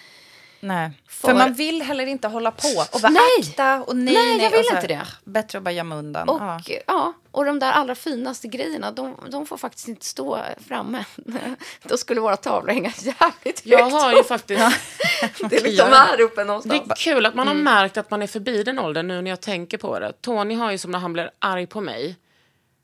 Nej. 0.61 0.91
För... 1.09 1.29
För- 1.29 1.35
man 1.35 1.55
vill 1.55 1.83
heller 1.83 2.07
inte 2.07 2.29
hålla 2.29 2.51
på 2.51 2.69
och 2.93 3.01
vara 3.01 3.13
Nej. 3.13 3.23
akta 3.41 3.83
och 3.83 3.97
nej, 3.97 4.15
Nej, 4.15 4.29
jag 4.29 4.39
nej, 4.39 4.51
vill 4.51 4.65
så 4.65 4.71
här, 4.75 4.77
inte 4.83 4.95
det. 4.95 5.07
Bättre 5.25 5.59
att 5.59 5.65
bara 5.65 5.71
gömma 5.73 5.97
undan. 5.97 6.29
Och, 6.29 6.41
Ja. 6.41 6.61
ja. 6.87 7.13
Och 7.37 7.45
de 7.45 7.59
där 7.59 7.73
allra 7.73 7.95
finaste 7.95 8.49
grejerna, 8.49 8.91
de, 8.91 9.17
de 9.31 9.47
får 9.47 9.57
faktiskt 9.57 9.89
inte 9.89 10.07
stå 10.07 10.39
framme. 10.69 11.05
Då 11.83 11.97
skulle 11.97 12.21
våra 12.21 12.37
tavlor 12.37 12.73
hänga 12.73 12.93
jävligt 12.99 13.45
högt. 13.45 13.63
Jag 13.65 13.91
har 13.91 14.13
ju 14.13 14.25
faktiskt... 14.25 14.61
Det 15.51 15.57
är 15.57 15.63
liksom 15.63 15.89
här 15.93 16.21
uppe 16.21 16.41
Det 16.41 16.45
någonstans. 16.45 16.91
är 16.91 16.95
kul 16.95 17.27
att 17.27 17.35
man 17.35 17.49
har 17.49 17.55
märkt 17.55 17.97
att 17.97 18.11
man 18.11 18.23
är 18.23 18.27
förbi 18.27 18.63
den 18.63 18.79
åldern 18.79 19.09
nu 19.09 19.23
när 19.23 19.31
jag 19.31 19.41
tänker 19.41 19.79
på 19.79 19.99
det. 19.99 20.13
Tony 20.21 20.55
har 20.55 20.71
ju 20.71 20.79
som 20.79 20.91
när 20.91 20.99
han 20.99 21.13
blir 21.13 21.31
arg 21.39 21.67
på 21.67 21.81
mig. 21.81 22.17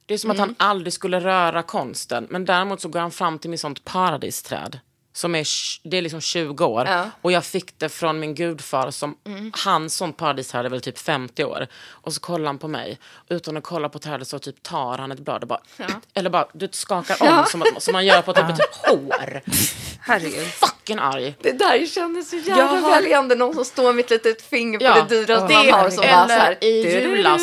Det 0.06 0.14
är 0.14 0.18
som 0.18 0.30
att 0.30 0.38
han 0.38 0.54
aldrig 0.58 0.92
skulle 0.92 1.20
röra 1.20 1.62
konsten. 1.62 2.26
Men 2.30 2.44
däremot 2.44 2.80
så 2.80 2.88
går 2.88 3.00
han 3.00 3.10
fram 3.10 3.38
till 3.38 3.50
mitt 3.50 3.60
sånt 3.60 3.84
paradisträd. 3.84 4.78
Som 5.14 5.34
är, 5.34 5.46
det 5.88 5.96
är 5.96 6.02
liksom 6.02 6.20
20 6.20 6.64
år. 6.64 6.86
Ja. 6.86 7.10
Och 7.22 7.32
jag 7.32 7.44
fick 7.44 7.78
det 7.78 7.88
från 7.88 8.20
min 8.20 8.34
gudfar 8.34 8.90
som, 8.90 9.16
hans 9.64 9.96
sånt 9.96 10.16
paradisträd 10.16 10.66
är 10.66 10.70
väl 10.70 10.80
typ 10.80 10.98
50 10.98 11.44
år. 11.44 11.66
Och 11.88 12.12
så 12.14 12.20
kollar 12.20 12.46
han 12.46 12.58
på 12.58 12.68
mig. 12.68 12.98
Utan 13.28 13.56
att 13.56 13.64
kolla 13.64 13.88
på 13.88 13.98
trädet 13.98 14.28
så 14.28 14.38
typ 14.38 14.62
tar 14.62 14.98
han 14.98 15.12
ett 15.12 15.20
blad 15.20 15.42
och 15.42 15.48
bara, 15.48 15.60
eller 16.14 16.30
bara 16.30 16.46
du 16.52 16.68
skakar 16.72 17.16
om 17.38 17.44
som, 17.46 17.62
att, 17.62 17.82
som 17.82 17.92
man 17.92 18.06
gör 18.06 18.22
på 18.22 18.32
typ 18.32 18.44
ett 18.48 18.56
typ 18.56 18.74
hår. 18.90 19.40
Herregud. 20.00 20.46
Fucking 20.48 20.98
arg. 20.98 21.34
Det 21.40 21.52
där 21.52 21.86
kändes 21.86 22.30
så 22.30 22.36
jävla 22.36 22.64
har- 22.64 22.90
väljande. 22.90 23.34
Någon 23.34 23.54
som 23.54 23.64
står 23.64 23.92
med 23.92 24.04
ett 24.04 24.10
litet 24.10 24.42
finger 24.42 24.78
på 24.78 24.84
Ja, 24.84 24.94
det 25.08 25.16
dyraste 25.16 25.54
man 25.54 25.70
har. 25.70 25.90
Som 25.90 26.04
bara 26.04 26.28
så 26.28 26.34
här, 26.34 26.58
eller 26.60 26.64
i 26.64 27.02
julas 27.02 27.42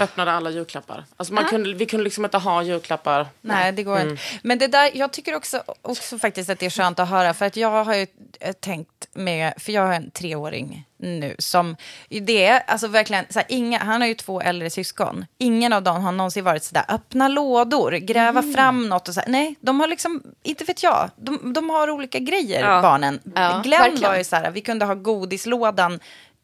öppnade 0.00 0.32
alla 0.32 0.50
julklappar. 0.50 1.04
Alltså 1.16 1.34
man 1.34 1.44
kunde, 1.44 1.74
vi 1.74 1.86
kunde 1.86 2.04
liksom 2.04 2.24
inte 2.24 2.38
ha 2.38 2.62
julklappar. 2.62 3.26
Nej, 3.40 3.72
det 3.72 3.82
går 3.82 3.96
Mm. 3.96 4.08
inte. 4.10 4.22
Men 4.42 4.58
det 4.58 4.66
där, 4.66 4.90
jag 4.94 5.12
tycker 5.12 5.34
också, 5.34 5.62
också 5.82 6.18
faktiskt 6.18 6.50
att 6.50 6.58
det 6.58 6.66
är 6.66 6.70
skönt 6.70 6.98
att 6.98 7.08
höra. 7.08 7.34
För 7.34 7.46
att 7.46 7.56
jag 7.56 7.84
har 7.84 7.94
ju 7.94 8.06
eh, 8.40 8.52
tänkt 8.52 9.06
med, 9.12 9.52
för 9.58 9.72
jag 9.72 9.86
har 9.86 9.92
en 9.94 10.10
treåring 10.10 10.84
nu 11.02 11.34
som, 11.38 11.76
det 12.08 12.46
är 12.46 12.62
alltså 12.66 12.88
verkligen, 12.88 13.24
så 13.30 13.38
här, 13.38 13.46
inga, 13.48 13.78
han 13.78 14.00
har 14.00 14.08
ju 14.08 14.14
två 14.14 14.40
äldre 14.40 14.70
syskon. 14.70 15.24
Ingen 15.38 15.72
av 15.72 15.82
dem 15.82 16.04
har 16.04 16.12
någonsin 16.12 16.44
varit 16.44 16.64
sådär, 16.64 16.84
öppna 16.88 17.28
lådor, 17.28 17.92
gräva 17.92 18.40
Mm. 18.40 18.54
fram 18.54 18.88
något 18.88 19.08
och 19.08 19.14
så 19.14 19.20
här. 19.20 19.28
Nej, 19.28 19.54
de 19.60 19.80
har 19.80 19.88
liksom, 19.88 20.22
inte 20.42 20.64
vet 20.64 20.82
jag, 20.82 21.10
de, 21.16 21.52
de 21.52 21.70
har 21.70 21.90
olika 21.90 22.18
grejer, 22.18 22.60
Ja. 22.64 22.82
barnen. 22.82 23.20
Ja, 23.34 23.60
Glenn 23.64 23.80
verkligen. 23.80 24.10
var 24.10 24.18
ju 24.18 24.24
så 24.24 24.36
här, 24.36 24.50
vi 24.50 24.60
kunde 24.60 24.84
ha 24.84 24.94
godislådan 24.94 26.00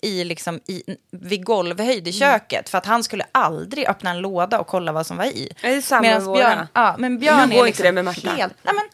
i, 0.07 0.25
liksom, 0.25 0.61
i, 0.67 0.83
vid 1.11 1.45
golvhöjd 1.45 1.99
Mm. 1.99 2.09
i 2.09 2.13
köket. 2.13 2.69
För 2.69 2.79
att 2.79 2.87
han 2.87 3.05
skulle 3.05 3.25
aldrig 3.33 3.87
öppna 3.87 4.11
en 4.11 4.19
låda 4.19 4.59
och 4.59 4.67
kolla 4.67 4.93
vad 4.93 5.07
som 5.07 5.17
var 5.17 5.25
i. 5.25 5.53
Det 5.63 5.75
är 5.75 5.81
samma 5.81 6.03
Medans 6.03 6.25
med 6.25 6.29
våra. 6.29 6.39
Björn, 6.39 6.67
ja, 6.73 6.95
men 6.99 7.19
Björn 7.19 7.53
är 7.53 7.65
liksom 7.65 7.83
det 7.85 7.93
med 7.93 8.05
Marta. 8.05 8.31
Helt, 8.31 8.55
nej 8.63 8.75
men, 8.75 8.85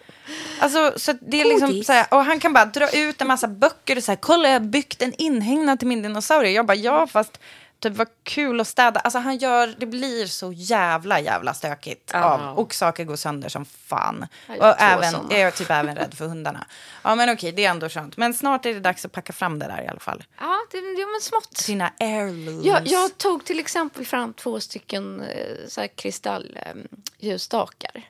alltså, 0.61 0.93
så 0.99 1.13
det 1.21 1.41
är 1.41 1.45
liksom, 1.45 1.69
Godis. 1.69 1.87
så 1.87 1.93
här, 1.93 2.07
och 2.11 2.25
han 2.25 2.41
kan 2.41 2.53
bara 2.53 2.65
dra 2.65 2.91
ut 2.91 3.21
en 3.21 3.29
massa 3.29 3.49
böcker 3.49 3.97
och 3.97 4.05
säga 4.05 4.17
kolla 4.17 4.49
jag 4.49 4.55
har 4.55 4.61
byggt 4.61 5.03
en 5.03 5.15
inhägnad 5.19 5.79
till 5.79 5.89
min 5.89 6.03
dinosaurie. 6.03 6.53
Jag 6.53 6.67
bara 6.67 6.75
ja 6.75 7.07
fast 7.07 7.39
typ 7.81 7.97
vad 7.97 8.09
kul 8.23 8.61
att 8.61 8.69
städa. 8.69 9.01
Alltså 9.01 9.19
han 9.19 9.39
gör, 9.39 9.75
det 9.79 9.87
blir 9.87 10.27
så 10.27 10.53
jävla 10.53 11.21
jävla 11.21 11.55
stökigt 11.55 12.15
av, 12.15 12.59
och 12.59 12.75
saker 12.75 13.05
går 13.05 13.17
sönder 13.17 13.49
som 13.49 13.65
fan. 13.65 14.27
Jag 14.47 14.59
Och 14.59 14.81
även, 14.83 15.11
såna. 15.13 15.25
jag 15.31 15.41
är 15.41 15.51
typ 15.51 15.71
även 15.71 15.97
rädd 15.97 16.15
för 16.15 16.27
hundarna. 16.27 16.67
Ja 17.03 17.15
men 17.15 17.31
okej, 17.31 17.53
det 17.53 17.65
är 17.65 17.71
ändå 17.71 17.89
skönt. 17.89 18.17
Men 18.17 18.35
snart 18.35 18.67
är 18.67 18.75
det 18.75 18.81
dags 18.81 19.05
att 19.05 19.13
packa 19.13 19.33
fram 19.33 19.59
det 19.59 19.67
där 19.67 19.83
i 19.85 19.89
alla 19.89 20.01
fall. 20.01 20.25
Ja, 20.41 20.57
det, 20.73 20.81
det 20.97 21.05
var 21.05 21.21
smått. 21.21 21.57
Sina 21.57 21.93
heirlooms. 21.99 22.67
Jag, 22.67 22.87
jag 22.87 23.19
tog 23.19 23.45
till 23.45 23.59
exempel 23.59 24.07
fram 24.07 24.33
två 24.33 24.61
stycken 24.61 25.21
eh, 25.21 25.69
så 25.69 25.81
här 25.81 25.89
kristalljusstakar. 25.89 28.09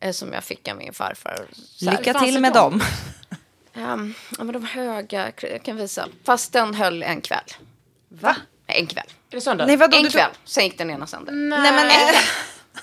Eh, 0.00 0.12
som 0.12 0.32
jag 0.32 0.44
fick 0.44 0.68
av 0.68 0.76
min 0.76 0.92
farfar. 0.92 1.46
Så 1.52 1.90
här, 1.90 1.98
Lycka 1.98 2.12
fanns 2.12 2.24
till 2.24 2.40
med 2.40 2.52
dem. 2.52 2.82
Ehm, 3.74 4.14
ja, 4.38 4.44
men 4.44 4.52
de 4.52 4.64
höga, 4.64 5.32
jag 5.40 5.62
kan 5.62 5.76
visa. 5.76 6.08
Fast 6.24 6.52
den 6.52 6.74
höll 6.74 7.02
en 7.02 7.20
kväll. 7.20 7.50
Va? 8.08 8.36
En 8.66 8.86
kväll. 8.86 9.06
Är 9.30 9.36
det 9.36 9.40
sönder? 9.40 9.66
Nej, 9.66 9.76
vadå, 9.76 9.96
en 9.96 10.10
kväll, 10.10 10.30
sen 10.44 10.64
gick 10.64 10.78
den 10.78 10.90
ena 10.90 11.06
sönder. 11.06 11.32
Nej 11.32 11.72
men 11.72 11.90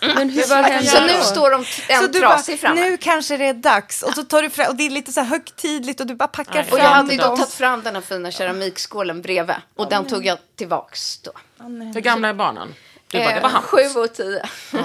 Men 0.01 0.29
hur 0.29 0.47
var 0.49 0.63
det 0.63 0.85
Så 0.85 1.01
nu 1.05 1.23
står 1.23 1.51
de 1.51 1.65
Så 1.65 1.81
en 2.05 2.11
du 2.11 2.19
trasig 2.19 2.55
bara, 2.55 2.59
framme. 2.59 2.81
nu 2.89 2.97
kanske 2.97 3.37
det 3.37 3.45
är 3.45 3.53
dags. 3.53 4.03
Och 4.03 4.13
så 4.13 4.23
tar 4.23 4.41
du 4.41 4.49
fram, 4.49 4.67
och 4.67 4.75
det 4.75 4.85
är 4.85 4.89
lite 4.89 5.11
så 5.11 5.19
här 5.19 5.27
högtidligt 5.27 5.99
och 5.99 6.07
du 6.07 6.15
bara 6.15 6.27
packar 6.27 6.53
Nej. 6.53 6.63
fram 6.63 6.73
Och 6.73 6.79
jag 6.79 6.89
hade 6.89 7.11
ju 7.11 7.17
då 7.17 7.23
tagit 7.35 7.49
fram 7.53 7.81
den 7.83 7.95
här 7.95 8.01
fina 8.01 8.31
keramikskålen 8.31 9.21
bredvid. 9.21 9.55
Och 9.75 9.89
den 9.89 10.05
tog 10.07 10.25
jag 10.25 10.37
tillbaks 10.55 11.17
då. 11.21 11.31
Hur 11.93 12.01
gamla 12.01 12.27
är 12.29 12.33
barnen? 12.33 12.73
Du 13.07 13.17
bara, 13.17 13.35
det 13.35 13.41
var 13.41 13.49
Eh. 13.49 13.61
Sju 13.61 13.99
och 13.99 14.13
tio. 14.13 14.43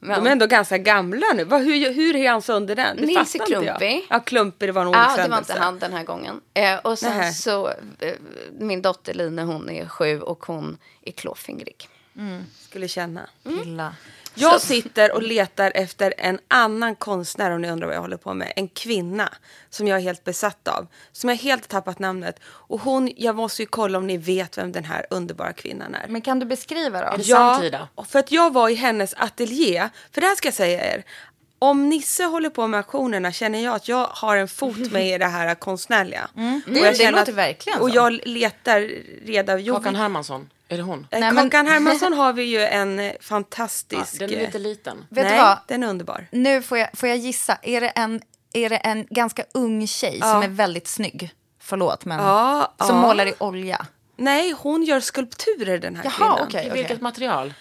De 0.00 0.26
är 0.26 0.30
ändå 0.30 0.46
ganska 0.46 0.78
gamla 0.78 1.26
nu. 1.34 1.44
Vad, 1.44 1.60
hur, 1.62 1.92
hur 1.92 2.16
är 2.16 2.30
han 2.30 2.42
sönder 2.42 2.74
den? 2.76 2.96
Det 2.96 3.06
Nils 3.06 3.34
jag. 3.34 3.46
Klumpig. 3.46 4.06
Ja, 4.10 4.20
Klumpig, 4.20 4.68
det 4.68 4.72
var 4.72 4.82
en 4.82 4.92
Ja, 4.92 4.98
det 4.98 5.06
var 5.06 5.12
olyckshändelse. 5.12 5.52
inte 5.52 5.62
han 5.64 5.78
den 5.78 5.92
här 5.92 6.04
gången. 6.04 6.40
Eh, 6.54 6.76
och 6.78 6.98
sen 6.98 7.16
Nähä. 7.18 7.32
så, 7.32 7.68
eh, 7.98 8.14
min 8.58 8.82
dotter 8.82 9.14
Line, 9.14 9.38
hon 9.38 9.70
är 9.70 9.86
sju 9.86 10.20
och 10.20 10.44
hon 10.46 10.78
är 11.02 11.12
klåfingrig. 11.12 11.88
Skulle 12.68 12.88
känna. 12.88 13.20
Illa. 13.64 13.94
Jag 14.34 14.60
sitter 14.60 15.12
och 15.14 15.22
letar 15.22 15.72
efter 15.74 16.14
en 16.18 16.38
annan 16.48 16.96
konstnär 16.96 17.50
om 17.50 17.62
ni 17.62 17.70
undrar 17.70 17.86
vad 17.86 17.96
jag 17.96 18.00
håller 18.00 18.16
på 18.16 18.34
med. 18.34 18.52
En 18.56 18.68
kvinna 18.68 19.28
som 19.70 19.86
jag 19.86 19.98
är 19.98 20.02
helt 20.02 20.24
besatt 20.24 20.68
av. 20.68 20.86
Som 21.12 21.30
jag 21.30 21.36
helt 21.36 21.68
tappat 21.68 21.98
namnet. 21.98 22.40
Och 22.44 22.80
hon, 22.80 23.10
jag 23.16 23.36
måste 23.36 23.62
ju 23.62 23.66
kolla 23.66 23.98
om 23.98 24.06
ni 24.06 24.16
vet 24.16 24.58
vem 24.58 24.72
den 24.72 24.84
här 24.84 25.06
underbara 25.10 25.52
kvinnan 25.52 25.94
är. 25.94 26.06
Men 26.08 26.22
kan 26.22 26.38
du 26.40 26.46
beskriva 26.46 27.00
då? 27.00 27.06
Är 27.06 27.18
det 27.18 27.24
samtida? 27.24 27.88
för 28.08 28.18
att 28.18 28.32
jag 28.32 28.52
var 28.52 28.68
i 28.68 28.74
hennes 28.74 29.14
ateljé. 29.14 29.88
För 30.12 30.20
det 30.20 30.26
här 30.26 30.36
ska 30.36 30.46
jag 30.48 30.54
säga 30.54 30.94
er. 30.94 31.04
Om 31.58 31.88
Nisse 31.88 32.24
håller 32.24 32.50
på 32.50 32.66
med 32.66 32.78
auktionerna 32.78 33.32
känner 33.32 33.64
jag 33.64 33.74
att 33.74 33.88
jag 33.88 34.06
har 34.06 34.36
en 34.36 34.48
fot 34.48 34.92
med 34.92 35.14
i 35.14 35.18
det 35.18 35.26
här 35.26 35.54
konstnärliga. 35.54 36.28
Och 36.32 36.38
Mm, 36.40 36.62
jag 36.66 36.98
det 36.98 37.10
låter 37.10 37.32
verkligen 37.32 37.80
Och 37.80 37.88
så. 37.90 37.94
jag 37.96 38.12
letar 38.24 38.80
reda... 39.26 39.58
Jo, 39.58 39.74
Håkan 39.74 39.96
Hermansson, 39.96 40.50
är 40.70 40.76
det 40.76 40.82
hon? 40.82 41.06
eh, 41.10 41.20
Nej, 41.20 41.32
men- 41.32 41.50
Kakan 41.50 41.66
Hermansson 41.66 42.12
har 42.22 42.32
vi 42.32 42.42
ju 42.42 42.60
en 42.60 42.98
eh, 42.98 43.04
Ja, 43.06 43.12
fantastisk... 43.20 44.18
den 44.18 44.30
är 44.30 44.34
eh, 44.36 44.40
lite 44.46 44.58
liten. 44.58 45.04
Vet 45.08 45.24
nej, 45.24 45.32
du 45.34 45.38
vad? 45.42 45.58
den 45.68 45.82
är 45.82 45.86
underbar. 45.88 46.26
Nu 46.32 46.62
får 46.62 46.78
jag, 46.78 46.88
får 46.94 47.08
jag 47.08 47.18
gissa. 47.18 47.58
Är 47.62 47.80
det, 47.80 47.88
en, 47.88 48.20
är 48.52 48.68
det 48.68 48.76
en 48.76 49.06
ganska 49.10 49.44
ung 49.54 49.86
tjej 49.86 50.18
Ja. 50.20 50.32
som 50.32 50.42
är 50.42 50.48
väldigt 50.48 50.88
snygg? 50.88 51.30
Förlåt, 51.62 52.04
men 52.04 52.18
Ja, 52.18 52.74
som 52.78 52.96
ja. 52.96 53.02
målar 53.02 53.26
i 53.26 53.34
olja. 53.38 53.86
Nej, 54.16 54.54
hon 54.58 54.82
gör 54.82 55.00
skulpturer 55.00 55.78
den 55.78 55.96
här 55.96 56.04
Jaha, 56.04 56.12
kvinnan. 56.12 56.38
okej. 56.48 56.66
I 56.66 56.70
vilket 56.70 57.00
material? 57.00 57.54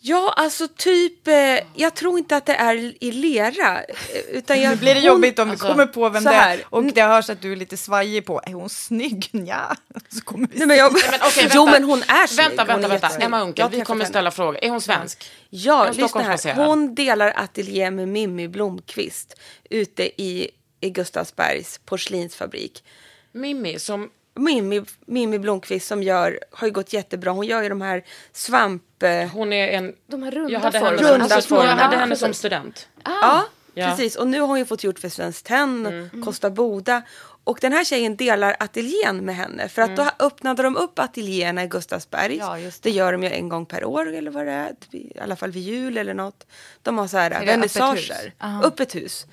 Ja, 0.00 0.34
alltså 0.36 0.68
typ, 0.68 1.28
eh, 1.28 1.34
jag 1.74 1.94
tror 1.94 2.18
inte 2.18 2.36
att 2.36 2.46
det 2.46 2.54
är 2.54 3.04
i 3.04 3.12
lera. 3.12 3.82
eh, 3.82 4.20
Utan 4.32 4.60
jag, 4.62 4.70
Nu 4.70 4.76
blir 4.76 4.94
det 4.94 5.00
hon- 5.00 5.06
jobbigt 5.06 5.38
om 5.38 5.50
alltså, 5.50 5.66
du 5.66 5.72
kommer 5.72 5.86
på 5.86 6.08
vem 6.08 6.24
det 6.24 6.30
är. 6.34 6.64
Och 6.70 6.84
det 6.84 7.02
hörs 7.02 7.30
att 7.30 7.40
du 7.42 7.52
är 7.52 7.56
lite 7.56 7.76
svajig 7.76 8.26
på, 8.26 8.40
är 8.46 8.52
hon 8.52 8.68
snygg? 8.68 9.28
Ja. 9.46 9.76
Så 10.08 10.20
kommer 10.20 10.48
vi 10.48 10.58
Nej, 10.58 10.66
men 10.66 10.76
jag, 10.76 10.92
men 10.92 11.02
okej, 11.22 11.50
jo, 11.54 11.64
vänta. 11.64 11.80
men 11.80 11.88
hon 11.88 12.02
är 12.02 12.26
snygg. 12.26 12.46
Vänta, 12.48 12.64
vänta, 12.64 12.88
vänta. 12.88 13.08
Emma 13.08 13.38
har 13.38 13.68
vi 13.68 13.80
kommer 13.84 14.04
ställa 14.04 14.30
frågor. 14.30 14.58
Är 14.64 14.70
hon 14.70 14.80
svensk? 14.80 15.30
Ja, 15.50 15.86
hon 15.86 15.96
lyssna 15.96 16.22
här. 16.22 16.54
Hon 16.54 16.94
delar 16.94 17.32
ateljé 17.36 17.90
med 17.90 18.08
Mimmi 18.08 18.48
Blomqvist 18.48 19.34
ute 19.70 20.22
i, 20.22 20.50
i 20.80 20.90
Gustavsbergs 20.90 21.80
porslinsfabrik. 21.84 22.84
Mimmi 23.32 23.78
som... 23.78 24.10
Mimmi, 24.38 24.82
Mimmi 25.06 25.38
Blomqvist 25.38 25.86
som 25.86 26.02
gör, 26.02 26.38
har 26.50 26.66
ju 26.66 26.72
gått 26.72 26.92
jättebra. 26.92 27.30
Hon 27.30 27.46
gör 27.46 27.62
ju 27.62 27.68
de 27.68 27.80
här 27.80 28.04
svamp... 28.32 29.02
eh, 29.02 29.28
Hon 29.28 29.52
är 29.52 29.68
en... 29.68 29.94
De 30.06 30.22
här 30.22 30.30
runda 30.30 30.52
Jag 30.52 30.60
hade 30.60 30.78
henne, 30.78 30.90
formerna. 30.98 31.12
Runda 31.12 31.34
alltså, 31.34 31.54
jag 31.54 31.60
former. 31.66 31.82
hade 31.82 31.96
henne 31.96 32.16
som 32.16 32.34
student. 32.34 32.88
Ja, 33.04 33.44
Ja. 33.74 33.86
precis. 33.90 34.16
Och 34.16 34.26
nu 34.28 34.40
har 34.40 34.46
hon 34.46 34.58
ju 34.58 34.64
fått 34.64 34.84
gjort 34.84 34.98
för 34.98 35.08
Svenskt 35.08 35.46
Tenn, 35.46 35.86
Mm. 35.86 36.22
Kosta 36.24 36.50
Boda. 36.50 37.02
Och 37.44 37.58
den 37.60 37.72
här 37.72 37.84
tjejen 37.84 38.16
delar 38.16 38.56
ateljén 38.60 39.16
med 39.24 39.36
henne. 39.36 39.68
För 39.68 39.82
att 39.82 39.88
Mm. 39.90 40.06
då 40.18 40.26
öppnade 40.26 40.62
de 40.62 40.76
upp 40.76 40.98
ateljéerna 40.98 41.64
i 41.64 41.66
Gustavsberg. 41.66 42.36
Ja, 42.36 42.58
just 42.58 42.82
det. 42.82 42.90
gör 42.90 43.12
de 43.12 43.22
ju 43.22 43.30
en 43.30 43.48
gång 43.48 43.66
per 43.66 43.84
år 43.84 44.12
eller 44.14 44.30
vad 44.30 44.46
det 44.46 44.52
är. 44.52 44.72
I 44.90 45.12
alla 45.20 45.36
fall 45.36 45.50
vid 45.50 45.62
jul 45.62 45.98
eller 45.98 46.14
något. 46.14 46.46
De 46.82 46.98
har 46.98 47.06
så 47.08 47.16
här 47.18 47.30
det 47.30 47.46
vernissager. 47.46 48.32
öppet 48.40 48.54
hus? 48.60 48.64
Öppet 48.64 48.94
hus. 48.94 49.26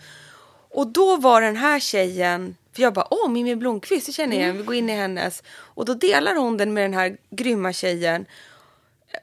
Och 0.76 0.88
då 0.88 1.18
var 1.18 1.42
den 1.42 1.56
här 1.56 1.80
tjejen, 1.80 2.56
för 2.74 2.82
jag 2.82 2.94
bara 2.94 3.08
åh 3.12 3.30
Mimmi 3.30 3.56
Blomqvist, 3.56 4.06
det 4.06 4.12
känner 4.12 4.36
jag 4.36 4.44
igen, 4.44 4.58
vi 4.58 4.64
går 4.64 4.76
in 4.76 4.90
i 4.90 4.94
hennes. 4.94 5.44
Och 5.48 5.86
då 5.86 5.94
delar 5.94 6.36
hon 6.36 6.58
den 6.58 6.74
med 6.74 6.84
den 6.84 6.94
här 6.94 7.18
grymma 7.30 7.74
tjejen. 7.74 8.26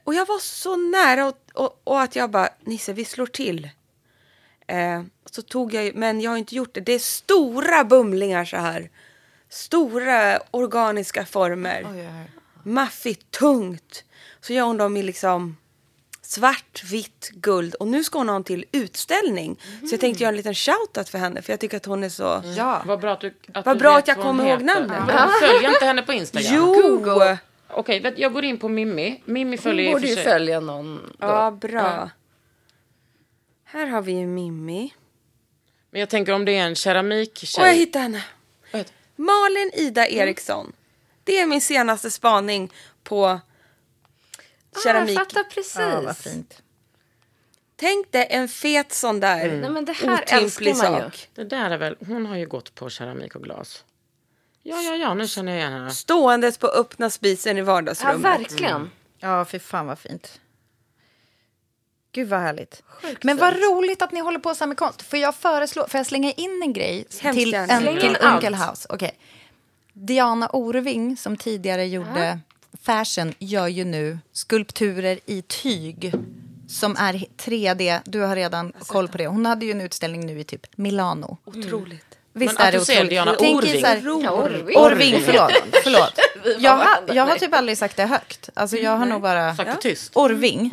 Och 0.04 0.14
jag 0.14 0.26
var 0.26 0.38
så 0.38 0.76
nära 0.76 1.26
och, 1.26 1.36
och, 1.54 1.80
och 1.84 2.00
att 2.00 2.16
jag 2.16 2.30
bara, 2.30 2.48
Nisse 2.60 2.92
vi 2.92 3.04
slår 3.04 3.26
till. 3.26 3.68
Eh, 4.66 5.02
så 5.30 5.42
tog 5.42 5.74
jag 5.74 5.94
men 5.94 6.20
jag 6.20 6.30
har 6.30 6.38
inte 6.38 6.54
gjort 6.54 6.74
det. 6.74 6.80
Det 6.80 6.92
är 6.92 6.98
stora 6.98 7.84
bumlingar 7.84 8.44
så 8.44 8.56
här. 8.56 8.90
Stora 9.48 10.38
organiska 10.50 11.26
former. 11.26 11.82
Maffigt, 12.62 13.30
tungt. 13.30 14.04
Så 14.40 14.52
gör 14.52 14.64
hon 14.64 14.76
dem 14.76 14.96
i 14.96 15.02
liksom 15.02 15.56
svart, 16.34 16.84
vitt, 16.84 17.30
guld. 17.34 17.74
Och 17.74 17.86
nu 17.86 18.04
ska 18.04 18.18
hon 18.18 18.28
ha 18.28 18.36
en 18.36 18.44
till 18.44 18.64
utställning. 18.72 19.60
Så 19.80 19.94
jag 19.94 20.00
tänkte 20.00 20.22
göra 20.22 20.30
en 20.30 20.36
liten 20.36 20.54
shoutout 20.54 21.08
för 21.08 21.18
henne. 21.18 21.42
För 21.42 21.52
jag 21.52 21.60
tycker 21.60 21.76
att 21.76 21.86
hon 21.86 22.04
är 22.04 22.08
så... 22.08 22.42
Ja. 22.56 22.82
Vad 22.86 23.00
bra 23.00 23.12
att 23.12 23.20
du 23.20 23.34
att 23.54 23.66
Vad 23.66 23.76
du 23.76 23.80
bra 23.80 23.98
att 23.98 24.08
jag 24.08 24.14
hon 24.14 24.24
kommer 24.24 24.50
ihåg 24.50 24.62
namnet. 24.62 25.02
Du 25.06 25.46
följer 25.46 25.70
inte 25.70 25.84
henne 25.84 26.02
på 26.02 26.12
Instagram? 26.12 26.52
Jo! 26.54 27.36
Okej, 27.74 28.00
vet- 28.00 28.18
jag 28.18 28.32
går 28.32 28.44
in 28.44 28.58
på 28.58 28.68
Mimmi. 28.68 29.22
Mimmi 29.24 29.56
Hon 29.56 29.62
följer 29.62 29.86
och 29.86 29.92
borde 29.92 30.08
ju 30.08 30.16
följa 30.16 30.60
någon. 30.60 30.96
Då. 31.18 31.26
Ja, 31.26 31.50
bra. 31.50 32.10
Här 33.64 33.86
har 33.86 34.02
vi 34.02 34.12
ju 34.12 34.26
Mimmi. 34.26 34.94
Men 35.90 36.00
jag 36.00 36.08
tänker 36.08 36.32
om 36.32 36.44
det 36.44 36.56
är 36.56 36.66
en 36.66 36.74
keramiktjej. 36.74 37.62
Och 37.62 37.68
jag 37.68 37.74
hittade 37.74 38.02
henne. 38.02 38.24
Malin 39.16 39.70
Ida 39.74 40.08
Eriksson. 40.08 40.72
Det 41.24 41.38
är 41.40 41.46
min 41.46 41.60
senaste 41.60 42.10
spaning 42.10 42.72
på 43.04 43.40
keramik. 44.84 45.10
Ah, 45.16 45.20
jag 45.20 45.28
fattar 45.28 45.44
precis. 45.44 45.76
Ja, 45.78 46.00
vad 46.00 46.16
fint. 46.16 46.62
Tänk 47.76 48.12
dig 48.12 48.26
en 48.30 48.48
fet 48.48 48.92
sån 48.92 49.20
där 49.20 49.36
Nej, 49.60 49.70
men 49.70 49.84
det 49.84 49.92
här 49.92 50.12
otymplig 50.22 50.68
älskar 50.70 50.90
man 50.90 50.98
ju. 50.98 51.02
sak. 51.04 51.28
Det 51.34 51.44
där 51.44 51.70
är 51.70 51.78
väl, 51.78 51.96
hon 52.06 52.26
har 52.26 52.36
ju 52.36 52.46
gått 52.46 52.74
på 52.74 52.90
keramik 52.90 53.34
och 53.34 53.42
glas. 53.42 53.84
Ja, 54.62 54.80
ja, 54.82 54.94
ja, 54.96 55.14
nu 55.14 55.28
känner 55.28 55.52
jag 55.52 55.58
igen 55.60 55.72
henne. 55.72 55.90
Ståendes 55.90 56.58
på 56.58 56.66
öppna 56.66 57.10
spisen 57.10 57.56
i 57.56 57.60
Ja, 57.60 57.64
vardagsrummet. 57.64 58.24
verkligen. 58.24 58.90
Ja, 59.18 59.44
fy 59.44 59.58
fan 59.58 59.86
vad 59.86 59.98
fint. 59.98 60.40
Gud 62.12 62.28
vad 62.28 62.40
härligt. 62.40 62.82
Men 63.22 63.36
vad 63.36 63.54
roligt 63.56 64.02
att 64.02 64.12
ni 64.12 64.20
håller 64.20 64.38
på 64.38 64.54
så 64.54 64.64
här 64.64 64.68
med 64.68 64.76
konst. 64.76 65.02
Får 65.02 65.18
jag 65.18 65.34
föreslå, 65.34 65.86
får 65.88 65.98
jag 65.98 66.06
slänga 66.06 66.32
in 66.32 66.62
en 66.62 66.72
grej 66.72 67.06
Hemskt 67.20 67.38
till, 67.40 67.54
en, 67.54 67.98
till. 68.00 68.16
Uncle 68.22 68.56
House? 68.56 68.86
Okej. 68.88 69.18
Diana 69.92 70.48
Orving 70.48 71.16
som 71.16 71.36
tidigare 71.36 71.86
gjorde 71.86 72.40
fashion 72.82 73.34
gör 73.38 73.68
ju 73.68 73.84
nu 73.84 74.18
skulpturer 74.32 75.18
i 75.26 75.42
tyg 75.42 76.12
som 76.68 76.96
är 76.96 77.12
3D. 77.36 78.00
Du 78.04 78.20
har 78.20 78.36
redan 78.36 78.72
koll 78.78 79.08
på 79.08 79.18
det. 79.18 79.26
Hon 79.26 79.46
hade 79.46 79.64
ju 79.66 79.70
en 79.70 79.80
utställning 79.80 80.26
nu 80.26 80.40
i 80.40 80.44
typ 80.44 80.66
Milano. 80.76 81.38
Otroligt. 81.44 82.04
Visst 82.34 82.58
Men 82.58 82.62
är 82.66 82.68
att 82.78 82.86
det 82.86 82.94
otroligt. 82.94 83.10
Diana 83.10 83.34
Tänk 83.38 83.58
Orving. 83.58 83.80
så 83.80 83.86
här- 83.86 84.22
Ja, 84.24 84.30
Orving. 84.30 84.76
Orving, 84.76 85.20
förlåt. 85.24 85.52
förlåt. 85.84 86.12
Jag, 86.58 86.76
har, 86.76 87.14
jag 87.14 87.26
har 87.26 87.36
typ 87.38 87.54
aldrig 87.54 87.78
sagt 87.78 87.96
det 87.96 88.04
högt. 88.06 88.48
Alltså 88.54 88.76
jag 88.76 88.96
har 88.96 89.06
nog 89.06 89.22
bara... 89.22 89.56
Sagt 89.56 89.70
det 89.70 89.88
tyst. 89.88 90.10
Orving. 90.14 90.70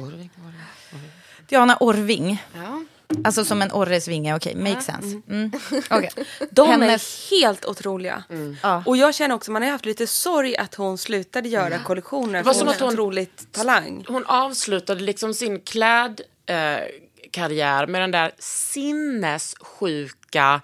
Diana 1.47 1.77
Orving. 1.79 2.43
Ja. 2.55 2.78
Alltså 3.23 3.45
som 3.45 3.61
en 3.61 3.71
orres 3.71 4.07
vinge, 4.07 4.35
okej, 4.35 4.55
makes 4.55 4.85
sense. 4.85 5.21
Mm. 5.29 5.51
Okej. 5.89 6.09
De 6.51 6.69
Hennes- 6.69 7.31
är 7.31 7.37
helt 7.39 7.65
otroliga. 7.65 8.23
Ja. 8.63 8.83
Och 8.85 8.97
jag 8.97 9.15
känner 9.15 9.35
också, 9.35 9.51
man 9.51 9.61
har 9.61 9.69
haft 9.69 9.85
lite 9.85 10.07
sorg 10.07 10.57
att 10.57 10.75
hon 10.75 10.97
slutade 10.97 11.49
göra 11.49 11.79
kollektioner. 11.79 12.43
var 12.43 12.53
För 12.53 12.59
som 12.59 12.67
hon 12.67 12.75
att 12.75 12.81
hon- 12.81 12.93
otroligt 12.93 13.51
talang. 13.51 14.05
Hon 14.07 14.25
avslutade 14.25 15.01
liksom 15.03 15.33
sin 15.33 15.61
klädkarriär 15.61 16.81
eh, 16.81 16.85
karriär 17.31 17.87
med 17.87 18.01
den 18.01 18.11
där 18.11 18.31
sinnessjuka 18.39 20.61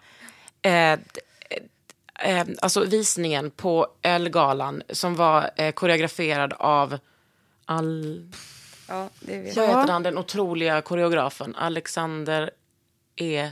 eh, 0.62 0.92
eh, 2.20 2.46
alltså 2.62 2.86
visningen 2.86 3.52
på 3.52 3.88
Ölgalan 4.04 4.82
som 4.90 5.16
var 5.16 5.50
eh, 5.56 5.72
koreograferad 5.72 6.54
av 6.54 6.98
all... 7.66 8.28
Ja, 8.88 9.10
det 9.20 9.38
vet 9.40 9.56
Vad 9.56 9.66
jag. 9.66 9.78
heter 9.80 9.94
han, 9.94 10.04
den 10.04 10.18
otroliga 10.18 10.82
koreografen? 10.82 11.56
Alexander 11.56 12.50
E... 13.16 13.52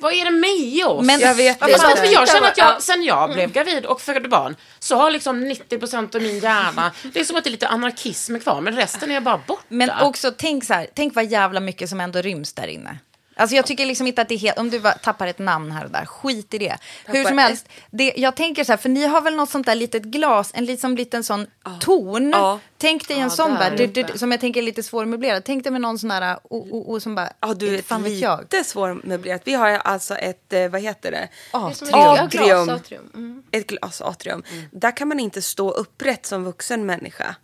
Vad 0.00 0.12
är 0.12 0.24
det 0.24 0.30
med 0.30 0.86
oss? 0.86 1.06
Men- 1.06 1.20
Jag 1.20 1.34
vet 1.34 1.56
Ja, 1.60 1.68
inte. 1.68 1.80
för 2.00 2.12
jag 2.12 2.28
känner 2.28 2.48
att 2.48 2.58
Ja. 2.58 2.72
jag, 2.72 2.82
sen 2.82 3.02
jag 3.04 3.32
blev 3.32 3.52
gravid 3.52 3.86
och 3.86 4.00
födde 4.00 4.28
barn 4.28 4.56
så 4.78 4.96
har 4.96 5.10
liksom 5.10 5.44
90% 5.44 6.16
av 6.16 6.22
min 6.22 6.38
hjärna, 6.38 6.92
det 7.02 7.20
är 7.20 7.24
som 7.24 7.36
att 7.36 7.44
det 7.44 7.48
är 7.48 7.52
lite 7.52 7.68
anarkism 7.68 8.38
kvar 8.38 8.60
men 8.60 8.76
resten 8.76 9.10
är 9.10 9.20
bara 9.20 9.38
borta. 9.46 9.62
Men 9.68 9.90
också, 10.02 10.32
tänk 10.38 10.64
så 10.64 10.74
här, 10.74 10.86
tänk 10.94 11.14
vad 11.14 11.24
jävla 11.26 11.60
mycket 11.60 11.88
som 11.90 12.00
ändå 12.00 12.20
ryms 12.22 12.52
där 12.52 12.66
inne. 12.66 12.98
Alltså 13.36 13.56
jag 13.56 13.66
tycker 13.66 13.86
liksom 13.86 14.06
inte 14.06 14.22
att 14.22 14.28
det 14.28 14.34
är 14.34 14.38
helt, 14.38 14.58
om 14.58 14.70
du 14.70 14.80
bara 14.80 14.92
tappar 14.92 15.26
ett 15.26 15.38
namn 15.38 15.72
här 15.72 15.84
och 15.84 15.90
där, 15.90 16.04
skit 16.06 16.54
i 16.54 16.58
det. 16.58 16.78
Hur 17.06 17.24
som 17.24 17.38
helst, 17.38 17.68
det, 17.90 18.12
jag 18.16 18.36
tänker 18.36 18.64
så 18.64 18.72
här, 18.72 18.76
för 18.76 18.88
ni 18.88 19.06
har 19.06 19.20
väl 19.20 19.36
något 19.36 19.50
sånt 19.50 19.66
där 19.66 19.74
litet 19.74 20.02
glas, 20.02 20.50
en 20.54 20.64
liksom 20.64 20.96
liten 20.96 21.24
sån 21.24 21.46
ton. 21.80 22.30
Ja. 22.30 22.60
Tänk 22.78 23.08
dig 23.08 23.16
en 23.16 23.22
Ja, 23.22 23.30
sån 23.30 23.50
där 23.50 23.58
bara, 23.58 23.70
du, 23.70 23.86
du, 23.86 24.18
som 24.18 24.30
jag 24.30 24.40
tänker 24.40 24.60
är 24.60 24.64
lite 24.64 24.82
svårmöblerad. 24.82 25.44
Tänk 25.44 25.64
dig 25.64 25.72
med 25.72 25.80
någon 25.80 25.98
sån 25.98 26.08
där, 26.08 26.36
o, 26.42 26.68
o, 26.70 26.94
o, 26.94 27.00
som 27.00 27.14
bara, 27.14 27.32
Ja, 27.40 27.54
du 27.54 27.74
är 27.78 27.82
fan 27.82 28.02
vet 28.02 28.12
jag. 28.12 28.40
lite 28.40 28.64
svårmöblerat. 28.64 29.42
Vi 29.44 29.54
har 29.54 29.68
alltså 29.70 30.14
ett, 30.14 30.52
eh, 30.52 30.68
vad 30.68 30.80
heter 30.80 31.10
det? 31.10 31.28
Atrium. 31.50 32.28
glas, 32.28 32.68
atrium. 32.68 33.10
Mm. 33.14 33.42
Ett 33.50 33.66
glasatrium. 33.66 34.42
Där 34.70 34.96
kan 34.96 35.08
man 35.08 35.20
inte 35.20 35.42
stå 35.42 35.70
upprätt 35.70 36.26
som 36.26 36.44
vuxen 36.44 36.86
människa. 36.86 37.34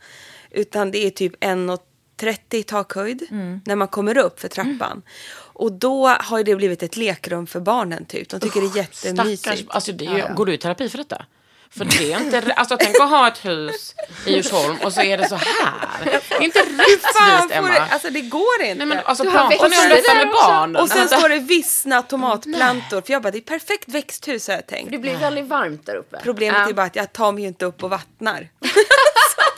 Utan 0.50 0.90
det 0.90 1.06
är 1.06 1.10
typ 1.10 1.44
1,30 1.44 2.38
i 2.54 2.62
takhöjd 2.62 3.26
när 3.64 3.76
man 3.76 3.88
kommer 3.88 4.18
upp 4.18 4.40
för 4.40 4.48
trappan. 4.48 5.02
Och 5.60 5.72
då 5.72 6.08
har 6.08 6.38
ju 6.38 6.44
det 6.44 6.56
blivit 6.56 6.82
ett 6.82 6.96
lekrum 6.96 7.46
för 7.46 7.60
barnen 7.60 8.04
typ. 8.04 8.28
De 8.28 8.40
tycker 8.40 8.60
det 8.60 8.66
är 8.66 8.70
Stackars, 8.70 9.04
jättemysigt. 9.04 9.70
alltså 9.70 9.92
det 9.92 10.06
är, 10.06 10.34
Går 10.34 10.46
du 10.46 10.54
i 10.54 10.58
terapi 10.58 10.88
för 10.88 10.98
detta? 10.98 11.24
För 11.76 11.84
det 11.84 12.12
är 12.12 12.20
inte, 12.20 12.52
alltså 12.52 12.76
tänk 12.80 13.00
att 13.00 13.10
ha 13.10 13.28
ett 13.28 13.44
hus 13.44 13.94
i 14.26 14.32
Djursholm 14.32 14.76
och 14.84 14.92
så 14.92 15.00
är 15.00 15.18
det 15.18 15.28
så 15.28 15.34
här. 15.34 15.70
Det 16.04 16.34
är 16.34 16.42
inte 16.42 16.58
rättvist 16.58 17.50
Emma. 17.56 17.68
det, 17.68 17.80
alltså 17.80 18.10
det 18.10 18.20
går 18.20 18.60
inte. 18.62 18.74
Nej 18.74 18.86
men 18.86 18.98
alltså 19.04 19.24
Du 19.24 19.30
har 19.30 19.38
pratar 19.38 19.68
ni 19.68 19.76
om 19.76 19.88
växter 19.88 19.88
detta 19.96 20.14
där 20.14 20.26
med 20.26 20.34
också. 20.34 20.46
barnen? 20.48 20.82
och 20.82 20.88
sen 20.88 21.08
står 21.08 21.28
det 21.28 21.38
vissna 21.38 22.02
tomatplantor. 22.02 23.00
För 23.00 23.12
jag 23.12 23.22
bara, 23.22 23.30
det 23.30 23.38
är 23.38 23.42
perfekt 23.42 23.88
växthus 23.88 24.48
har 24.48 24.54
jag 24.54 24.66
tänkt. 24.66 24.90
Det 24.90 24.98
blir 24.98 25.16
väldigt 25.16 25.46
varmt 25.46 25.86
där 25.86 25.94
uppe. 25.94 26.20
Problemet 26.22 26.60
Ja. 26.62 26.68
är 26.68 26.72
bara 26.72 26.86
att 26.86 26.96
jag 26.96 27.12
tar 27.12 27.32
mig 27.32 27.42
ju 27.42 27.48
inte 27.48 27.64
upp 27.64 27.82
och 27.84 27.90
vattnar. 27.90 28.48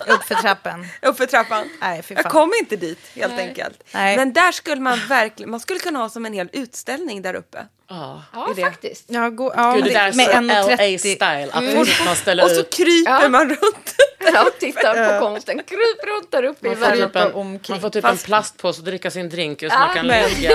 Upp 0.06 0.24
för 0.24 0.34
trappen. 0.34 0.86
upp 1.02 1.16
för 1.16 1.26
trappan. 1.26 1.68
Nej, 1.80 2.02
fy 2.02 2.14
jag 2.14 2.24
kommer 2.24 2.58
inte 2.60 2.76
dit 2.76 2.98
helt 3.14 3.38
enkelt. 3.38 3.82
Nej. 3.94 4.16
Men 4.16 4.32
där 4.32 4.52
skulle 4.52 4.80
man 4.80 4.98
verkligen, 5.08 5.50
man 5.50 5.60
skulle 5.60 5.78
kunna 5.80 5.98
ha 5.98 6.08
som 6.08 6.26
en 6.26 6.32
hel 6.32 6.48
utställning 6.52 7.22
där 7.22 7.34
uppe. 7.34 7.58
ja. 7.88 8.22
Ja, 8.32 8.52
det. 8.56 8.62
faktiskt. 8.62 9.04
Ja, 9.06 9.28
gå, 9.30 9.52
ja, 9.56 9.72
Gud, 9.74 9.84
det 9.84 9.90
där 9.92 10.08
är 10.08 10.12
med 10.12 10.26
så 10.26 10.32
1,30. 10.32 10.76
LA-style. 10.76 11.50
Att 11.52 11.74
fort 11.88 12.04
man 12.06 12.16
ställer 12.16 12.44
Och 12.44 12.50
så 12.50 12.62
kryper 12.64 13.10
Ja. 13.22 13.28
man 13.28 13.48
runt. 13.48 13.94
Ja, 14.34 14.46
tittar 14.60 15.18
på 15.20 15.20
konsten. 15.26 15.56
Kryp 15.66 16.04
runt 16.06 16.30
där 16.30 16.42
uppe 16.44 16.66
i 16.66 16.70
Man 16.70 16.78
får 16.78 16.86
typ 16.96 17.14
världen. 17.16 17.32
en, 17.40 17.60
man 17.68 17.80
får 17.80 17.90
typ 17.90 18.02
Fast- 18.02 18.22
en 18.24 18.26
plastpåse 18.26 18.80
och 18.80 18.84
dricka 18.84 19.10
sin 19.10 19.28
drink 19.28 19.62
ur 19.62 19.68
så 19.68 19.74
Ja, 19.74 19.78
man 19.86 19.94
kan 19.94 20.06
men- 20.06 20.30
ligga. 20.30 20.50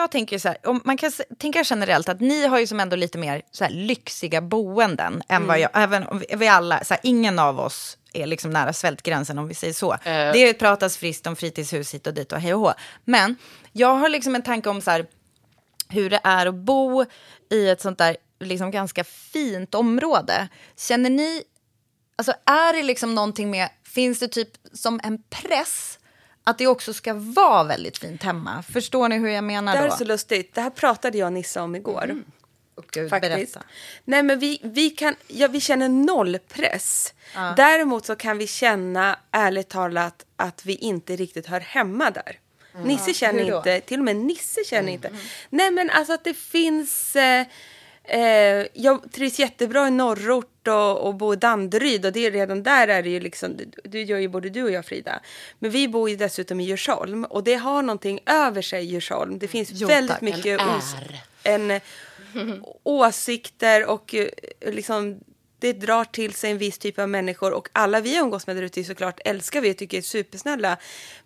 Jag 0.00 0.10
tänker 0.10 0.38
så 0.38 0.48
här, 0.48 0.58
om 0.64 0.80
man 0.84 0.96
kan 0.96 1.12
tänka 1.38 1.62
generellt 1.64 2.08
att 2.08 2.20
ni 2.20 2.46
har 2.46 2.58
ju 2.58 2.66
som 2.66 2.80
ändå 2.80 2.96
lite 2.96 3.18
mer 3.18 3.42
så 3.50 3.64
här 3.64 3.70
lyxiga 3.70 4.40
boenden 4.40 5.22
än 5.28 5.46
vad 5.46 5.60
jag, 5.60 5.70
även 5.74 6.06
om 6.06 6.22
vi, 6.36 6.48
alla, 6.48 6.84
så 6.84 6.94
här, 6.94 7.00
ingen 7.02 7.38
av 7.38 7.60
oss 7.60 7.98
är 8.12 8.26
liksom 8.26 8.50
nära 8.50 8.72
svältgränsen 8.72 9.38
om 9.38 9.48
vi 9.48 9.54
säger 9.54 9.72
så. 9.72 9.96
Det 10.04 10.54
pratas 10.54 10.96
friskt 10.96 11.26
om 11.26 11.36
fritidshus 11.36 11.94
hit 11.94 12.06
och 12.06 12.14
dit 12.14 12.32
och 12.32 12.40
hej 12.40 12.54
och 12.54 12.60
hå. 12.60 12.72
Men 13.04 13.36
jag 13.72 13.94
har 13.94 14.08
liksom 14.08 14.34
en 14.34 14.42
tanke 14.42 14.68
om 14.68 14.80
så 14.80 14.90
här, 14.90 15.06
hur 15.88 16.10
det 16.10 16.20
är 16.24 16.46
att 16.46 16.54
bo 16.54 17.04
i 17.50 17.68
ett 17.68 17.80
sånt 17.80 17.98
där 17.98 18.16
liksom 18.40 18.70
ganska 18.70 19.04
fint 19.04 19.74
område. 19.74 20.48
Känner 20.76 21.10
ni, 21.10 21.42
alltså 22.16 22.32
är 22.46 22.72
det 22.72 22.82
liksom 22.82 23.14
någonting 23.14 23.50
med, 23.50 23.68
finns 23.84 24.18
det 24.18 24.28
typ 24.28 24.50
som 24.72 25.00
en 25.02 25.22
press 25.22 25.98
att 26.50 26.58
det 26.58 26.66
också 26.66 26.92
ska 26.92 27.14
vara 27.14 27.64
väldigt 27.64 27.98
fint 27.98 28.22
hemma? 28.22 28.62
Förstår 28.72 29.08
ni 29.08 29.18
hur 29.18 29.28
jag 29.28 29.44
menar 29.44 29.72
Det 29.72 29.78
här 29.78 29.86
är 29.86 29.90
då? 29.90 29.96
så 29.96 30.04
lustigt. 30.04 30.54
Det 30.54 30.60
här 30.60 30.70
pratade 30.70 31.18
jag 31.18 31.26
och 31.26 31.32
Nissa 31.32 31.62
om 31.62 31.76
igår. 31.76 32.22
Och 32.74 32.84
Gud, 32.90 33.10
Faktiskt. 33.10 33.34
berätta. 33.34 33.62
Nej, 34.04 34.22
men 34.22 34.38
vi, 34.38 34.60
vi, 34.62 34.90
kan, 34.90 35.14
ja, 35.26 35.48
vi 35.48 35.60
känner 35.60 35.88
noll 35.88 36.38
press. 36.48 37.14
Däremot 37.56 38.06
så 38.06 38.16
kan 38.16 38.38
vi 38.38 38.46
känna, 38.46 39.18
ärligt 39.30 39.68
talat, 39.68 40.24
att 40.36 40.66
vi 40.66 40.74
inte 40.74 41.16
riktigt 41.16 41.46
hör 41.46 41.60
hemma 41.60 42.10
där. 42.10 42.38
Nisse 42.84 43.14
känner 43.14 43.56
inte, 43.56 43.80
till 43.80 43.98
och 43.98 44.04
med 44.04 44.16
Nisse 44.16 44.64
känner 44.64 44.92
inte. 44.92 45.10
Nej 45.50 45.70
men 45.70 45.90
alltså 45.90 46.12
att 46.12 46.24
det 46.24 46.34
finns... 46.34 47.16
Eh, 47.16 47.46
eh, 48.04 48.66
jag 48.74 49.12
trivs 49.12 49.38
jättebra 49.38 49.88
i 49.88 49.90
norrort 49.90 50.49
och, 50.68 51.06
och 51.06 51.14
bor 51.14 51.34
i 51.34 51.36
Danderyd 51.36 52.06
och 52.06 52.12
det 52.12 52.26
är 52.26 52.30
redan 52.30 52.62
där 52.62 52.88
är 52.88 53.02
det 53.02 53.10
ju 53.10 53.20
liksom, 53.20 53.56
det, 53.84 54.02
gör 54.02 54.18
ju 54.18 54.28
både 54.28 54.50
du 54.50 54.62
och 54.62 54.70
jag 54.70 54.84
Frida. 54.86 55.20
Men 55.58 55.70
vi 55.70 55.88
bor 55.88 56.10
ju 56.10 56.16
dessutom 56.16 56.60
i 56.60 56.64
Djursholm 56.64 57.24
och 57.24 57.44
det 57.44 57.54
har 57.54 57.82
någonting 57.82 58.20
över 58.26 58.62
sig 58.62 58.84
Djursholm. 58.84 59.38
Det 59.38 59.48
finns 59.48 59.70
Jo, 59.72 59.88
väldigt 59.88 60.10
tack. 60.10 60.20
mycket 60.20 60.60
En 60.60 60.80
en, 61.42 61.80
åsikter 62.82 63.86
och 63.86 64.14
eh, 64.14 64.28
liksom 64.72 65.20
det 65.60 65.72
drar 65.72 66.04
till 66.04 66.34
sig 66.34 66.50
en 66.50 66.58
viss 66.58 66.78
typ 66.78 66.98
av 66.98 67.08
människor 67.08 67.52
och 67.52 67.68
alla 67.72 68.00
vi 68.00 68.16
umgås 68.16 68.46
med 68.46 68.56
där 68.56 68.62
ute 68.62 68.84
såklart 68.84 69.20
älskar 69.24 69.60
vi 69.60 69.72
och 69.72 69.76
tycker 69.76 69.98
är 69.98 70.02
supersnälla. 70.02 70.76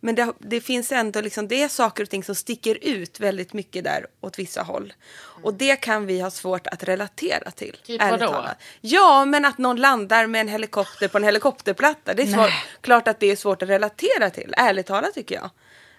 Men 0.00 0.14
det, 0.14 0.32
det 0.38 0.60
finns 0.60 0.92
ändå 0.92 1.20
liksom, 1.20 1.48
det 1.48 1.62
är 1.62 1.68
saker 1.68 2.02
och 2.02 2.10
ting 2.10 2.24
som 2.24 2.34
sticker 2.34 2.78
ut 2.82 3.20
väldigt 3.20 3.52
mycket 3.52 3.84
där 3.84 4.06
åt 4.20 4.38
vissa 4.38 4.62
håll. 4.62 4.92
Och 5.16 5.54
det 5.54 5.76
kan 5.76 6.06
vi 6.06 6.20
ha 6.20 6.30
svårt 6.30 6.66
att 6.66 6.82
relatera 6.84 7.50
till. 7.50 7.76
Typ 7.84 8.02
ärligt 8.02 8.20
vadå? 8.20 8.32
talat. 8.32 8.56
Ja, 8.80 9.24
men 9.24 9.44
att 9.44 9.58
någon 9.58 9.76
landar 9.76 10.26
med 10.26 10.40
en 10.40 10.48
helikopter 10.48 11.08
på 11.08 11.18
en 11.18 11.24
helikopterplatta. 11.24 12.14
Det 12.14 12.22
är 12.22 12.26
svår, 12.26 12.50
klart 12.80 13.08
att 13.08 13.20
det 13.20 13.30
är 13.30 13.36
svårt 13.36 13.62
att 13.62 13.68
relatera 13.68 14.30
till, 14.30 14.54
ärligt 14.56 14.86
talat 14.86 15.14
tycker 15.14 15.34
jag. 15.34 15.50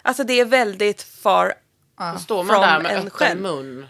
Alltså 0.02 0.24
det 0.24 0.40
är 0.40 0.44
väldigt 0.44 1.02
far 1.02 1.54
Då 2.12 2.18
står 2.18 2.44
man 2.44 2.60
där 2.60 2.80
med 2.80 2.92
en 2.92 2.98
öppen 2.98 3.10
själv. 3.10 3.40
mun. 3.40 3.86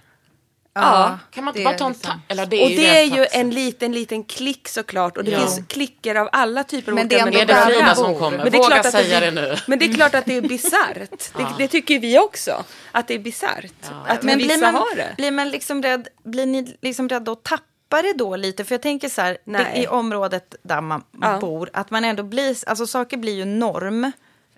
Ja, 0.81 1.19
Kan 1.31 1.45
man 1.45 1.53
inte 1.53 1.61
det 1.61 1.65
bara 1.65 1.75
är 1.75 1.79
ta 1.79 1.87
en 1.87 1.93
liksom- 1.93 2.21
Eller 2.29 2.47
det 2.47 2.57
är 2.57 2.65
och 2.65 2.71
ju 2.71 2.77
det 2.77 2.89
är 2.99 3.03
ju 3.05 3.27
en 3.33 3.51
liten, 3.51 3.93
liten 3.93 4.25
klick 4.25 4.69
såklart. 4.69 5.17
Och 5.17 5.25
det 5.25 5.31
Ja. 5.31 5.39
finns 5.39 5.61
klicker 5.69 6.15
av 6.15 6.29
alla 6.33 6.65
typer 6.65 6.93
av 6.93 6.97
Men 6.97 7.07
olika 7.07 7.25
det 7.25 7.41
är 7.41 7.67
det 7.67 7.75
jag 7.81 7.97
som 7.97 8.19
kommer? 8.19 8.39
Men 8.39 8.51
det 8.53 8.57
är 8.59 8.63
Våga 8.63 8.69
klart 8.71 8.87
att 8.87 8.93
säga 8.93 9.21
det, 9.21 9.31
det 9.31 9.41
nu. 9.43 9.57
Men 9.67 9.79
det 9.79 9.85
är 9.85 9.95
klart 9.95 10.15
att 10.15 10.25
det 10.27 10.37
är 10.37 10.41
bisarrt. 10.41 11.33
Det, 11.37 11.47
det 11.59 11.69
tycker 11.69 11.99
vi 11.99 12.19
också. 12.19 12.65
Att 12.93 13.09
det 13.09 13.15
är 13.15 13.19
bisarrt. 13.19 13.73
Att 14.07 14.23
Men 14.23 14.39
vissa 14.39 14.49
blir 14.49 14.61
man, 14.67 14.75
har 14.75 14.97
det. 14.97 15.15
blir 15.17 15.31
man 15.31 15.49
liksom 15.51 15.83
rädd, 15.83 16.09
blir 16.25 16.47
ni 16.47 16.77
liksom 16.83 17.09
rädda 17.09 17.33
att 17.33 17.43
tappa 17.45 18.03
det 18.03 18.13
då 18.17 18.37
lite? 18.37 18.65
För 18.65 18.75
jag 18.75 18.83
tänker 18.83 19.09
så 19.09 19.21
här, 19.23 19.39
i 19.75 19.87
området 19.87 20.55
där 20.63 20.81
man 20.81 21.03
Ja. 21.23 21.39
bor, 21.41 21.71
att 21.73 21.91
man 21.91 22.05
ändå 22.05 22.23
blir, 22.23 22.57
alltså 22.69 22.87
saker 22.87 23.17
blir 23.17 23.35
ju 23.35 23.45
norm. 23.45 24.13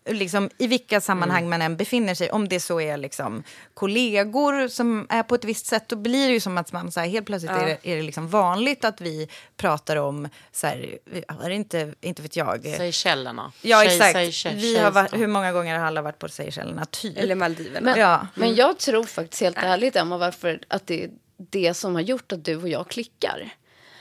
Liksom, 0.09 0.51
I 0.59 0.67
vilka 0.67 1.01
sammanhang 1.01 1.39
Mm. 1.39 1.51
man 1.51 1.63
än 1.63 1.77
befinner 1.77 2.15
sig. 2.15 2.31
Om 2.31 2.49
det 2.49 2.61
så 2.61 2.81
är 2.81 2.97
liksom 2.97 3.43
kollegor 3.75 4.69
som 4.69 5.07
är 5.09 5.23
på 5.23 5.35
ett 5.35 5.45
visst 5.45 5.67
sätt, 5.67 5.89
då 5.89 5.97
blir 5.97 6.27
det 6.27 6.33
ju 6.33 6.41
som 6.41 6.59
att 6.59 6.73
man 6.73 6.93
så 6.93 7.01
här, 7.01 7.09
helt 7.09 7.27
plötsligt 7.27 7.51
är 7.53 7.67
det, 7.67 7.79
är 7.93 7.97
det 7.97 8.03
liksom 8.03 8.29
vanligt 8.29 8.85
att 8.85 9.01
vi 9.01 9.29
pratar 9.57 9.97
om, 9.97 10.29
så 10.53 10.67
här, 10.67 10.99
är 11.43 11.49
det 11.49 11.55
inte, 11.55 11.95
inte 12.01 12.23
vet 12.23 12.37
jag. 12.37 12.63
Seychellerna. 12.77 13.53
Ja, 13.63 13.83
Tjej- 13.85 13.95
exakt. 13.97 14.17
Seychelles- 14.17 14.55
vi 14.61 14.79
har 14.79 14.91
varit, 14.91 15.13
hur 15.15 15.27
många 15.27 15.53
gånger 15.53 15.79
har 15.79 15.87
alla 15.87 16.03
varit 16.03 16.19
på 16.19 16.29
Seychellerna? 16.29 16.85
Typ. 16.85 17.19
Eller 17.19 17.35
Maldiverna. 17.35 17.81
Men, 17.91 18.01
Ja. 18.01 18.27
men 18.35 18.55
jag 18.55 18.79
tror 18.79 19.05
faktiskt 19.05 19.43
helt 19.43 19.57
ärligt, 19.59 19.97
Emma, 19.97 20.19
varför 20.19 20.61
att 20.69 20.87
det 20.87 21.05
är 21.05 21.11
det 21.51 21.75
som 21.75 21.95
har 21.95 22.03
gjort 22.03 22.33
att 22.33 22.45
du 22.45 22.57
och 22.57 22.69
jag 22.69 22.89
klickar. 22.89 23.51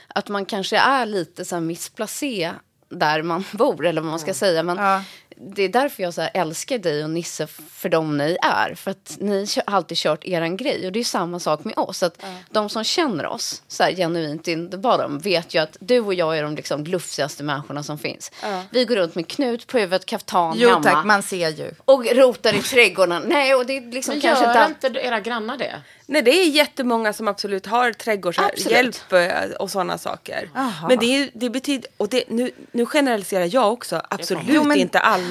Att 0.08 0.28
man 0.28 0.44
kanske 0.46 0.78
är 0.78 1.06
lite 1.06 1.44
så 1.44 1.54
här 1.56 1.60
missplacé 1.62 2.52
där 2.88 3.22
man 3.22 3.44
bor, 3.52 3.86
eller 3.86 4.00
vad 4.00 4.10
man 4.10 4.18
ska 4.18 4.34
säga. 4.34 4.62
Men 4.62 4.76
Ja. 4.76 5.02
Det 5.40 5.62
är 5.62 5.68
därför 5.68 6.02
jag 6.02 6.14
så 6.14 6.20
här 6.20 6.30
älskar 6.34 6.78
dig 6.78 7.04
och 7.04 7.10
Nisse 7.10 7.46
för 7.70 7.88
de 7.88 8.18
ni 8.18 8.36
är. 8.42 8.74
För 8.74 8.90
att 8.90 9.16
ni 9.20 9.46
har 9.56 9.74
alltid 9.74 9.98
kört 9.98 10.24
eran 10.24 10.56
grej. 10.56 10.86
Och 10.86 10.92
det 10.92 11.00
är 11.00 11.04
samma 11.04 11.40
sak 11.40 11.64
med 11.64 11.78
oss. 11.78 12.02
Att 12.02 12.22
De 12.50 12.68
som 12.68 12.84
känner 12.84 13.26
oss 13.26 13.62
så 13.68 13.82
här 13.82 13.92
genuint 13.92 14.48
in 14.48 14.70
the 14.70 14.76
bottom 14.76 15.18
vet 15.18 15.54
ju 15.54 15.58
att 15.58 15.76
du 15.80 16.00
och 16.00 16.14
jag 16.14 16.38
är 16.38 16.42
de 16.42 16.54
liksom 16.56 16.84
glufsigaste 16.84 17.42
människorna 17.42 17.82
som 17.82 17.98
finns. 17.98 18.30
Vi 18.70 18.84
går 18.84 18.96
runt 18.96 19.14
med 19.14 19.28
knut 19.28 19.66
på 19.66 19.78
huvudet, 19.78 20.06
kaftan 20.06 20.54
Jo 20.58 20.68
hemma. 20.68 20.82
tack, 20.82 21.04
man 21.04 21.22
ser 21.22 21.48
ju. 21.48 21.70
Och 21.84 22.06
rotar 22.06 22.54
i 22.54 22.62
trädgården. 22.62 23.22
Nej, 23.26 23.54
och 23.54 23.66
det 23.66 23.76
är 23.76 23.92
liksom 23.92 24.14
Men 24.14 24.20
kanske 24.20 24.44
gör 24.44 24.66
inte 24.66 25.00
era 25.00 25.20
grannar 25.20 25.56
det? 25.56 25.74
Nej, 26.10 26.22
det 26.22 26.30
är 26.30 26.44
jättemånga 26.48 27.12
som 27.12 27.28
absolut 27.28 27.66
har 27.66 27.92
trädgårdshjälp 27.92 29.12
eh, 29.12 29.50
och 29.58 29.70
sådana 29.70 29.98
saker. 29.98 30.50
Aha. 30.56 30.88
Men 30.88 30.98
det, 30.98 31.06
är, 31.06 31.30
det 31.34 31.50
betyder, 31.50 31.90
och 31.96 32.08
det, 32.08 32.24
nu, 32.28 32.50
nu 32.72 32.86
generaliserar 32.86 33.48
jag 33.54 33.72
också, 33.72 34.02
absolut 34.10 34.42
Jo, 34.46 34.64
men- 34.64 34.78
inte 34.78 34.98
alla. 34.98 35.27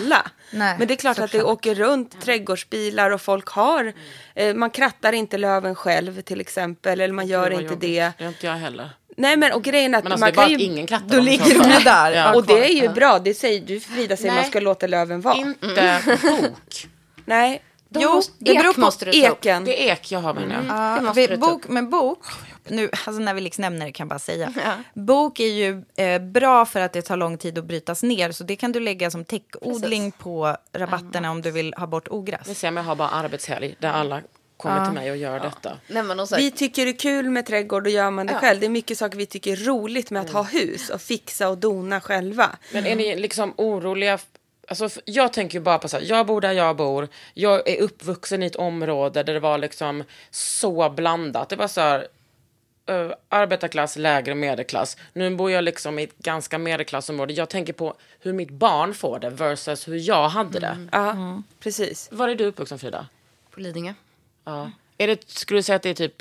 Nej, 0.52 0.76
men 0.80 0.88
det 0.88 0.94
är 0.94 0.96
klart 0.96 1.20
att 1.20 1.32
det 1.32 1.38
såklart. 1.40 1.58
åker 1.58 1.76
runt 1.76 2.22
trädgårdsbilar 2.22 3.12
och 3.12 3.22
folk 3.22 3.48
har, 3.50 3.94
eh, 4.36 4.54
man 4.56 4.70
krattar 4.70 5.14
inte 5.14 5.38
löven 5.38 5.76
själv 5.76 6.22
till 6.22 6.42
exempel, 6.42 7.02
eller 7.02 7.14
man 7.14 7.28
gör 7.28 7.40
vad 7.42 7.52
inte 7.52 7.64
jobbigt. 7.64 7.80
det. 7.82 8.12
Det 8.18 8.24
gör 8.24 8.28
inte 8.30 8.46
jag 8.46 8.54
heller. 8.54 8.90
Nej 9.18 9.38
men 9.38 9.52
och 9.54 9.64
grejen 9.64 9.94
är 9.94 9.98
att 9.98 10.04
Men 10.04 10.12
alltså, 10.12 10.26
man 10.26 10.32
det 10.32 10.36
kan 10.36 10.46
att 10.46 10.52
ju... 10.52 10.58
ingen 10.66 10.88
krattar. 10.88 11.16
Då 11.16 11.22
ligger 11.22 11.60
de 11.78 11.84
där. 11.84 12.12
Ja. 12.12 12.34
Och 12.36 12.46
det 12.46 12.66
är 12.72 12.82
ju 12.82 12.90
bra, 12.90 13.20
det 13.20 13.34
säger 13.34 13.62
du 13.62 13.80
Frida 13.80 14.18
säger 14.18 14.32
Nej. 14.32 14.42
man 14.42 14.50
ska 14.52 14.60
låta 14.60 14.88
löven 14.88 15.22
vara. 15.22 15.36
Inte 15.36 16.02
bok. 16.22 16.88
Nej. 17.26 17.62
De 17.90 18.00
Jo, 18.04 18.14
måste, 18.14 18.34
det 18.40 18.54
beror 18.54 18.74
på 18.74 18.80
måste. 18.80 19.18
Eken. 19.18 19.64
Det 19.66 19.90
är 19.90 19.94
ek 19.94 20.12
jag 20.12 20.20
har 20.20 20.34
menar 20.34 20.56
jag. 20.56 20.64
Det 20.64 20.68
Ja, 20.68 21.02
måste 21.02 21.22
vi, 21.22 21.28
du 21.28 21.38
bok, 21.38 21.68
men 21.68 21.90
bok, 21.90 22.20
nu, 22.70 22.90
alltså 22.92 23.22
när 23.22 23.34
vi 23.34 23.42
liksom 23.42 23.62
nämner 23.62 23.86
det 23.86 23.92
kan 23.92 24.04
jag 24.04 24.10
bara 24.10 24.20
säga. 24.20 24.54
Bok 24.94 25.40
är 25.40 25.48
ju 25.48 25.84
eh, 25.96 26.22
bra 26.22 26.66
för 26.66 26.80
att 26.80 26.94
det 26.94 27.02
tar 27.02 27.18
lång 27.18 27.38
tid 27.38 27.58
att 27.58 27.66
brytas 27.66 28.04
ner. 28.04 28.32
Så 28.32 28.44
det 28.44 28.56
kan 28.56 28.72
du 28.72 28.80
lägga 28.80 29.12
som 29.12 29.26
täckodling 29.26 30.12
på 30.12 30.58
rabatterna 30.74 31.32
om 31.32 31.42
du 31.42 31.52
vill 31.52 31.74
ha 31.74 31.88
bort 31.88 32.08
ogräs. 32.08 32.48
Vi 32.48 32.56
ser 32.56 32.68
om 32.68 32.78
jag 32.78 32.84
har 32.84 32.96
bara 32.96 33.10
arbetshelg 33.10 33.76
där 33.80 33.90
alla 33.90 34.22
kommer 34.58 34.86
till 34.86 34.94
mig 34.94 35.12
och 35.12 35.18
gör 35.18 35.40
detta. 35.40 35.78
Nej, 35.88 36.04
men 36.04 36.20
och 36.20 36.30
så 36.30 36.36
här, 36.36 36.42
Vi 36.42 36.52
tycker 36.52 36.86
det 36.86 36.92
är 36.92 37.00
kul 37.00 37.30
med 37.30 37.46
trädgård 37.46 37.88
och 37.88 37.92
gör 37.92 38.12
man 38.12 38.28
det 38.28 38.34
själv. 38.34 38.60
Det 38.60 38.66
är 38.66 38.70
mycket 38.70 38.98
saker 38.98 39.18
vi 39.18 39.26
tycker 39.26 39.52
är 39.52 39.56
roligt 39.56 40.12
med 40.12 40.22
att 40.22 40.30
ha 40.30 40.44
hus 40.44 40.90
och 40.90 41.02
fixa 41.02 41.50
och 41.50 41.58
dona 41.58 42.02
själva. 42.02 42.50
Men 42.74 42.86
är 42.86 42.96
ni 42.96 43.16
liksom 43.16 43.54
oroliga? 43.58 44.20
Alltså, 44.68 44.90
jag 45.06 45.34
tänker 45.34 45.58
ju 45.58 45.64
bara 45.64 45.80
på 45.80 45.88
så 45.88 45.98
här, 45.98 46.04
jag 46.04 46.26
bor 46.26 46.42
där 46.42 46.52
jag 46.52 46.76
bor. 46.76 47.08
Jag 47.34 47.70
är 47.70 47.82
uppvuxen 47.82 48.44
i 48.44 48.46
ett 48.46 48.56
område 48.56 49.24
där 49.24 49.34
det 49.34 49.40
var 49.40 49.58
liksom 49.58 50.04
så 50.32 50.90
blandat. 50.90 51.50
Det 51.50 51.56
var 51.56 51.68
så 51.68 51.82
här, 51.82 52.08
uh, 52.90 53.12
arbetarklass, 53.30 53.96
lägre 53.96 54.36
medelklass. 54.36 54.98
Nu 55.14 55.36
bor 55.36 55.52
jag 55.52 55.64
liksom 55.64 56.00
i 56.00 56.04
ett 56.04 56.18
ganska 56.18 56.58
medelklassområde. 56.58 57.34
Jag 57.34 57.50
tänker 57.50 57.74
på 57.74 57.96
hur 58.20 58.34
mitt 58.34 58.50
barn 58.52 58.94
får 58.94 59.20
det 59.20 59.30
versus 59.30 59.88
hur 59.88 59.98
jag 59.98 60.30
hade 60.30 60.60
det. 60.60 60.88
Ja, 60.92 61.42
precis. 61.60 62.10
Var 62.12 62.30
är 62.30 62.36
du 62.36 62.46
uppvuxen 62.46 62.80
Frida? 62.80 63.08
på 63.52 63.60
Lidingö. 63.60 63.94
Ja. 64.44 64.72
Är 64.98 65.08
det, 65.08 65.30
skulle 65.30 65.60
du 65.60 65.64
säga 65.64 65.76
att 65.76 65.82
det 65.84 65.90
är 65.90 65.94
typ 65.94 66.16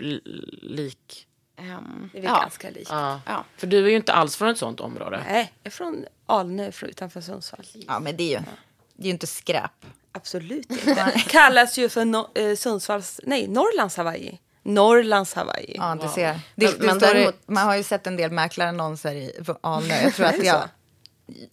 lik? 0.62 1.26
Ehm, 1.56 2.10
Det 2.12 2.18
är 2.18 2.22
väl 2.22 2.30
ja. 2.30 2.40
ganska 2.40 2.70
likt. 2.70 2.90
Ja. 2.90 3.20
Ja. 3.26 3.44
För 3.56 3.66
du 3.66 3.84
är 3.84 3.90
ju 3.90 3.96
inte 3.96 4.12
alls 4.12 4.36
från 4.36 4.48
ett 4.48 4.58
sånt 4.58 4.80
område. 4.80 5.22
Nej, 5.28 5.52
jag 5.62 5.70
är 5.70 5.70
från 5.70 6.04
Alnö 6.26 6.72
från 6.72 6.88
utanför 6.90 7.20
Sundsvall. 7.20 7.66
Ja, 7.72 7.98
men 8.00 8.16
det 8.16 8.22
är 8.34 8.38
ju, 8.38 8.44
det 8.96 9.02
är 9.02 9.06
ju 9.06 9.10
inte 9.10 9.26
skräp. 9.26 9.70
Absolut 10.12 10.70
inte. 10.86 11.12
Kallas 11.28 11.78
ju 11.78 11.88
för 11.88 12.04
no 12.04 12.28
eh, 12.34 12.56
Sundsvalls, 12.56 13.20
nej, 13.24 13.48
Norrlands 13.48 13.96
Hawaii. 13.96 14.38
Norrlands 14.66 15.34
Hawaii. 15.34 15.74
Ja, 15.78 15.96
du 16.02 16.08
ser. 16.08 16.40
Det, 16.54 16.66
Men- 16.66 16.78
det 16.78 16.86
men 16.86 16.98
däremot- 16.98 17.48
Man 17.48 17.66
har 17.66 17.76
ju 17.76 17.82
sett 17.82 18.06
en 18.06 18.16
del 18.16 18.30
mäklarannonser 18.30 19.14
i 19.14 19.32
Alnö. 19.60 19.94
Jag 20.02 20.14
tror 20.14 20.26
att 20.34 20.44
jag... 20.44 20.62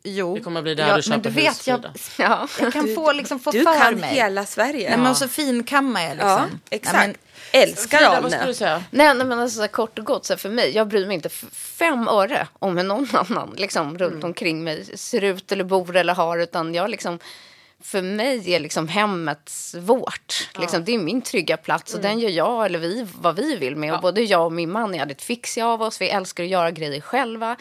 Jo. 0.04 0.36
Det 0.36 0.42
kommer 0.42 0.62
bli 0.62 0.76
där 0.76 0.88
ja, 0.88 0.96
du 0.96 1.02
köper 1.02 1.16
men 1.18 1.22
du 1.22 1.30
vet, 1.30 1.48
hus, 1.58 1.68
jag. 1.68 1.86
Ja. 2.18 2.48
jag 2.62 2.74
kan 2.74 2.96
få, 2.96 3.12
liksom, 3.12 3.40
få 3.40 3.52
Du 3.52 3.64
för 3.64 3.80
kan 3.80 3.96
mig. 3.96 4.14
hela 4.16 4.46
Sverige. 4.46 4.90
Nej, 4.90 5.00
men 5.00 5.16
så 5.16 5.28
finkammar 5.28 6.02
jag 6.02 6.12
liksom. 6.12 6.30
ja, 6.30 6.40
Nej, 6.46 6.50
exakt. 6.70 6.96
men, 7.08 7.16
Älskar 7.52 7.98
Frida, 7.98 8.22
vad 8.22 8.32
skulle 8.32 8.36
Alnö. 8.42 8.48
du 8.52 8.54
säga? 8.54 8.84
Nej, 8.92 9.14
nej, 9.16 9.28
men 9.28 9.40
alltså, 9.40 9.62
så 9.62 9.68
kort 9.68 10.00
och 10.00 10.06
gott, 10.06 10.26
så 10.26 10.34
här, 10.34 10.38
för 10.38 10.50
mig, 10.50 10.76
jag 10.76 10.88
bryr 10.88 11.08
mig 11.08 11.16
inte 11.16 11.30
fem 11.54 12.08
öre 12.08 12.48
om 12.60 12.78
hur 12.78 12.84
någon 12.84 13.08
annan 13.14 13.54
liksom, 13.58 13.98
runt 13.98 14.24
omkring 14.24 14.64
mig 14.64 14.98
ser 14.98 15.24
ut 15.24 15.52
eller 15.52 15.64
bor 15.64 15.96
eller 15.96 16.14
har, 16.16 16.38
utan 16.38 16.74
jag 16.74 16.90
liksom, 16.90 17.20
för 17.84 18.02
mig 18.02 18.54
är 18.54 18.60
liksom 18.60 18.88
hemmet 18.88 19.52
vårt. 19.80 20.50
Liksom, 20.56 20.86
det 20.86 20.94
är 20.94 20.98
min 20.98 21.22
trygga 21.22 21.58
plats 21.58 21.94
och 21.94 22.02
den 22.02 22.20
gör 22.20 22.30
jag 22.30 22.66
eller 22.66 22.80
vi 22.80 23.08
vad 23.22 23.36
vi 23.36 23.56
vill 23.56 23.76
med. 23.76 23.94
Och 23.94 24.02
både 24.02 24.22
jag 24.22 24.46
och 24.46 24.52
min 24.52 24.72
man 24.72 24.94
är 24.94 24.98
jävligt 24.98 25.22
fixiga 25.22 25.68
av 25.68 25.82
oss. 25.82 26.02
Vi 26.02 26.10
älskar 26.10 26.44
att 26.44 26.50
göra 26.50 26.72
grejer 26.72 27.02
själva. 27.02 27.56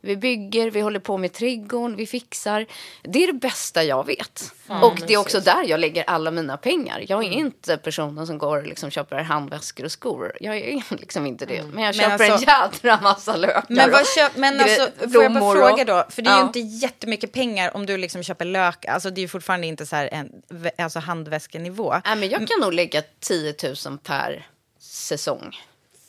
Vi 0.00 0.16
bygger, 0.16 0.70
vi 0.70 0.80
håller 0.80 1.00
på 1.00 1.16
med 1.18 1.32
trädgården, 1.32 1.96
vi 1.96 2.06
fixar. 2.06 2.66
Det 3.02 3.22
är 3.22 3.26
det 3.26 3.32
bästa 3.38 3.84
jag 3.84 4.06
vet. 4.06 4.52
och 4.82 4.98
det 5.06 5.14
är 5.14 5.18
också 5.18 5.40
där 5.40 5.64
jag 5.68 5.80
lägger 5.80 6.04
alla 6.06 6.30
mina 6.30 6.56
pengar. 6.56 7.04
Jag 7.08 7.24
är 7.24 7.30
inte 7.30 7.76
personen 7.76 8.26
som 8.26 8.38
går 8.38 8.56
och 8.56 8.66
liksom 8.66 8.90
köper 8.90 9.16
handväskor 9.16 9.84
och 9.84 9.92
skor. 9.92 10.32
Jag 10.40 10.56
är 10.56 10.82
liksom 10.98 11.26
inte 11.26 11.46
det. 11.46 11.62
Men 11.72 11.84
jag 11.84 11.94
köper 11.94 12.18
Men 12.18 12.30
alltså- 12.32 12.50
en 12.50 12.60
jädra 12.84 13.00
massa 13.02 13.36
lökar 13.36 13.64
men 13.68 13.90
vad 13.90 14.08
köp, 14.08 14.36
men 14.36 14.60
alltså, 14.60 14.88
får 15.12 15.22
jag 15.22 15.32
bara 15.34 15.54
fråga 15.54 15.84
då? 15.84 16.04
För 16.10 16.22
det 16.22 16.30
är 16.30 16.34
ju 16.34 16.40
Ja. 16.40 16.46
inte 16.46 16.58
jättemycket 16.60 17.32
pengar 17.32 17.76
om 17.76 17.86
du 17.86 17.96
liksom 17.96 18.22
köper 18.22 18.44
lök. 18.44 18.84
Alltså 18.86 19.10
det 19.10 19.20
är 19.20 19.22
ju 19.22 19.28
fortfarande 19.28 19.66
inte 19.66 19.86
så 19.86 19.96
här 19.96 20.08
en 20.12 20.32
alltså 20.78 20.98
handväskenivå. 20.98 21.94
Nej, 22.04 22.16
men 22.16 22.28
jag 22.28 22.48
kan 22.48 22.60
nog 22.60 22.72
lägga 22.72 23.02
10 23.20 23.54
000 23.86 23.98
per 23.98 24.46
säsong. 24.80 25.56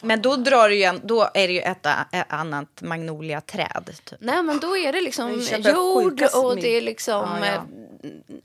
Men 0.02 0.22
då 0.22 0.36
drar 0.36 0.70
du 0.70 0.84
en, 0.84 1.02
då 1.04 1.30
är 1.34 1.48
det 1.48 1.54
ju 1.54 1.60
ett, 1.60 1.86
ett 2.12 2.26
annat 2.30 2.82
magnolia-träd. 2.82 3.92
Typ. 4.04 4.20
Nej, 4.22 4.44
men 4.44 4.60
då 4.60 4.78
är 4.78 4.94
det 4.94 5.02
liksom 5.02 5.42
jord 5.76 6.24
och 6.36 6.56
det 6.56 6.78
är 6.78 6.82
liksom... 6.82 7.30
Ja, 7.42 7.46
ja. 7.46 7.66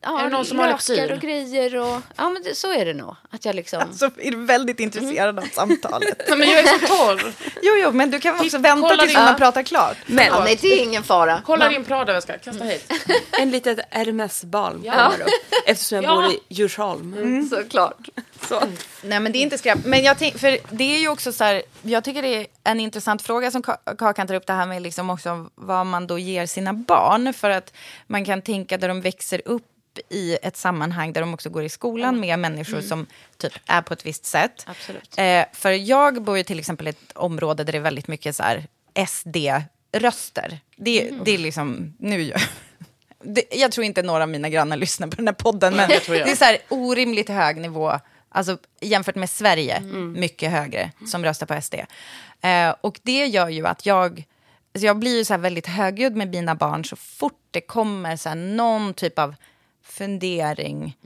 Ja, 0.00 0.20
Är 0.20 0.24
det 0.24 0.30
någon 0.30 0.44
som 0.44 0.58
har 0.58 0.68
lepsyl? 0.68 1.12
och 1.12 1.18
grejer 1.20 1.76
och... 1.76 2.00
Ja, 2.16 2.28
men 2.30 2.42
det, 2.42 2.54
så 2.54 2.72
är 2.72 2.84
det 2.84 2.94
nog. 2.94 3.16
Att 3.30 3.44
jag 3.44 3.54
liksom... 3.54 3.82
Så 3.94 4.04
är 4.04 4.30
du 4.30 4.44
väldigt 4.44 4.80
intresserad 4.80 5.38
av 5.38 5.42
samtalet. 5.52 6.22
Nej, 6.28 6.38
men 6.38 6.48
jag 6.50 6.58
är 6.60 6.78
så 6.78 6.86
torr. 6.86 7.32
Jo, 7.62 7.72
jo, 7.82 7.92
men 7.92 8.10
du 8.10 8.20
kan 8.20 8.40
också 8.40 8.58
vänta 8.58 8.88
kolla 8.88 9.02
tills 9.02 9.14
din- 9.14 9.24
man 9.24 9.36
pratar 9.36 9.62
klart. 9.62 9.96
Men 10.06 10.26
ja, 10.26 10.44
nej, 10.44 10.58
det 10.60 10.66
är 10.68 10.82
ingen 10.82 11.02
fara. 11.02 11.42
Kolla 11.46 11.68
din 11.68 11.84
Prada-väska, 11.84 12.38
kasta 12.38 12.64
hit. 12.64 12.92
en 13.40 13.50
litet 13.50 13.78
Hermes-balm 13.90 14.82
Ja. 14.84 14.92
kommer 14.92 15.20
upp. 15.24 15.28
Eftersom 15.66 15.96
jag 16.02 16.04
Ja. 16.04 16.14
bor 16.14 16.24
i 16.32 16.38
Djursholm. 16.48 17.14
Mm, 17.14 17.48
Såklart. 17.48 18.08
Så. 18.48 18.60
Nej, 19.02 19.20
men 19.20 19.32
det 19.32 19.38
är 19.38 19.40
inte 19.42 19.58
skräp. 19.58 19.78
Men 19.84 20.02
jag 20.02 20.18
tänk, 20.18 20.38
för 20.38 20.58
det 20.70 20.94
är 20.96 20.98
ju 20.98 21.08
också 21.08 21.32
så 21.32 21.44
här, 21.44 21.62
jag 21.82 22.04
tycker 22.04 22.22
det 22.22 22.36
är 22.36 22.46
en 22.64 22.80
intressant 22.80 23.22
fråga 23.22 23.50
som 23.50 23.62
Ka- 23.62 23.96
Kakan 23.98 24.26
tar 24.26 24.34
upp 24.34 24.46
det 24.46 24.52
här 24.52 24.66
med 24.66 24.82
liksom 24.82 25.10
också 25.10 25.46
vad 25.54 25.86
man 25.86 26.06
då 26.06 26.18
ger 26.18 26.46
sina 26.46 26.72
barn. 26.72 27.32
För 27.34 27.50
att 27.50 27.72
man 28.06 28.24
kan 28.24 28.42
tänka 28.42 28.78
där 28.78 28.88
de 28.88 29.00
växer 29.00 29.42
upp 29.98 30.12
i 30.12 30.38
ett 30.42 30.56
sammanhang 30.56 31.12
där 31.12 31.20
de 31.20 31.34
också 31.34 31.50
går 31.50 31.64
i 31.64 31.68
skolan 31.68 32.20
med 32.20 32.38
människor 32.38 32.80
som 32.80 33.06
typ 33.38 33.52
är 33.66 33.82
på 33.82 33.92
ett 33.92 34.06
visst 34.06 34.24
sätt. 34.24 34.66
Eh, 35.16 35.44
för 35.52 35.70
jag 35.70 36.22
bor 36.22 36.36
ju 36.36 36.42
till 36.42 36.58
exempel 36.58 36.86
i 36.86 36.90
ett 36.90 37.12
område 37.14 37.64
där 37.64 37.72
det 37.72 37.78
är 37.78 37.82
väldigt 37.82 38.08
mycket 38.08 38.36
så 38.36 38.42
SD-röster. 39.06 40.58
Det, 40.76 41.10
det 41.24 41.30
är 41.30 41.38
liksom, 41.38 41.94
nu 41.98 42.22
gör 42.22 42.42
det, 43.22 43.44
jag 43.50 43.72
tror 43.72 43.84
inte 43.84 44.02
några 44.02 44.22
av 44.22 44.28
mina 44.28 44.48
grannar 44.48 44.76
lyssnar 44.76 45.08
på 45.08 45.16
den 45.16 45.26
här 45.26 45.34
podden, 45.34 45.76
men 45.76 45.88
det 45.88 46.08
det 46.08 46.30
är 46.30 46.36
så 46.36 46.44
här 46.44 46.58
orimligt 46.68 47.28
hög 47.28 47.56
nivå. 47.56 48.00
Alltså 48.28 48.58
jämfört 48.80 49.14
med 49.14 49.30
Sverige, 49.30 49.80
mycket 50.14 50.50
högre, 50.50 50.90
som 51.06 51.24
röstar 51.24 51.46
på 51.46 51.60
SD. 51.62 51.74
Eh, 52.40 52.74
och 52.80 53.00
det 53.02 53.26
gör 53.26 53.48
ju 53.48 53.66
att 53.66 53.86
jag, 53.86 54.24
alltså 54.74 54.86
jag 54.86 54.98
blir 54.98 55.18
ju 55.18 55.24
så 55.24 55.36
väldigt 55.36 55.66
högljudd 55.66 56.16
med 56.16 56.30
mina 56.30 56.54
barn 56.54 56.84
så 56.84 56.96
fort 56.96 57.40
det 57.50 57.60
kommer 57.60 58.16
så 58.16 58.34
någon 58.34 58.94
typ 58.94 59.18
av 59.18 59.34
fundering 59.84 60.96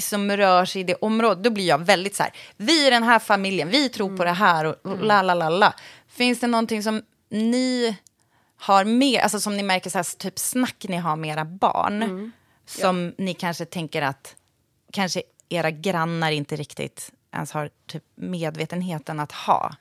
som 0.00 0.30
rör 0.30 0.64
sig 0.64 0.80
i 0.80 0.84
det 0.84 0.94
området. 0.94 1.44
Då 1.44 1.50
blir 1.50 1.66
jag 1.66 1.78
väldigt 1.78 2.16
så 2.16 2.22
här, 2.22 2.32
vi 2.56 2.86
är 2.86 2.90
den 2.90 3.02
här 3.02 3.18
familjen, 3.18 3.68
vi 3.68 3.88
tror 3.88 4.16
på 4.16 4.24
det 4.24 4.30
här 4.30 4.64
och, 4.64 4.86
och 4.86 5.04
la 5.04 5.22
la 5.22 5.34
la 5.34 5.48
la. 5.48 5.74
Finns 6.08 6.40
det 6.40 6.46
någonting 6.46 6.82
som 6.82 7.02
ni 7.28 7.96
har 8.56 8.84
med, 8.84 9.20
alltså 9.20 9.40
som 9.40 9.56
ni 9.56 9.62
märker 9.62 9.90
så 9.90 9.98
här, 9.98 10.18
typ 10.18 10.38
snack 10.38 10.84
ni 10.88 10.96
har 10.96 11.16
med 11.16 11.30
era 11.30 11.44
barn, 11.44 12.32
som 12.66 13.14
ni 13.18 13.34
kanske 13.34 13.64
tänker 13.64 14.02
att 14.02 14.36
kanske 14.92 15.22
era 15.48 15.70
grannar 15.70 16.30
inte 16.30 16.56
riktigt 16.56 17.12
ens 17.32 17.52
har 17.52 17.70
typ 17.86 18.04
medvetenheten 18.14 19.20
att 19.20 19.32
ha. 19.32 19.74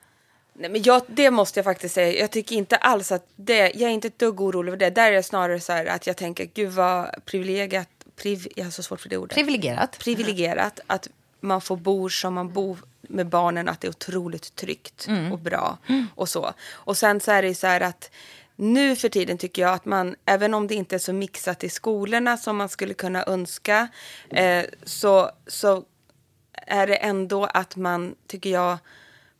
Nej, 0.54 0.70
men 0.70 0.82
jag, 0.84 1.02
det 1.08 1.32
måste 1.32 1.60
jag 1.60 1.66
faktiskt 1.66 1.96
säga. 1.96 2.20
Jag 2.20 2.32
tycker 2.32 2.56
inte 2.56 2.76
alls 2.76 3.12
att 3.12 3.28
det, 3.36 3.58
jag 3.58 3.82
är 3.82 3.94
inte 3.94 4.08
ett 4.08 4.20
dugg 4.20 4.42
orolig 4.42 4.72
för 4.72 4.78
det. 4.78 4.90
Där 4.90 5.12
är 5.12 5.16
det 5.16 5.24
snarare 5.24 5.60
så 5.60 5.74
här 5.74 5.86
att 5.86 6.08
jag 6.08 6.18
tänker, 6.18 6.46
gud 6.46 6.72
vad 6.72 7.26
privilegierat, 7.26 7.90
priv, 8.20 8.48
jag 8.56 8.64
har 8.64 8.72
så 8.72 8.84
svårt 8.84 9.02
för 9.02 9.10
det 9.10 9.18
ordet. 9.18 9.36
Privilegierat. 9.36 10.00
privilegierat 10.00 10.80
att 10.88 11.08
man 11.40 11.62
får 11.62 11.78
bo 11.78 12.10
som 12.10 12.34
man 12.34 12.54
bor 12.54 12.78
med 13.02 13.28
barnen, 13.28 13.70
att 13.70 13.82
det 13.82 13.88
är 13.88 13.90
otroligt 13.90 14.56
tryggt 14.56 15.08
och 15.32 15.40
bra 15.40 15.78
och 16.16 16.30
så. 16.30 16.54
Och 16.72 16.98
sen 16.98 17.20
så 17.20 17.32
är 17.32 17.42
det 17.42 17.56
så 17.56 17.68
här 17.68 17.82
att 17.82 18.12
nu 18.56 18.96
för 18.96 19.10
tiden 19.10 19.38
tycker 19.38 19.62
jag 19.62 19.74
att 19.74 19.86
man, 19.86 20.16
även 20.26 20.54
om 20.54 20.68
det 20.68 20.76
inte 20.76 20.96
är 20.96 21.00
så 21.00 21.14
mixat 21.14 21.64
i 21.64 21.70
skolorna 21.70 22.38
som 22.38 22.58
man 22.58 22.70
skulle 22.70 22.94
kunna 22.94 23.24
önska, 23.28 23.88
eh, 24.30 24.66
så, 24.84 25.32
så 25.48 25.84
är 26.54 26.88
det 26.88 26.96
ändå 26.96 27.46
att 27.46 27.76
man, 27.76 28.16
tycker 28.28 28.50
jag, 28.50 28.78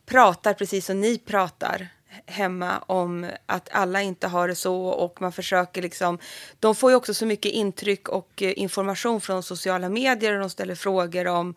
pratar 0.06 0.54
precis 0.54 0.86
som 0.86 1.00
ni 1.00 1.18
pratar 1.18 1.88
hemma 2.26 2.78
om 2.78 3.26
att 3.46 3.68
alla 3.72 4.02
inte 4.02 4.28
har 4.28 4.48
det 4.48 4.54
så 4.54 4.84
och 4.86 5.20
man 5.20 5.32
försöker 5.32 5.82
liksom. 5.82 6.18
De 6.60 6.74
får 6.74 6.90
ju 6.90 6.96
också 6.96 7.14
så 7.14 7.26
mycket 7.26 7.52
intryck 7.52 8.08
och 8.08 8.42
eh, 8.42 8.52
information 8.56 9.20
från 9.20 9.42
sociala 9.42 9.88
medier 9.88 10.32
och 10.34 10.40
de 10.40 10.50
ställer 10.50 10.74
frågor 10.74 11.26
om 11.26 11.54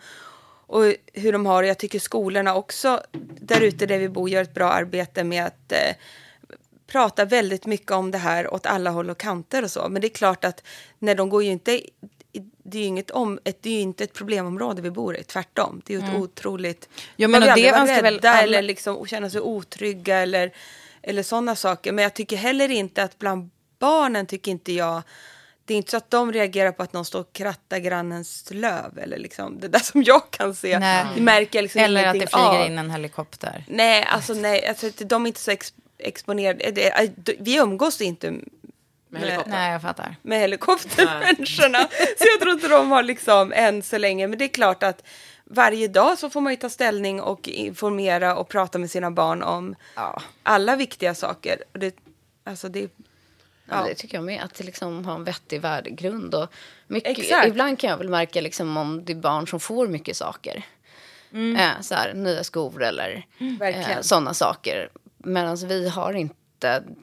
och 0.68 0.84
hur 1.14 1.32
de 1.32 1.46
har 1.46 1.62
det. 1.62 1.68
Jag 1.68 1.78
tycker 1.78 2.00
skolorna 2.00 2.56
också 2.56 3.02
där 3.40 3.62
ute 3.62 3.86
där 3.86 4.00
vi 4.00 4.10
bor 4.10 4.30
gör 4.30 4.42
ett 4.42 4.54
bra 4.54 4.72
arbete 4.72 5.24
med 5.24 5.46
att 5.46 5.72
eh, 5.72 5.96
prata 6.88 7.26
väldigt 7.26 7.66
mycket 7.66 7.92
om 7.92 8.12
det 8.12 8.18
här 8.18 8.54
åt 8.54 8.66
alla 8.66 8.90
håll 8.90 9.10
och 9.10 9.18
kanter 9.18 9.64
och 9.64 9.72
så. 9.72 9.90
Men 9.90 10.02
det 10.02 10.08
är 10.08 10.10
klart 10.10 10.46
att 10.46 10.64
när 11.00 11.16
de 11.16 11.30
går 11.30 11.44
ju 11.44 11.52
inte 11.52 11.82
det 12.64 12.80
är 12.80 12.88
inget 12.88 13.12
om, 13.12 13.40
ett, 13.44 13.58
det 13.62 13.70
är 13.70 13.82
inte 13.82 14.04
ett 14.04 14.14
problemområde 14.14 14.82
vi 14.82 14.92
bor 14.92 15.18
i, 15.18 15.24
tvärtom. 15.24 15.82
Det 15.86 15.94
är 15.94 15.98
ett 15.98 16.04
Mm. 16.04 16.22
otroligt... 16.22 16.90
Ja, 17.16 17.28
men 17.28 17.40
man 17.46 17.56
vill 17.56 17.64
det 17.64 17.72
vara 17.72 18.02
rädda 18.02 18.30
alla- 18.30 18.42
eller 18.42 18.62
liksom 18.62 19.06
känna 19.08 19.30
sig 19.30 19.42
otrygga 19.42 20.18
eller, 20.18 20.52
eller 21.02 21.24
sådana 21.24 21.56
saker. 21.56 21.92
Men 21.92 22.04
jag 22.04 22.14
tycker 22.14 22.38
heller 22.38 22.72
inte 22.72 23.04
att 23.04 23.20
bland 23.20 23.50
barnen 23.80 24.26
tycker 24.26 24.52
inte 24.52 24.74
jag 24.74 25.02
det 25.66 25.74
är 25.74 25.78
inte 25.78 25.92
så 25.92 25.98
att 25.98 26.12
de 26.12 26.34
reagerar 26.34 26.72
på 26.72 26.84
att 26.84 26.94
någon 26.94 27.06
står 27.06 27.20
och 27.20 27.34
krattar 27.34 27.78
grannens 27.80 28.48
löv 28.52 29.00
eller 29.00 29.18
liksom 29.18 29.60
det 29.60 29.68
där 29.68 29.80
som 29.80 30.04
jag 30.04 30.32
kan 30.32 30.56
se. 30.56 30.80
Nej. 30.80 31.06
Det 31.16 31.22
märker 31.22 31.58
jag 31.60 31.64
liksom 31.64 31.82
Eller 31.82 32.08
att 32.08 32.14
det 32.20 32.28
flyger 32.28 32.62
av. 32.62 32.66
in 32.68 32.78
en 32.78 32.92
helikopter. 32.92 33.64
Nej, 33.68 34.04
alltså 34.04 34.34
nej, 34.34 34.68
alltså, 34.68 34.90
de 35.06 35.24
är 35.24 35.28
inte 35.28 35.40
så 35.40 35.52
ex 35.52 35.74
exponerade. 35.98 36.64
Äh, 36.90 37.10
vi 37.40 37.56
umgås 37.58 38.02
inte 38.02 38.34
med, 39.14 39.22
helikopter. 39.22 39.52
Nej, 39.52 39.72
jag 39.72 39.82
fattar. 39.82 40.16
med 40.22 40.40
helikoptermänniskorna. 40.40 41.78
så 42.18 42.26
jag 42.34 42.40
tror 42.42 42.52
inte 42.54 42.68
de 42.68 42.92
har 42.92 43.04
liksom 43.04 43.54
än 43.56 43.84
så 43.84 43.98
länge. 43.98 44.28
Men 44.28 44.40
det 44.40 44.46
är 44.46 44.50
klart 44.50 44.84
att 44.84 45.04
varje 45.46 45.88
dag 45.88 46.18
så 46.18 46.30
får 46.30 46.42
man 46.42 46.54
ju 46.54 46.58
ta 46.58 46.70
ställning 46.70 47.22
och 47.22 47.48
informera 47.48 48.36
och 48.36 48.50
prata 48.50 48.78
med 48.80 48.92
sina 48.92 49.12
barn 49.12 49.44
om 49.44 49.76
alla 50.44 50.76
viktiga 50.76 51.16
saker. 51.16 51.64
Och 51.74 51.80
det, 51.80 51.96
alltså 52.44 52.70
det, 52.70 52.90
Ja. 53.70 53.84
Det 53.88 53.96
tycker 53.96 54.18
jag 54.18 54.24
med. 54.24 54.44
Att 54.44 54.60
liksom 54.60 55.06
har 55.06 55.16
en 55.16 55.24
vettig 55.24 55.62
värdegrund. 55.62 56.36
Och 56.36 56.54
mycket, 56.88 57.18
Exakt. 57.18 57.48
Ibland 57.48 57.80
kan 57.80 57.90
jag 57.90 57.98
väl 57.98 58.10
märka 58.10 58.42
liksom 58.42 58.78
om 58.78 59.06
det 59.06 59.14
är 59.14 59.18
barn 59.18 59.48
som 59.48 59.60
får 59.60 59.88
mycket 59.88 60.18
saker. 60.18 60.64
Eh, 61.58 61.82
så 61.82 61.96
här, 61.96 62.14
nya 62.14 62.44
skor 62.44 62.84
eller 62.84 63.26
Mm. 63.40 63.58
Verkligen. 63.58 63.92
eh, 63.92 64.02
sådana 64.02 64.34
saker. 64.34 64.90
Medan 65.18 65.56
vi 65.68 65.90
har 65.90 66.14
inte 66.14 66.36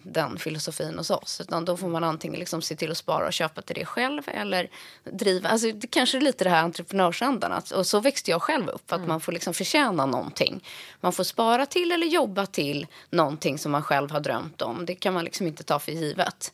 den 0.02 0.38
filosofin 0.38 0.98
hos 0.98 1.10
oss. 1.10 1.40
Utan 1.40 1.64
då 1.64 1.76
får 1.76 1.88
man 1.88 2.04
antingen 2.04 2.40
liksom 2.40 2.62
se 2.62 2.76
till 2.76 2.90
att 2.90 2.96
spara 2.96 3.26
och 3.26 3.32
köpa 3.32 3.62
till 3.62 3.76
det 3.76 3.84
själv. 3.84 4.22
Eller 4.26 4.70
driva. 5.04 5.48
Alltså, 5.48 5.72
det 5.72 5.86
kanske 5.86 6.18
är 6.18 6.20
lite 6.20 6.44
det 6.44 6.50
här 6.50 6.62
entreprenörsandan. 6.62 7.52
Att, 7.52 7.70
och 7.70 7.86
så 7.86 8.00
växte 8.00 8.30
jag 8.30 8.42
själv 8.42 8.68
upp. 8.68 8.92
Att 8.92 9.06
man 9.06 9.20
får 9.20 9.32
liksom 9.32 9.54
förtjäna 9.54 10.06
någonting. 10.06 10.64
Man 11.00 11.12
får 11.12 11.24
spara 11.24 11.66
till 11.66 11.92
eller 11.92 12.06
jobba 12.06 12.46
till 12.46 12.86
någonting 13.10 13.58
som 13.58 13.72
man 13.72 13.82
själv 13.82 14.10
har 14.10 14.20
drömt 14.20 14.62
om. 14.62 14.86
Det 14.86 14.94
kan 14.94 15.14
man 15.14 15.24
liksom 15.24 15.46
inte 15.46 15.62
ta 15.62 15.78
för 15.78 15.92
givet. 15.92 16.52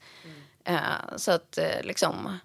Eh, 0.64 0.78
så 1.16 1.32
att 1.32 1.58
eh, 1.58 1.82
liksom... 1.82 2.38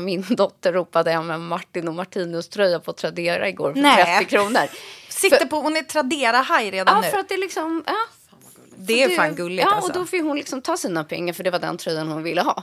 Min 0.00 0.24
dotter 0.36 0.72
ropade 0.72 1.10
hem 1.10 1.30
en 1.30 1.46
Martin 1.46 1.88
och 1.88 1.94
Martinus 1.94 2.48
tröja 2.48 2.80
på 2.80 2.92
Tradera 2.92 3.48
igår 3.48 3.72
för 3.72 3.80
Nej. 3.80 4.18
30 4.18 4.30
kronor. 4.30 4.60
Sitter 5.08 5.46
på, 5.46 5.56
hon 5.60 5.76
är 5.76 5.82
Tradera-haj 5.82 6.70
redan 6.70 6.96
Ja, 6.96 7.00
nu. 7.00 7.08
för 7.10 7.18
att 7.18 7.28
det 7.28 7.36
liksom... 7.36 7.82
Ja, 7.86 7.94
det 8.86 9.02
är 9.02 9.16
fan 9.16 9.34
gulligt 9.34 9.62
Ja, 9.70 9.74
alltså. 9.74 9.90
och 9.92 9.98
då 9.98 10.06
fick 10.06 10.22
hon 10.22 10.36
liksom 10.36 10.62
ta 10.62 10.76
sina 10.76 11.04
pengar 11.04 11.32
för 11.34 11.44
det 11.44 11.50
var 11.50 11.58
den 11.58 11.76
tröjan 11.76 12.08
hon 12.08 12.22
ville 12.22 12.42
ha. 12.42 12.62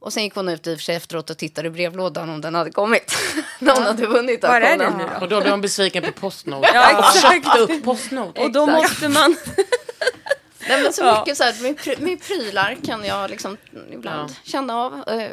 Och 0.00 0.12
sen 0.12 0.22
gick 0.22 0.34
hon 0.34 0.48
ut 0.48 0.66
i 0.66 0.74
och 0.74 0.78
för 0.78 0.82
sig 0.84 0.96
efteråt 0.96 1.30
och 1.30 1.38
tittade 1.38 1.68
i 1.68 1.70
brevlådan 1.70 2.30
om 2.30 2.40
den 2.40 2.54
hade 2.54 2.70
kommit. 2.70 3.14
Någon 3.58 3.82
hade 3.82 4.06
vunnit 4.06 4.42
Var 4.42 4.60
är 4.60 4.78
den 4.78 4.92
nu 4.98 5.04
då? 5.14 5.20
Och 5.24 5.28
då 5.28 5.40
blev 5.40 5.50
hon 5.50 5.60
besviken 5.60 6.02
på 6.02 6.12
Postnord. 6.12 6.64
Ja, 6.74 6.98
Och 6.98 7.20
köpte 7.20 7.58
upp 7.58 7.82
Postnord. 7.84 8.38
och 8.38 8.52
då 8.52 8.66
måste 8.66 9.08
man... 9.08 9.36
Nej, 10.68 10.82
men 10.82 10.92
så 10.92 11.02
Ja. 11.02 11.18
mycket 11.20 11.36
så 11.38 11.44
här, 11.44 11.62
med, 11.62 11.76
pry- 11.78 12.00
med 12.02 12.22
prylar 12.22 12.76
kan 12.84 13.04
jag 13.04 13.30
liksom 13.30 13.56
ibland 13.92 14.30
Ja. 14.30 14.34
känna 14.44 14.76
av. 14.76 15.04
Eh, 15.08 15.30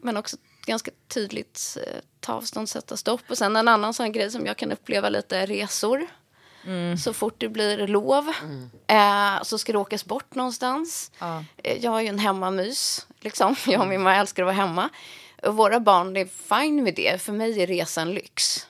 men 0.00 0.16
också 0.16 0.36
ganska 0.66 0.90
tydligt 1.08 1.76
eh, 1.86 1.92
ta 2.20 2.32
avstånd, 2.32 2.68
sätta 2.68 2.96
stopp. 2.96 3.20
Och 3.28 3.38
sen 3.38 3.56
en 3.56 3.68
annan 3.68 3.94
sån 3.94 4.12
grej 4.12 4.30
som 4.30 4.46
jag 4.46 4.56
kan 4.56 4.72
uppleva 4.72 5.08
lite 5.08 5.36
är 5.38 5.46
resor. 5.46 6.06
Så 6.98 7.12
fort 7.12 7.34
det 7.38 7.48
blir 7.48 7.86
lov 7.86 8.28
eh, 8.86 9.42
så 9.42 9.58
ska 9.58 9.72
det 9.72 9.78
åkas 9.78 10.04
bort 10.04 10.34
någonstans. 10.34 11.10
Ja. 11.18 11.44
Eh, 11.56 11.76
Jag 11.84 11.90
har 11.90 12.00
ju 12.00 12.08
en 12.08 12.18
hemmamys. 12.18 13.06
Liksom. 13.20 13.56
Jag 13.66 13.80
och 13.80 13.86
min 13.88 14.02
mamma 14.02 14.16
älskar 14.16 14.42
att 14.42 14.46
vara 14.46 14.56
hemma. 14.56 14.88
Och 15.42 15.56
våra 15.56 15.80
barn 15.80 16.16
är 16.16 16.24
fine 16.24 16.82
med 16.84 16.94
det. 16.94 17.22
För 17.22 17.32
mig 17.32 17.62
är 17.62 17.66
resan 17.66 18.14
lyx. 18.14 18.66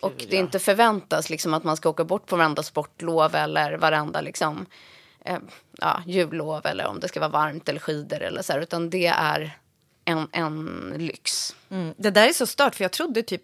Och 0.00 0.12
det 0.30 0.36
inte 0.36 0.58
förväntas 0.58 1.30
liksom, 1.30 1.54
att 1.54 1.64
man 1.64 1.76
ska 1.76 1.88
åka 1.88 2.04
bort 2.04 2.26
på 2.26 2.36
varenda 2.36 2.62
sportlov 2.62 3.34
eller 3.34 3.76
varenda 3.76 4.20
liksom, 4.20 4.66
eh, 5.24 5.38
ja, 5.78 6.02
jullov 6.06 6.66
eller 6.66 6.86
om 6.86 7.00
det 7.00 7.08
ska 7.08 7.20
vara 7.20 7.30
varmt 7.30 7.68
eller 7.68 7.80
skidor 7.80 8.22
eller 8.22 8.42
så 8.42 8.52
här, 8.52 8.60
utan 8.60 8.90
det 8.90 9.06
är 9.06 9.58
en, 10.04 10.28
en 10.32 10.94
lyx. 10.98 11.56
Mm. 11.70 11.94
Det 11.96 12.10
där 12.10 12.28
är 12.28 12.32
så 12.32 12.46
stört, 12.46 12.74
för 12.74 12.84
jag 12.84 12.92
trodde 12.92 13.22
typ 13.22 13.42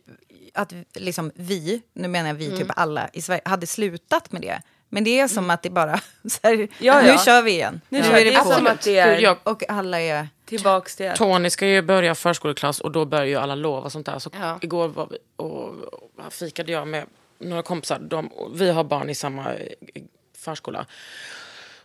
att 0.56 0.72
liksom 0.94 1.32
vi, 1.34 1.82
nu 1.92 2.08
menar 2.08 2.28
jag 2.28 2.34
vi, 2.34 2.46
Mm. 2.46 2.58
typ 2.58 2.70
alla 2.76 3.08
i 3.12 3.22
Sverige, 3.22 3.42
hade 3.44 3.66
slutat 3.66 4.32
med 4.32 4.42
det. 4.42 4.62
Men 4.88 5.04
det 5.04 5.20
är 5.20 5.28
som 5.28 5.50
att 5.50 5.62
det 5.62 5.70
bara, 5.70 6.00
så 6.28 6.38
här, 6.42 6.68
Ja, 6.78 7.00
nu 7.02 7.08
ja. 7.08 7.18
kör 7.18 7.42
vi 7.42 7.50
igen. 7.50 7.80
Nu 7.88 8.02
kör 8.02 8.10
är 8.12 8.16
vi. 8.18 8.24
det 8.24 8.30
Det 8.30 8.36
är 8.36 8.42
på. 8.44 8.50
som 8.50 8.66
att 8.66 8.82
det 8.82 8.98
är- 8.98 9.36
Och 9.42 9.70
alla 9.70 10.00
är... 10.00 10.28
Tillbaks 10.44 10.96
till... 10.96 11.12
Tony 11.16 11.50
ska 11.50 11.66
ju 11.66 11.82
börja 11.82 12.14
förskoleklass 12.14 12.80
och 12.80 12.92
då 12.92 13.04
börjar 13.04 13.24
ju 13.26 13.36
alla 13.36 13.54
lov 13.54 13.84
och 13.84 13.92
sånt 13.92 14.06
där. 14.06 14.18
Så 14.18 14.30
Ja. 14.40 14.58
igår 14.62 14.88
var 14.88 15.06
vi, 15.10 15.18
och, 15.36 15.68
och 16.26 16.32
fikade 16.32 16.72
jag 16.72 16.88
med 16.88 17.06
några 17.38 17.62
kompisar. 17.62 17.98
De, 17.98 18.26
och 18.26 18.60
vi 18.60 18.70
har 18.70 18.84
barn 18.84 19.10
i 19.10 19.14
samma 19.14 19.54
eh, 19.54 19.68
förskola. 20.38 20.86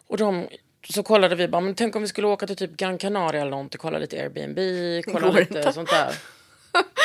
Och 0.07 0.17
de, 0.17 0.47
så 0.89 1.03
kollade 1.03 1.35
vi 1.35 1.47
bara, 1.47 1.61
men 1.61 1.75
tänk 1.75 1.95
om 1.95 2.01
vi 2.01 2.07
skulle 2.07 2.27
åka 2.27 2.47
till 2.47 2.55
typ 2.55 2.77
Gran 2.77 2.97
Canaria 2.97 3.41
eller 3.41 3.51
något, 3.51 3.77
kolla 3.77 3.97
lite 3.99 4.21
Airbnb, 4.21 4.57
kolla 5.13 5.31
lite 5.31 5.57
inte. 5.57 5.73
sånt 5.73 5.89
där. 5.89 6.15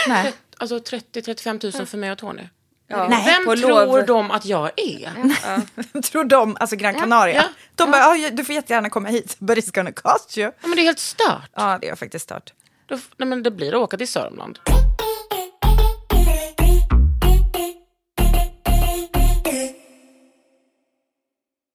Nej. 0.09 0.33
Alltså 0.59 0.79
30-35 0.79 1.77
000 1.79 1.87
för 1.87 1.99
mig 1.99 2.13
och 2.13 2.19
Tony. 2.19 2.43
Ja. 2.89 3.09
Nej, 3.09 3.25
Vem 3.27 3.45
tror 3.57 3.87
lov. 3.87 4.07
de 4.07 4.31
att 4.31 4.45
jag 4.47 4.71
är? 4.77 6.01
Tror 6.03 6.25
de, 6.25 6.57
alltså 6.61 6.77
Gran 6.77 6.95
Canaria, 6.95 7.35
Ja. 7.35 7.45
de 7.75 7.91
bara, 7.91 8.17
"Ja, 8.17 8.31
du 8.31 8.45
får 8.45 8.55
jättegärna 8.55 8.91
komma 8.91 9.09
hit, 9.09 9.37
but 9.39 9.59
it's 9.59 9.75
gonna 9.75 9.93
cost 9.93 10.39
you. 10.39 10.53
Ja, 10.61 10.69
men 10.69 10.77
det 10.77 10.83
är 10.83 10.85
helt 10.85 10.99
stört. 10.99 11.51
Ja, 11.55 11.79
det 11.81 11.89
är 11.89 11.97
faktiskt 11.97 12.25
stört. 12.25 12.53
Då, 12.87 12.99
nej, 13.17 13.29
men 13.29 13.43
det 13.43 13.51
blir 13.51 13.69
att 13.69 13.75
åka 13.81 13.97
till 13.97 14.09
Sörmland. 14.09 14.59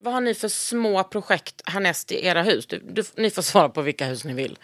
Vad 0.03 0.13
har 0.13 0.21
ni 0.21 0.33
för 0.33 0.47
små 0.47 1.03
projekt 1.03 1.61
härnäst 1.65 2.11
i 2.11 2.25
era 2.25 2.43
hus? 2.43 2.65
Du, 2.65 2.79
du, 2.79 3.03
ni 3.17 3.29
får 3.29 3.41
svara 3.41 3.69
på 3.69 3.81
vilka 3.81 4.05
hus 4.05 4.23
ni 4.23 4.33
vill. 4.33 4.59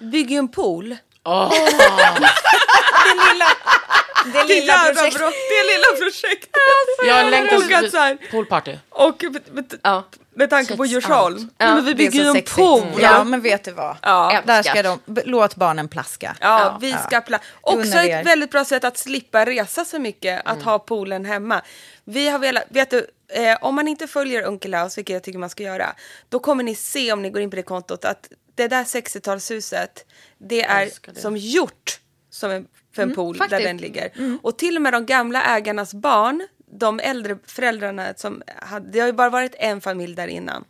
Bygger 0.00 0.38
en 0.38 0.48
pool. 0.48 0.96
Åh, 1.26 1.50
Det 4.32 4.44
lilla 4.44 4.74
projektet. 4.84 5.20
Det 5.48 5.62
lilla 5.72 6.04
projektet. 6.04 6.50
jag 7.06 7.30
längtar 7.30 7.98
här. 7.98 8.30
Poolparty. 8.30 8.76
Och 8.88 9.22
med, 9.30 9.42
med, 9.52 9.74
Ja. 9.82 10.04
med 10.34 10.50
tanke 10.50 10.76
på 10.76 10.84
Djursholm. 10.86 11.50
Ja, 11.58 11.74
men 11.74 11.84
vi 11.84 11.90
det 11.92 11.96
bygger 11.96 12.20
ju 12.22 12.26
en 12.28 12.34
sexigt. 12.34 12.56
pool. 12.56 12.84
Ja, 12.98 13.24
men 13.24 13.40
vet 13.40 13.64
du 13.64 13.70
vad? 13.72 13.96
Ja. 14.02 14.42
Där 14.46 14.62
ska 14.62 14.82
de, 14.82 15.00
låt 15.24 15.56
barnen 15.56 15.88
plaska. 15.88 16.36
Ja, 16.40 16.78
vi 16.80 16.92
ska 16.92 17.18
pla- 17.20 17.40
Också 17.60 17.98
ett 17.98 18.26
väldigt 18.26 18.50
bra 18.50 18.64
sätt 18.64 18.84
att 18.84 18.98
slippa 18.98 19.44
resa 19.46 19.84
så 19.84 19.98
mycket, 19.98 20.42
att 20.44 20.62
ha 20.62 20.78
poolen 20.78 21.24
hemma. 21.24 21.62
Vi 22.04 22.28
har 22.28 22.38
velat, 22.38 22.64
vet 22.68 22.90
du, 22.90 23.06
eh, 23.32 23.56
om 23.60 23.74
man 23.74 23.88
inte 23.88 24.06
följer 24.06 24.42
Uncle 24.42 24.78
House, 24.78 24.96
vilket 25.00 25.14
jag 25.14 25.22
tycker 25.22 25.38
man 25.38 25.50
ska 25.50 25.62
göra, 25.62 25.94
då 26.28 26.38
kommer 26.38 26.62
ni 26.64 26.74
se 26.74 27.12
om 27.12 27.22
ni 27.22 27.30
går 27.30 27.42
in 27.42 27.50
på 27.50 27.56
det 27.56 27.62
kontot 27.62 28.04
att 28.04 28.28
det 28.54 28.68
där 28.68 28.84
60-talshuset, 28.84 29.88
det 30.38 30.62
är 30.62 30.88
det. 31.06 31.20
som 31.20 31.36
gjort 31.36 32.00
som 32.36 32.50
en, 32.50 32.66
för 32.94 33.02
en 33.02 33.14
pool 33.14 33.36
där 33.38 33.44
faktiskt. 33.44 33.64
den 33.64 33.76
ligger. 33.76 34.38
Och 34.42 34.58
till 34.58 34.76
och 34.76 34.82
med 34.82 34.92
de 34.92 35.06
gamla 35.06 35.42
ägarnas 35.42 35.94
barn, 35.94 36.46
de 36.66 37.00
äldre 37.00 37.38
föräldrarna 37.46 38.14
som 38.16 38.42
hade, 38.62 38.90
det 38.90 39.00
har 39.00 39.06
ju 39.06 39.12
bara 39.12 39.30
varit 39.30 39.54
en 39.58 39.80
familj 39.80 40.14
där 40.14 40.28
innan. 40.28 40.64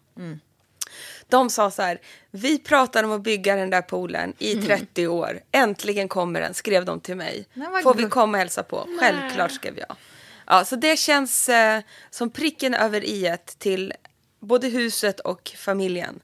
De 1.29 1.51
sa 1.51 1.71
så 1.71 1.83
här, 1.83 2.01
vi 2.31 2.59
pratade 2.59 3.07
om 3.09 3.13
att 3.13 3.23
bygga 3.23 3.57
den 3.57 3.71
där 3.71 3.83
poolen 3.83 4.33
i 4.39 4.55
30 4.55 5.07
år. 5.07 5.41
Äntligen 5.53 6.09
kommer 6.09 6.41
den, 6.41 6.55
skrev 6.55 6.85
de 6.85 7.01
till 7.01 7.17
mig. 7.17 7.47
Nej, 7.55 7.83
Får 7.83 7.95
vi 7.95 8.05
komma 8.09 8.33
och 8.33 8.39
hälsa 8.39 8.63
på? 8.63 8.89
Självklart 9.01 9.53
skrev 9.53 9.79
jag. 9.79 9.97
Ja, 10.47 10.65
så 10.65 10.77
det 10.77 10.97
känns 10.99 11.49
eh, 11.49 11.81
som 12.11 12.31
pricken 12.31 12.75
över 12.75 13.05
i 13.05 13.37
till 13.59 13.93
både 14.41 14.69
huset 14.69 15.21
och 15.21 15.53
familjen. 15.57 16.21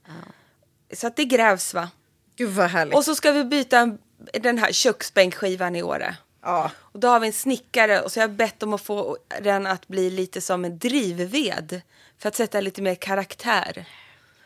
Så 0.93 1.07
att 1.07 1.15
det 1.15 1.25
grävs 1.25 1.73
va. 1.73 1.89
Gud 2.35 2.49
vad 2.49 2.69
härligt. 2.69 2.95
Och 2.95 3.03
så 3.03 3.15
ska 3.15 3.31
vi 3.31 3.43
byta 3.43 3.79
en, 3.79 3.97
den 4.33 4.57
här 4.57 4.71
köksbänkskivan 4.71 5.75
i 5.75 5.83
Åre. 5.83 6.15
ja. 6.43 6.71
Och 6.77 6.99
då 6.99 7.07
har 7.07 7.19
vi 7.19 7.27
en 7.27 7.33
snickare 7.33 8.01
och 8.01 8.11
så 8.11 8.19
har 8.19 8.23
jag 8.23 8.31
bett 8.31 8.63
om 8.63 8.73
att 8.73 8.81
få 8.81 9.17
den 9.41 9.67
att 9.67 9.87
bli 9.87 10.09
lite 10.09 10.41
som 10.41 10.65
en 10.65 10.77
drivved. 10.79 11.81
För 12.19 12.27
att 12.29 12.35
sätta 12.35 12.61
lite 12.61 12.81
mer 12.81 12.95
karaktär 12.95 13.85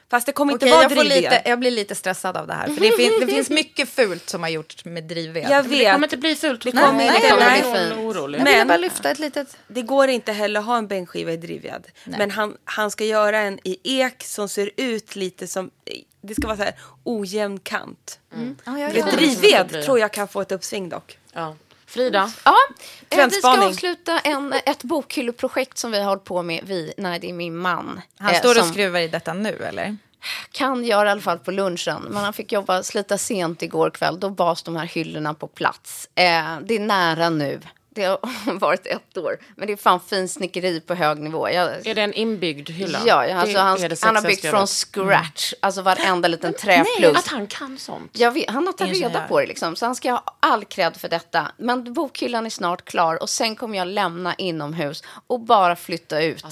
Fast 0.10 0.26
det 0.26 0.32
kommer 0.32 0.56
Okej, 0.56 0.68
inte 0.68 0.76
vara 0.76 0.84
jag, 0.84 0.92
drivved. 0.92 1.22
lite, 1.32 1.42
jag 1.46 1.60
blir 1.60 1.72
lite 1.72 1.96
stressad 1.96 2.38
av 2.38 2.48
det 2.48 2.54
här. 2.54 2.66
För 2.68 2.82
det, 2.82 2.92
finns, 2.98 3.20
det 3.20 3.28
finns 3.28 3.50
mycket 3.50 3.90
fult 3.90 4.30
som 4.30 4.44
har 4.44 4.50
gjorts 4.50 4.86
med 4.86 5.04
drivved. 5.04 5.44
Jag 5.44 5.50
Men 5.50 5.72
det 5.72 5.78
vet. 5.78 5.94
kommer 5.94 6.08
inte 6.08 6.18
bli 6.18 6.36
fult. 6.36 6.62
Det 6.64 6.74
Nej, 6.74 6.84
kommer 6.84 6.98
nej, 7.06 7.16
inte- 7.16 7.28
jag 7.28 7.40
nej. 7.40 7.62
blir 7.62 7.96
någon 7.96 8.06
orolig. 8.06 8.40
Jag 8.40 8.44
Men- 8.44 8.68
bara 8.68 8.78
lyfta 8.78 9.12
ett 9.12 9.20
litet... 9.20 9.58
Det 9.68 9.82
går 9.82 10.08
inte 10.08 10.32
heller 10.32 10.60
att 10.60 10.66
ha 10.66 10.78
en 10.78 10.88
bänkskiva 10.88 11.32
i 11.32 11.38
drivved. 11.38 11.88
Men 12.06 12.32
han, 12.32 12.58
han 12.64 12.92
ska 12.92 13.06
göra 13.06 13.40
en 13.40 13.60
i 13.64 13.80
ek 14.02 14.24
som 14.24 14.50
ser 14.50 14.72
ut 14.78 15.16
lite 15.16 15.48
som... 15.48 15.72
Det 16.28 16.36
ska 16.36 16.48
vara 16.48 16.58
så 16.58 16.64
här 16.64 16.76
ojämn 17.04 17.60
kant. 17.60 18.20
Ja, 18.66 18.80
jag 18.80 18.92
För 18.92 18.98
gör 19.00 19.06
det. 19.06 19.12
drivved 19.12 19.84
tror 19.84 20.00
jag 20.00 20.14
kan 20.14 20.28
få 20.28 20.42
ett 20.42 20.52
uppsving 20.52 20.90
dock. 20.90 21.18
Ja. 21.34 21.56
Frida, 21.86 22.32
Ja, 22.46 22.56
eh, 23.10 23.26
vi 23.26 23.32
ska 23.32 23.66
avsluta 23.66 24.20
en, 24.20 24.54
ett 24.66 24.84
bokhylleprojekt 24.84 25.78
som 25.78 25.92
vi 25.92 25.98
har 26.00 26.06
hållit 26.06 26.24
på 26.24 26.42
med. 26.42 26.64
Vi, 26.66 26.94
nej, 26.98 27.20
det 27.20 27.30
är 27.30 27.34
min 27.34 27.58
man. 27.58 28.02
Han 28.18 28.34
eh, 28.34 28.40
står 28.40 28.60
och 28.60 28.66
skruvar 28.66 29.00
i 29.00 29.08
detta 29.08 29.34
nu, 29.34 29.56
eller? 29.64 29.98
kan 30.52 30.84
göra 30.84 31.08
i 31.08 31.12
alla 31.12 31.22
fall 31.22 31.40
på 31.40 31.52
lunchen. 31.52 32.02
Men 32.10 32.24
han 32.24 32.34
fick 32.34 32.52
jobba, 32.52 32.84
slita 32.84 33.18
sent 33.18 33.62
igår 33.62 33.90
kväll. 33.90 34.20
Då 34.20 34.30
bas 34.30 34.64
de 34.64 34.76
här 34.76 34.86
hyllorna 34.86 35.34
på 35.34 35.48
plats. 35.48 36.10
Eh, 36.16 36.60
det 36.62 36.76
är 36.76 36.80
nära 36.80 37.30
nu. 37.30 37.60
Det 37.98 38.06
har 38.06 38.54
varit 38.60 38.86
ett 38.86 39.18
år. 39.18 39.38
Men 39.56 39.68
det 39.68 39.74
är 39.74 39.78
fan 39.78 40.00
fin 40.00 40.30
snickeri 40.30 40.82
på 40.82 40.94
hög 40.94 41.20
nivå. 41.20 41.50
Jag, 41.50 41.88
är 41.88 41.96
det 41.96 42.02
en 42.02 42.14
inbyggd 42.14 42.70
hylla? 42.70 43.02
ja, 43.06 43.34
alltså 43.34 43.58
han, 43.58 43.80
han 44.02 44.16
har 44.16 44.24
byggt 44.24 44.46
från 44.46 44.68
scratch. 44.68 45.54
Alltså 45.60 45.82
varenda 45.82 46.28
liten 46.28 46.54
träplugg. 46.54 47.16
Att 47.18 47.28
han 47.28 47.48
kan 47.48 47.78
sånt. 47.78 48.12
Jag 48.14 48.32
vet, 48.32 48.50
han 48.50 48.66
har 48.66 48.74
tagit 48.74 49.02
reda 49.02 49.28
på 49.28 49.40
det 49.40 49.46
liksom, 49.46 49.76
så 49.76 49.86
han 49.86 49.96
ska 49.96 50.12
ha 50.12 50.24
all 50.40 50.66
cred 50.66 50.98
för 50.98 51.10
detta. 51.10 51.52
Men 51.58 51.94
bokhyllan 51.94 52.46
är 52.46 52.50
snart 52.50 52.86
klar 52.86 53.22
och 53.22 53.30
sen 53.30 53.56
kommer 53.56 53.78
jag 53.78 53.88
lämna 53.88 54.36
inomhus 54.36 55.04
och 55.28 55.40
bara 55.40 55.76
flytta 55.76 56.22
ut. 56.22 56.46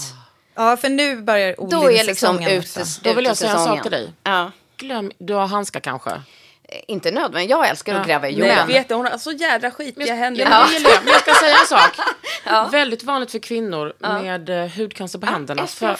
Ja, 0.55 0.77
för 0.77 0.89
nu 0.89 1.21
börjar 1.21 1.55
Då 1.57 1.89
är 1.89 2.03
liksom 2.03 2.35
odlingssäsongen 2.35 2.49
ute. 2.51 2.85
Då 3.01 3.13
vill 3.13 3.25
jag 3.25 3.37
säga 3.37 3.51
en 3.51 3.63
sak 3.65 3.81
till 3.81 3.91
dig. 3.91 4.13
Ja. 4.23 4.51
Glöm, 4.77 5.11
du 5.17 5.33
har 5.33 5.47
handskar 5.47 5.79
kanske? 5.79 6.21
Eh, 6.69 6.79
Inte 6.87 7.11
nödvändigt, 7.11 7.49
jag 7.49 7.69
älskar 7.69 7.95
att 7.95 8.07
gräva 8.07 8.29
i 8.29 8.31
Nej, 8.31 8.39
jag 8.47 8.49
jorden. 8.49 8.67
vet 8.67 8.87
det, 8.87 8.95
hon 8.95 9.05
har 9.05 9.17
så 9.17 9.31
jädra 9.31 9.71
skitiga 9.71 10.15
händer. 10.15 10.41
Ja, 10.51 10.67
men 10.73 10.83
jag. 10.83 11.03
Men 11.03 11.13
jag 11.13 11.21
ska 11.21 11.33
säga 11.33 11.55
en 11.61 11.67
sak. 11.67 12.71
Väldigt 12.71 13.03
vanligt 13.03 13.31
för 13.31 13.39
kvinnor 13.39 13.93
med 13.99 14.49
eh, 14.49 14.69
hudcancer 14.77 15.19
på 15.19 15.25
händerna. 15.25 15.67
För. 15.67 15.97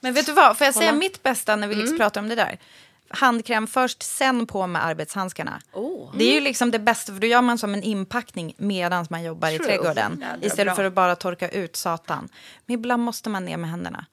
Men 0.00 0.14
vet 0.14 0.26
du 0.26 0.32
vad, 0.32 0.58
får 0.58 0.64
jag 0.64 0.74
säga 0.74 0.88
Kolla. 0.90 0.98
mitt 0.98 1.22
bästa 1.22 1.56
när 1.56 1.66
vi 1.68 1.74
liksom 1.74 1.98
pratar 1.98 2.20
om 2.20 2.28
det 2.28 2.34
där? 2.34 2.58
Handkräm 3.16 3.66
först, 3.66 4.02
sen 4.02 4.46
på 4.46 4.66
med 4.66 4.84
arbetshandskarna. 4.86 5.60
Det 6.16 6.24
är 6.24 6.34
ju 6.34 6.40
liksom 6.40 6.70
det 6.70 6.78
bästa, 6.78 7.12
för 7.12 7.20
då 7.20 7.26
gör 7.26 7.42
man 7.42 7.58
som 7.58 7.74
en 7.74 7.82
inpackning 7.82 8.54
medan 8.58 9.06
man 9.10 9.22
jobbar 9.22 9.48
i 9.50 9.58
True. 9.58 9.66
trädgården. 9.68 10.18
Jädra 10.20 10.46
istället 10.46 10.66
bra. 10.66 10.74
för 10.74 10.84
att 10.84 10.92
bara 10.92 11.16
torka 11.16 11.48
ut 11.48 11.76
satan. 11.76 12.28
Men 12.66 12.74
ibland 12.74 13.02
måste 13.02 13.30
man 13.30 13.44
ner 13.44 13.56
med 13.56 13.70
händerna. 13.70 14.06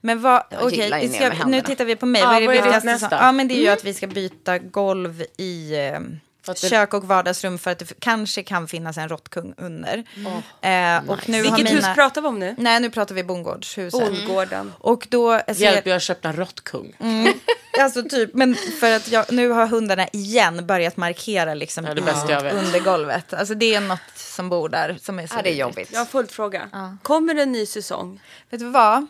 Men 0.00 0.20
vad, 0.20 0.42
okej, 0.62 1.08
ska- 1.08 1.24
händerna. 1.24 1.46
nu 1.46 1.60
tittar 1.60 1.84
vi 1.84 1.96
på 1.96 2.06
mig. 2.06 2.20
Ja, 2.20 2.26
vad 2.26 2.36
är 2.36 2.40
det 2.40 2.46
vad 2.46 2.56
är 2.56 2.62
ditt 2.62 2.74
viktigaste? 2.74 3.16
ja, 3.20 3.32
men 3.32 3.48
det 3.48 3.54
är 3.54 3.60
ju 3.62 3.68
att 3.68 3.84
vi 3.84 3.94
ska 3.94 4.06
byta 4.06 4.58
golv 4.58 5.22
i 5.36 5.74
eh, 5.76 6.00
det- 6.52 6.68
kök 6.68 6.94
och 6.94 7.04
vardagsrum 7.04 7.58
för 7.58 7.70
att 7.70 7.78
det 7.78 8.00
kanske 8.00 8.42
kan 8.42 8.68
finnas 8.68 8.98
en 8.98 9.08
råttkung 9.08 9.54
under. 9.56 9.96
Eh, 10.60 11.10
och 11.10 11.28
nu 11.28 11.36
har 11.36 11.42
Vilket 11.42 11.58
mina, 11.58 11.70
hus 11.70 11.94
pratar 11.94 12.22
vi 12.22 12.28
om 12.28 12.38
nu? 12.38 12.54
Nej, 12.58 12.80
nu 12.80 12.90
pratar 12.90 13.14
vi 13.14 13.24
bondgårdshuset. 13.24 14.00
Bondgården. 14.00 14.72
Och 14.78 15.06
då... 15.10 15.32
Alltså, 15.32 15.54
hjälp, 15.62 15.86
jag 15.86 15.94
har 15.94 16.00
köpt 16.00 16.24
en 16.24 16.36
råttkung. 16.36 16.96
Alltså 17.80 18.02
typ, 18.02 18.34
men 18.34 18.54
för 18.54 18.96
att 18.96 19.08
jag, 19.10 19.32
nu 19.32 19.48
har 19.48 19.66
hundarna 19.66 20.08
igen 20.08 20.66
börjat 20.66 20.96
markera 20.96 21.54
liksom 21.54 21.84
Ja, 21.84 21.90
under 21.90 22.80
golvet. 22.84 23.34
Alltså 23.34 23.54
det 23.54 23.74
är 23.74 23.80
något 23.80 24.00
som 24.16 24.48
bor 24.48 24.68
där 24.68 24.98
som 25.02 25.18
är 25.18 25.26
så 25.26 25.34
Ja, 25.36 25.42
det 25.42 25.48
är 25.48 25.52
vidrigt. 25.52 25.60
jobbigt. 25.60 25.90
Jag 25.92 26.00
har 26.00 26.06
fullt 26.06 26.32
fråga. 26.32 26.70
Kommer 27.02 27.34
det 27.34 27.42
en 27.42 27.52
ny 27.52 27.66
säsong? 27.66 28.20
Vet 28.50 28.60
du 28.60 28.68
vad? 28.70 29.06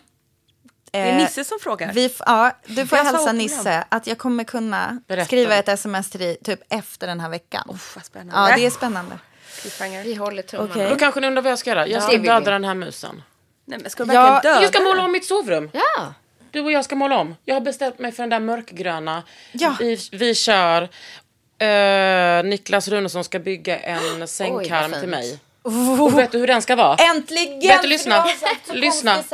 Det 0.97 1.03
är 1.11 1.13
Eh, 1.13 1.17
Nisse 1.23 1.45
som 1.45 1.59
frågar. 1.61 1.93
Vi, 1.93 2.15
ja, 2.27 2.53
du 2.67 2.87
får 2.87 2.99
Jag 2.99 3.05
hälsa 3.05 3.33
Nisse 3.33 3.85
att 3.89 4.07
jag 4.07 4.19
kommer 4.19 4.45
kunna 4.45 5.01
Berätta. 5.09 5.27
skriva 5.27 5.55
ett 5.57 5.69
sms 5.69 6.11
till 6.11 6.21
dig 6.21 6.37
typ 6.45 6.61
efter 6.69 7.07
den 7.07 7.21
här 7.21 7.29
veckan. 7.29 7.69
Uff, 7.75 7.93
vad 7.97 8.05
spännande. 8.05 8.51
ja, 8.51 8.57
det 8.57 8.67
är 8.67 8.71
spännande. 8.71 9.19
Vi 10.05 10.15
håller 10.15 10.43
tummarna. 10.43 10.71
Okej. 10.71 10.89
Då 10.91 10.97
kanske 10.97 11.21
ni 11.21 11.27
undrar 11.27 11.43
vad 11.43 11.53
jag 11.53 11.59
ska 11.59 11.71
göra. 11.71 11.87
Jag 11.87 12.03
ska 12.03 12.13
vill 12.13 12.23
döda 12.23 12.51
den 12.51 12.65
här 12.65 12.75
musen. 12.75 13.23
Nej, 13.65 13.79
men 13.83 13.91
ska 13.91 14.05
du 14.05 14.15
Ja, 14.15 14.23
verkligen 14.23 14.55
döda 14.55 14.63
Jag 14.65 14.75
ska 14.75 14.83
måla 14.83 15.05
om 15.05 15.13
mitt 15.13 15.25
sovrum. 15.25 15.71
Ja. 15.73 16.15
Du 16.51 16.61
och 16.61 16.73
jag 16.73 16.85
ska 16.85 16.97
måla 16.97 17.19
om. 17.19 17.37
Jag 17.45 17.55
har 17.55 17.61
beställt 17.61 17.99
mig 17.99 18.13
för 18.13 18.23
den 18.23 18.31
där 18.31 18.41
mörkgröna. 18.41 19.23
Ja. 19.53 19.77
Vi, 19.81 19.99
vi 20.13 20.35
kör. 20.35 20.83
Uh, 21.63 22.45
Niklas 22.45 22.89
Runesson 22.89 23.25
ska 23.25 23.39
bygga 23.39 23.79
en 23.79 24.29
sängkarm 24.29 24.93
till 25.01 25.09
mig. 25.09 25.41
Och 26.01 26.19
vet 26.19 26.33
du 26.33 26.39
hur 26.39 26.47
den 26.47 26.63
ska 26.63 26.77
vara? 26.77 26.97
Äntligen! 26.97 27.61
Vet 27.61 27.83
du, 27.83 27.89
lyssna. 27.89 28.27
Lyssna. 28.73 29.25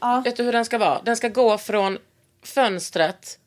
Ja. 0.00 0.22
Vet 0.24 0.36
du 0.36 0.42
hur 0.42 0.52
den 0.52 0.64
ska 0.64 0.78
vara? 0.78 1.00
Den 1.02 1.16
ska 1.16 1.28
gå 1.28 1.58
från 1.58 1.98
fönstret. 2.42 3.38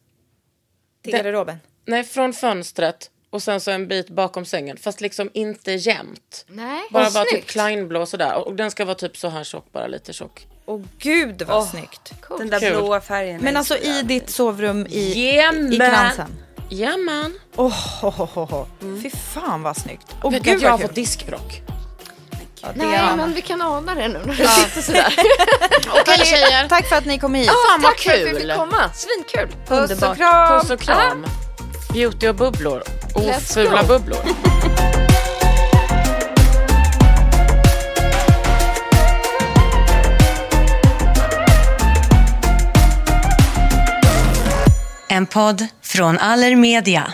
Till 1.03 1.13
garderoben. 1.13 1.57
Nej, 1.85 2.03
från 2.03 2.33
fönstret 2.33 3.09
och 3.29 3.43
sen 3.43 3.59
så 3.59 3.71
en 3.71 3.87
bit 3.87 4.09
bakom 4.09 4.45
sängen. 4.45 4.77
Fast 4.77 5.01
liksom 5.01 5.29
inte 5.33 5.71
jämnt. 5.71 6.45
Nej. 6.47 6.81
Bara, 6.91 7.03
Vad 7.03 7.13
bara 7.13 7.25
typ 7.25 7.45
kleinblå 7.45 8.05
sådär. 8.05 8.47
Och 8.47 8.55
den 8.55 8.71
ska 8.71 8.85
vara 8.85 8.95
typ 8.95 9.17
så 9.17 9.27
här 9.27 9.43
tjock, 9.43 9.71
bara 9.71 9.87
lite 9.87 10.13
tjock. 10.13 10.47
Åh 10.65 10.81
gud 10.99 11.41
vad 11.41 11.67
snyggt. 11.67 12.13
Den 12.37 12.49
där 12.49 12.59
Kul. 12.59 12.77
blåa 12.77 13.01
färgen. 13.01 13.41
Men 13.41 13.57
alltså 13.57 13.77
i 13.77 14.01
ditt 14.01 14.29
sovrum 14.29 14.87
i, 14.89 15.25
Jajamän. 15.25 15.73
i 15.73 15.77
kransen. 15.77 16.35
Jajamän. 16.69 17.33
Åh, 17.55 18.05
oh, 18.05 18.21
oh, 18.21 18.37
oh, 18.37 18.53
oh. 18.53 19.01
Fy 19.01 19.09
fan 19.09 19.63
vad 19.63 19.77
snyggt. 19.77 20.15
Du 20.23 20.39
gud 20.39 20.61
jag 20.61 20.71
har 20.71 20.77
fått 20.77 20.95
diskbråck? 20.95 21.61
Ja, 22.63 22.69
Nej, 22.75 23.15
men 23.17 23.33
vi 23.33 23.41
kan 23.41 23.61
ana 23.61 23.95
det 23.95 24.07
nu 24.07 24.21
när 24.25 24.33
du 24.35 24.47
sitter 24.47 24.81
sådär. 24.81 25.13
Okej 26.01 26.25
tjejer. 26.25 26.67
Tack 26.69 26.89
för 26.89 26.95
att 26.95 27.05
ni 27.05 27.19
kom 27.19 27.35
hit. 27.35 27.47
Fan 27.47 27.81
vad 27.81 27.91
Tack 27.91 27.99
för 28.01 28.11
att 28.11 28.17
vi 28.19 28.29
kul. 28.29 28.39
fick 28.39 28.55
komma. 28.55 28.89
Svinkul. 28.93 29.57
Puss 29.67 30.01
och 30.03 30.15
kram. 30.17 30.59
Puss 30.61 30.69
och 30.71 30.79
kram. 30.79 31.25
Beauty 31.93 32.27
och 32.27 32.35
bubblor. 32.35 32.83
Let's 33.15 33.37
Ofula 33.51 33.81
go. 33.81 33.87
bubblor. 33.87 34.19
En 45.09 45.25
podd 45.25 45.67
från 45.81 46.17
Allermedia. 46.19 47.13